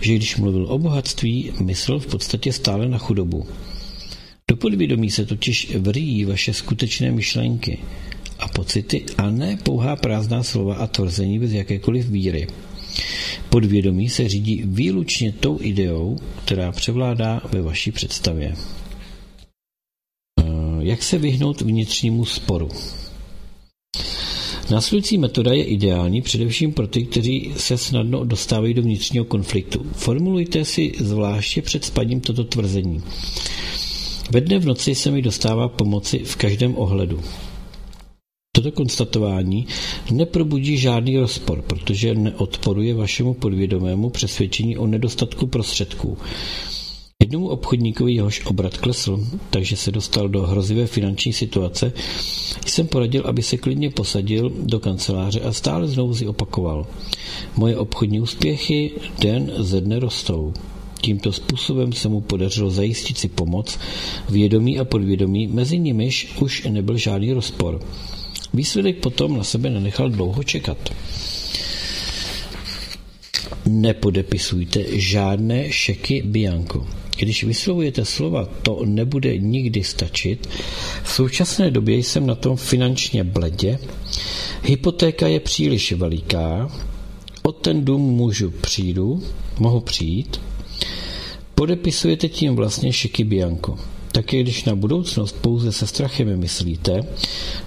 [0.00, 3.46] že když mluvil o bohatství, myslel v podstatě stále na chudobu.
[4.50, 7.78] Do podvědomí se totiž vrýjí vaše skutečné myšlenky
[8.38, 12.46] a pocity a ne pouhá prázdná slova a tvrzení bez jakékoliv víry.
[13.50, 18.54] Podvědomí se řídí výlučně tou ideou, která převládá ve vaší představě.
[20.40, 20.44] Eh,
[20.78, 22.68] jak se vyhnout vnitřnímu sporu?
[24.70, 29.86] Následující metoda je ideální především pro ty, kteří se snadno dostávají do vnitřního konfliktu.
[29.92, 33.02] Formulujte si zvláště před spadním toto tvrzení.
[34.30, 37.20] Ve dne v noci se mi dostává pomoci v každém ohledu.
[38.54, 39.66] Toto konstatování
[40.10, 46.18] neprobudí žádný rozpor, protože neodporuje vašemu podvědomému přesvědčení o nedostatku prostředků.
[47.22, 51.92] Jednomu obchodníkovi jehož obrat klesl, takže se dostal do hrozivé finanční situace,
[52.66, 56.86] jsem poradil, aby se klidně posadil do kanceláře a stále znovu si opakoval.
[57.56, 60.52] Moje obchodní úspěchy den ze dne rostou.
[61.00, 63.78] Tímto způsobem se mu podařilo zajistit si pomoc,
[64.28, 67.80] vědomí a podvědomí, mezi nimiž už nebyl žádný rozpor.
[68.54, 70.78] Výsledek potom na sebe nenechal dlouho čekat.
[73.66, 77.01] Nepodepisujte žádné šeky Bianco.
[77.22, 80.48] Když vyslovujete slova, to nebude nikdy stačit.
[81.02, 83.78] V současné době jsem na tom finančně bledě,
[84.62, 86.70] hypotéka je příliš veliká,
[87.42, 89.22] o ten dům můžu přijdu,
[89.58, 90.40] mohu přijít,
[91.54, 93.78] podepisujete tím vlastně šeky Bianco.
[94.12, 97.02] Také když na budoucnost pouze se strachem myslíte,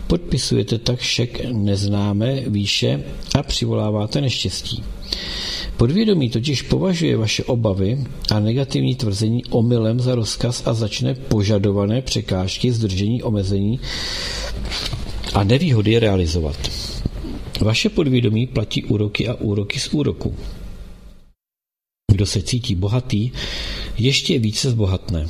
[0.07, 3.03] podpisujete tak šek neznámé výše
[3.36, 4.84] a přivoláváte neštěstí.
[5.77, 12.72] Podvědomí totiž považuje vaše obavy a negativní tvrzení omylem za rozkaz a začne požadované překážky,
[12.72, 13.80] zdržení, omezení
[15.34, 16.72] a nevýhody realizovat.
[17.61, 20.35] Vaše podvědomí platí úroky a úroky z úroku.
[22.11, 23.31] Kdo se cítí bohatý,
[23.97, 25.27] ještě více zbohatne.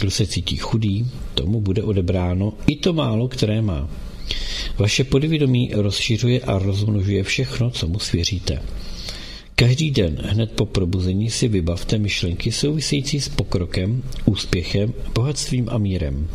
[0.00, 3.88] Kdo se cítí chudý, tomu bude odebráno i to málo, které má.
[4.78, 8.62] Vaše podvědomí rozšiřuje a rozmnožuje všechno, co mu svěříte.
[9.60, 16.28] Každý den hned po probuzení si vybavte myšlenky související s pokrokem, úspěchem, bohatstvím a mírem.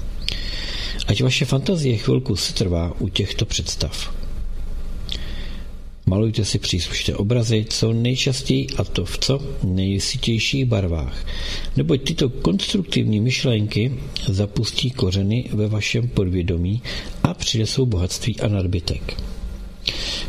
[1.07, 4.13] Ať vaše fantazie chvilku se trvá u těchto představ.
[6.05, 11.25] Malujte si příslušné obrazy co nejčastěji a to v co nejsitějších barvách,
[11.77, 13.93] neboť tyto konstruktivní myšlenky
[14.27, 16.81] zapustí kořeny ve vašem podvědomí
[17.23, 19.34] a přinesou bohatství a nadbytek.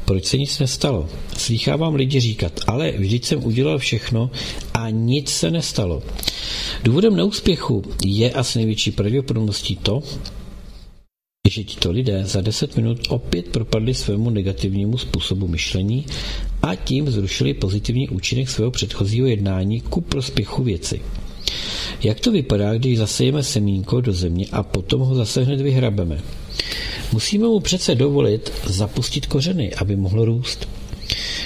[0.05, 1.09] Proč se nic nestalo?
[1.37, 4.31] Slýchávám lidi říkat, ale vždyť jsem udělal všechno
[4.75, 6.03] a nic se nestalo.
[6.85, 10.03] Důvodem neúspěchu je a s největší pravděpodobností to,
[11.51, 16.07] že tito lidé za 10 minut opět propadli svému negativnímu způsobu myšlení
[16.63, 21.01] a tím zrušili pozitivní účinek svého předchozího jednání ku prospěchu věci.
[22.03, 26.21] Jak to vypadá, když zasejeme semínko do země a potom ho zase hned vyhrabeme?
[27.13, 30.69] Musíme mu přece dovolit zapustit kořeny, aby mohl růst.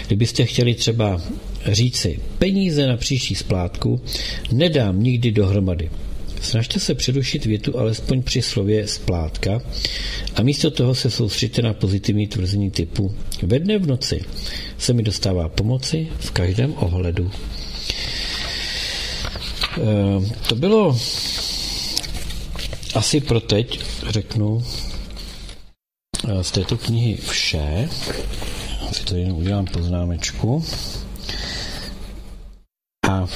[0.07, 1.23] Kdybyste chtěli třeba
[1.67, 4.01] říci peníze na příští splátku,
[4.53, 5.91] nedám nikdy dohromady.
[6.43, 9.63] Snažte se přerušit větu alespoň při slově splátka
[10.35, 14.21] a místo toho se soustřeďte na pozitivní tvrzení typu ve dne v noci
[14.79, 17.31] se mi dostává pomoci v každém ohledu.
[19.77, 20.99] E, to bylo
[22.95, 24.63] asi pro teď, řeknu,
[26.43, 27.89] z této knihy vše.
[28.93, 30.65] Si tady jenom udělám poznámečku.
[33.09, 33.27] A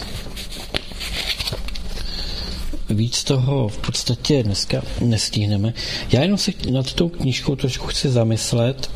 [2.91, 5.75] víc toho v podstatě dneska nestihneme.
[6.13, 8.91] Já jenom se nad tou knížkou trošku chci zamyslet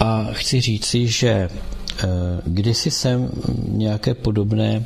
[0.00, 1.48] a chci říci, že eh,
[2.44, 3.30] kdysi jsem
[3.68, 4.84] nějaké podobné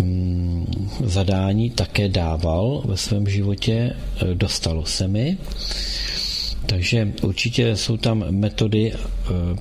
[0.00, 3.72] mm, zadání také dával ve svém životě,
[4.16, 5.38] eh, dostalo se mi.
[6.70, 8.96] Takže určitě jsou tam metody e,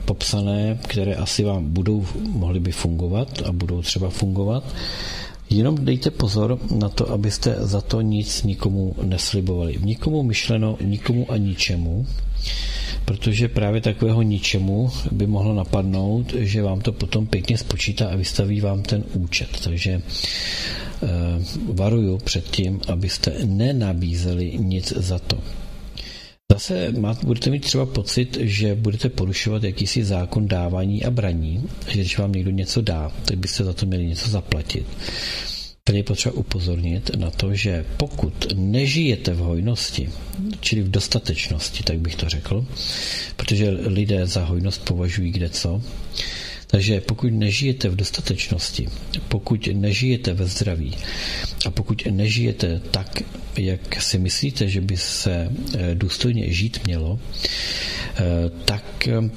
[0.06, 4.64] popsané, které asi vám budou, mohly by fungovat a budou třeba fungovat.
[5.50, 9.78] Jenom dejte pozor na to, abyste za to nic nikomu neslibovali.
[9.82, 12.06] Nikomu myšleno, nikomu a ničemu,
[13.06, 18.62] protože právě takového ničemu by mohlo napadnout, že vám to potom pěkně spočítá a vystaví
[18.62, 19.50] vám ten účet.
[19.64, 20.02] Takže e,
[21.74, 25.38] varuju před tím, abyste nenabízeli nic za to.
[26.54, 32.00] Zase máte, budete mít třeba pocit, že budete porušovat jakýsi zákon dávání a braní, že
[32.00, 34.86] když vám někdo něco dá, tak byste za to měli něco zaplatit.
[35.84, 40.10] Tady je potřeba upozornit na to, že pokud nežijete v hojnosti,
[40.60, 42.66] čili v dostatečnosti, tak bych to řekl,
[43.36, 45.82] protože lidé za hojnost považují kde co,
[46.72, 48.88] takže pokud nežijete v dostatečnosti,
[49.28, 50.94] pokud nežijete ve zdraví
[51.66, 53.22] a pokud nežijete tak,
[53.58, 57.20] jak si myslíte, že by se eh, důstojně žít mělo,
[58.18, 58.24] eh,
[58.66, 59.30] tak eh,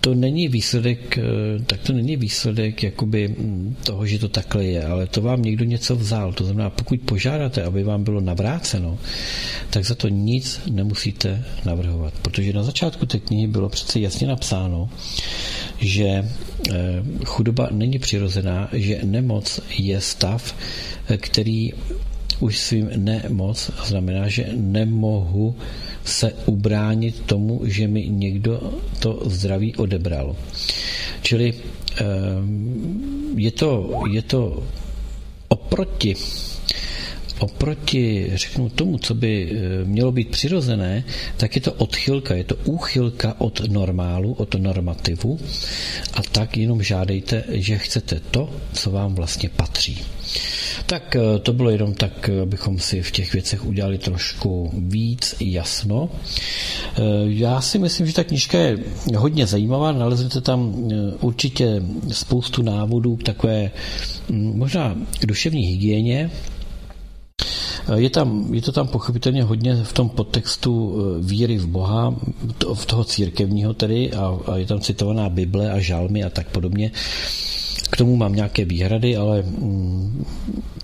[0.00, 1.18] to není výsledek,
[1.66, 5.64] tak to není výsledek jakoby hm, toho, že to takhle je, ale to vám někdo
[5.64, 6.32] něco vzal.
[6.32, 8.98] To znamená, pokud požádáte, aby vám bylo navráceno,
[9.70, 12.14] tak za to nic nemusíte navrhovat.
[12.22, 14.88] Protože na začátku té knihy bylo přece jasně napsáno,
[15.78, 16.24] že eh,
[17.24, 20.54] chudoba není přirozená, že nemoc je stav,
[21.08, 21.72] eh, který
[22.40, 25.56] už svým nemoc znamená, že nemohu
[26.04, 30.36] se ubránit tomu, že mi někdo to zdraví odebral.
[31.22, 32.04] Čili eh,
[33.36, 34.62] je to, je to
[35.48, 36.14] oproti
[37.38, 41.04] oproti, řeknu tomu, co by eh, mělo být přirozené,
[41.36, 45.38] tak je to odchylka, je to úchylka od normálu, od normativu
[46.14, 49.98] a tak jenom žádejte, že chcete to, co vám vlastně patří.
[50.86, 56.08] Tak eh, to bylo jenom tak, abychom si v těch věcech udělali trošku víc jasno.
[56.10, 58.78] Eh, já si myslím, že ta knižka je
[59.16, 60.90] hodně zajímavá, naleznete tam
[61.20, 61.82] určitě
[62.12, 63.70] spoustu návodů k takové
[64.30, 64.96] hm, možná
[65.26, 66.30] duševní hygieně,
[67.94, 72.14] je, tam, je to tam pochopitelně hodně v tom podtextu eh, víry v Boha,
[72.74, 76.90] v toho církevního tedy, a, a je tam citovaná Bible a žalmy a tak podobně.
[77.90, 80.24] K tomu mám nějaké výhrady, ale mm,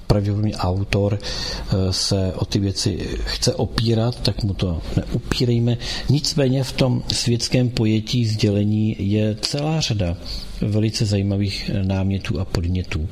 [0.06, 5.76] pravděpodobně autor eh, se o ty věci chce opírat, tak mu to neupírejme.
[6.08, 10.16] Nicméně v tom světském pojetí sdělení je celá řada
[10.62, 13.08] velice zajímavých námětů a podnětů.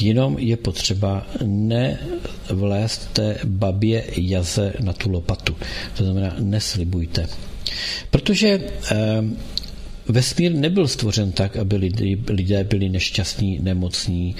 [0.00, 5.56] Jenom je potřeba nevlézt té babě jaze na tu lopatu.
[5.96, 7.26] To znamená, neslibujte.
[8.10, 8.48] Protože
[8.90, 9.22] eh,
[10.08, 11.76] Vesmír nebyl stvořen tak, aby
[12.28, 14.36] lidé byli nešťastní, nemocní,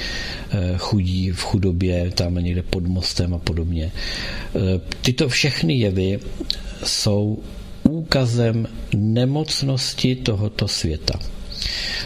[0.50, 3.92] eh, chudí v chudobě, tam někde pod mostem a podobně.
[3.92, 6.20] Eh, tyto všechny jevy
[6.84, 7.38] jsou
[7.82, 11.18] úkazem nemocnosti tohoto světa.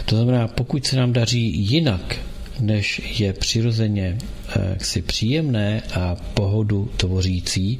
[0.05, 2.15] To znamená, pokud se nám daří jinak,
[2.59, 4.17] než je přirozeně
[4.49, 7.79] eh, si příjemné a pohodu tvořící,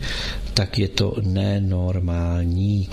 [0.54, 2.90] tak je to nenormální.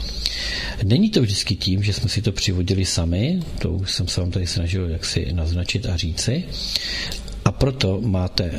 [0.85, 4.31] Není to vždycky tím, že jsme si to přivodili sami, to už jsem se vám
[4.31, 6.44] tady snažil jaksi naznačit a říci,
[7.44, 8.52] a proto máte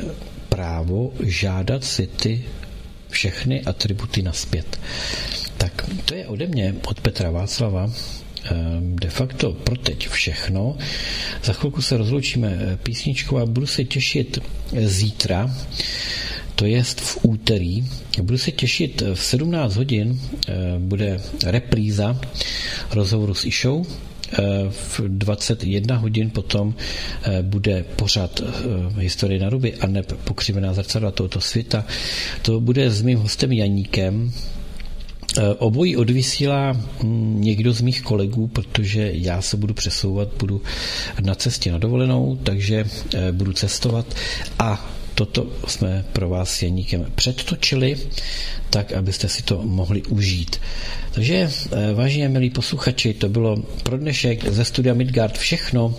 [0.48, 2.44] právo žádat si ty
[3.10, 4.80] všechny atributy naspět.
[5.56, 7.92] Tak to je ode mě, od Petra Václava.
[8.50, 10.76] Ehm, de facto pro teď všechno.
[11.44, 14.38] Za chvilku se rozloučíme eh, písničkou a budu se těšit
[14.72, 15.56] eh, zítra,
[16.54, 17.84] to jest v úterý.
[18.22, 20.20] Budu se těšit eh, v 17 hodin,
[20.78, 22.20] bude repríza
[22.92, 23.86] rozhovoru s Išou,
[24.70, 26.74] v 21 hodin potom
[27.42, 28.40] bude pořad
[28.98, 31.84] historie na ruby a ne pokřivená zrcadla tohoto světa.
[32.42, 34.32] To bude s mým hostem Janíkem,
[35.38, 36.72] E, obojí odvysílá
[37.02, 40.62] mm, někdo z mých kolegů, protože já se budu přesouvat, budu
[41.20, 42.84] na cestě na dovolenou, takže
[43.14, 44.14] e, budu cestovat
[44.58, 47.96] a toto jsme pro vás s Janíkem předtočili,
[48.70, 50.60] tak abyste si to mohli užít.
[51.12, 55.94] Takže, e, vážně milí posluchači, to bylo pro dnešek ze studia Midgard všechno.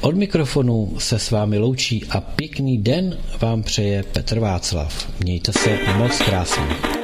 [0.00, 5.08] Od mikrofonu se s vámi loučí a pěkný den vám přeje Petr Václav.
[5.20, 6.99] Mějte se moc krásně.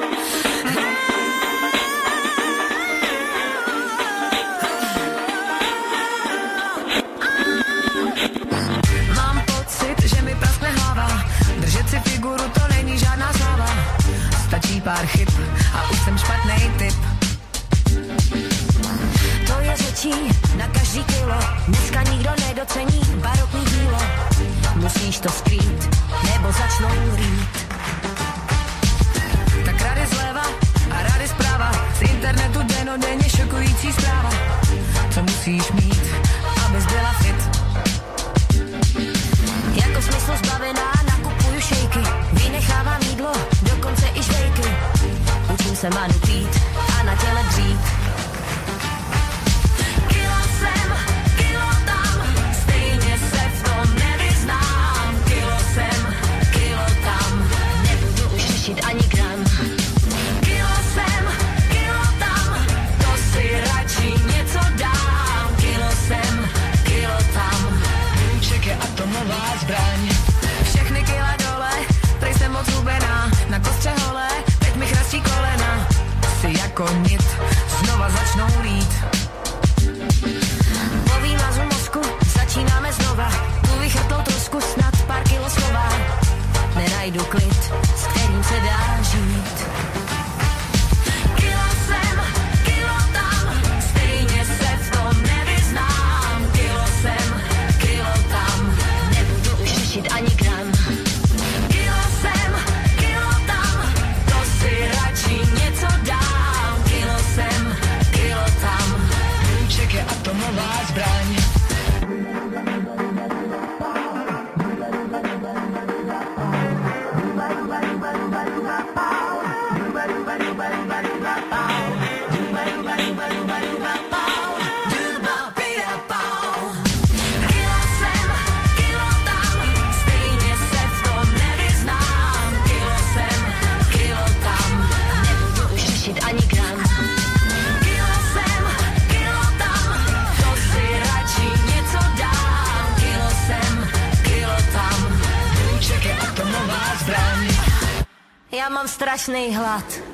[149.28, 150.05] Věčný hlad.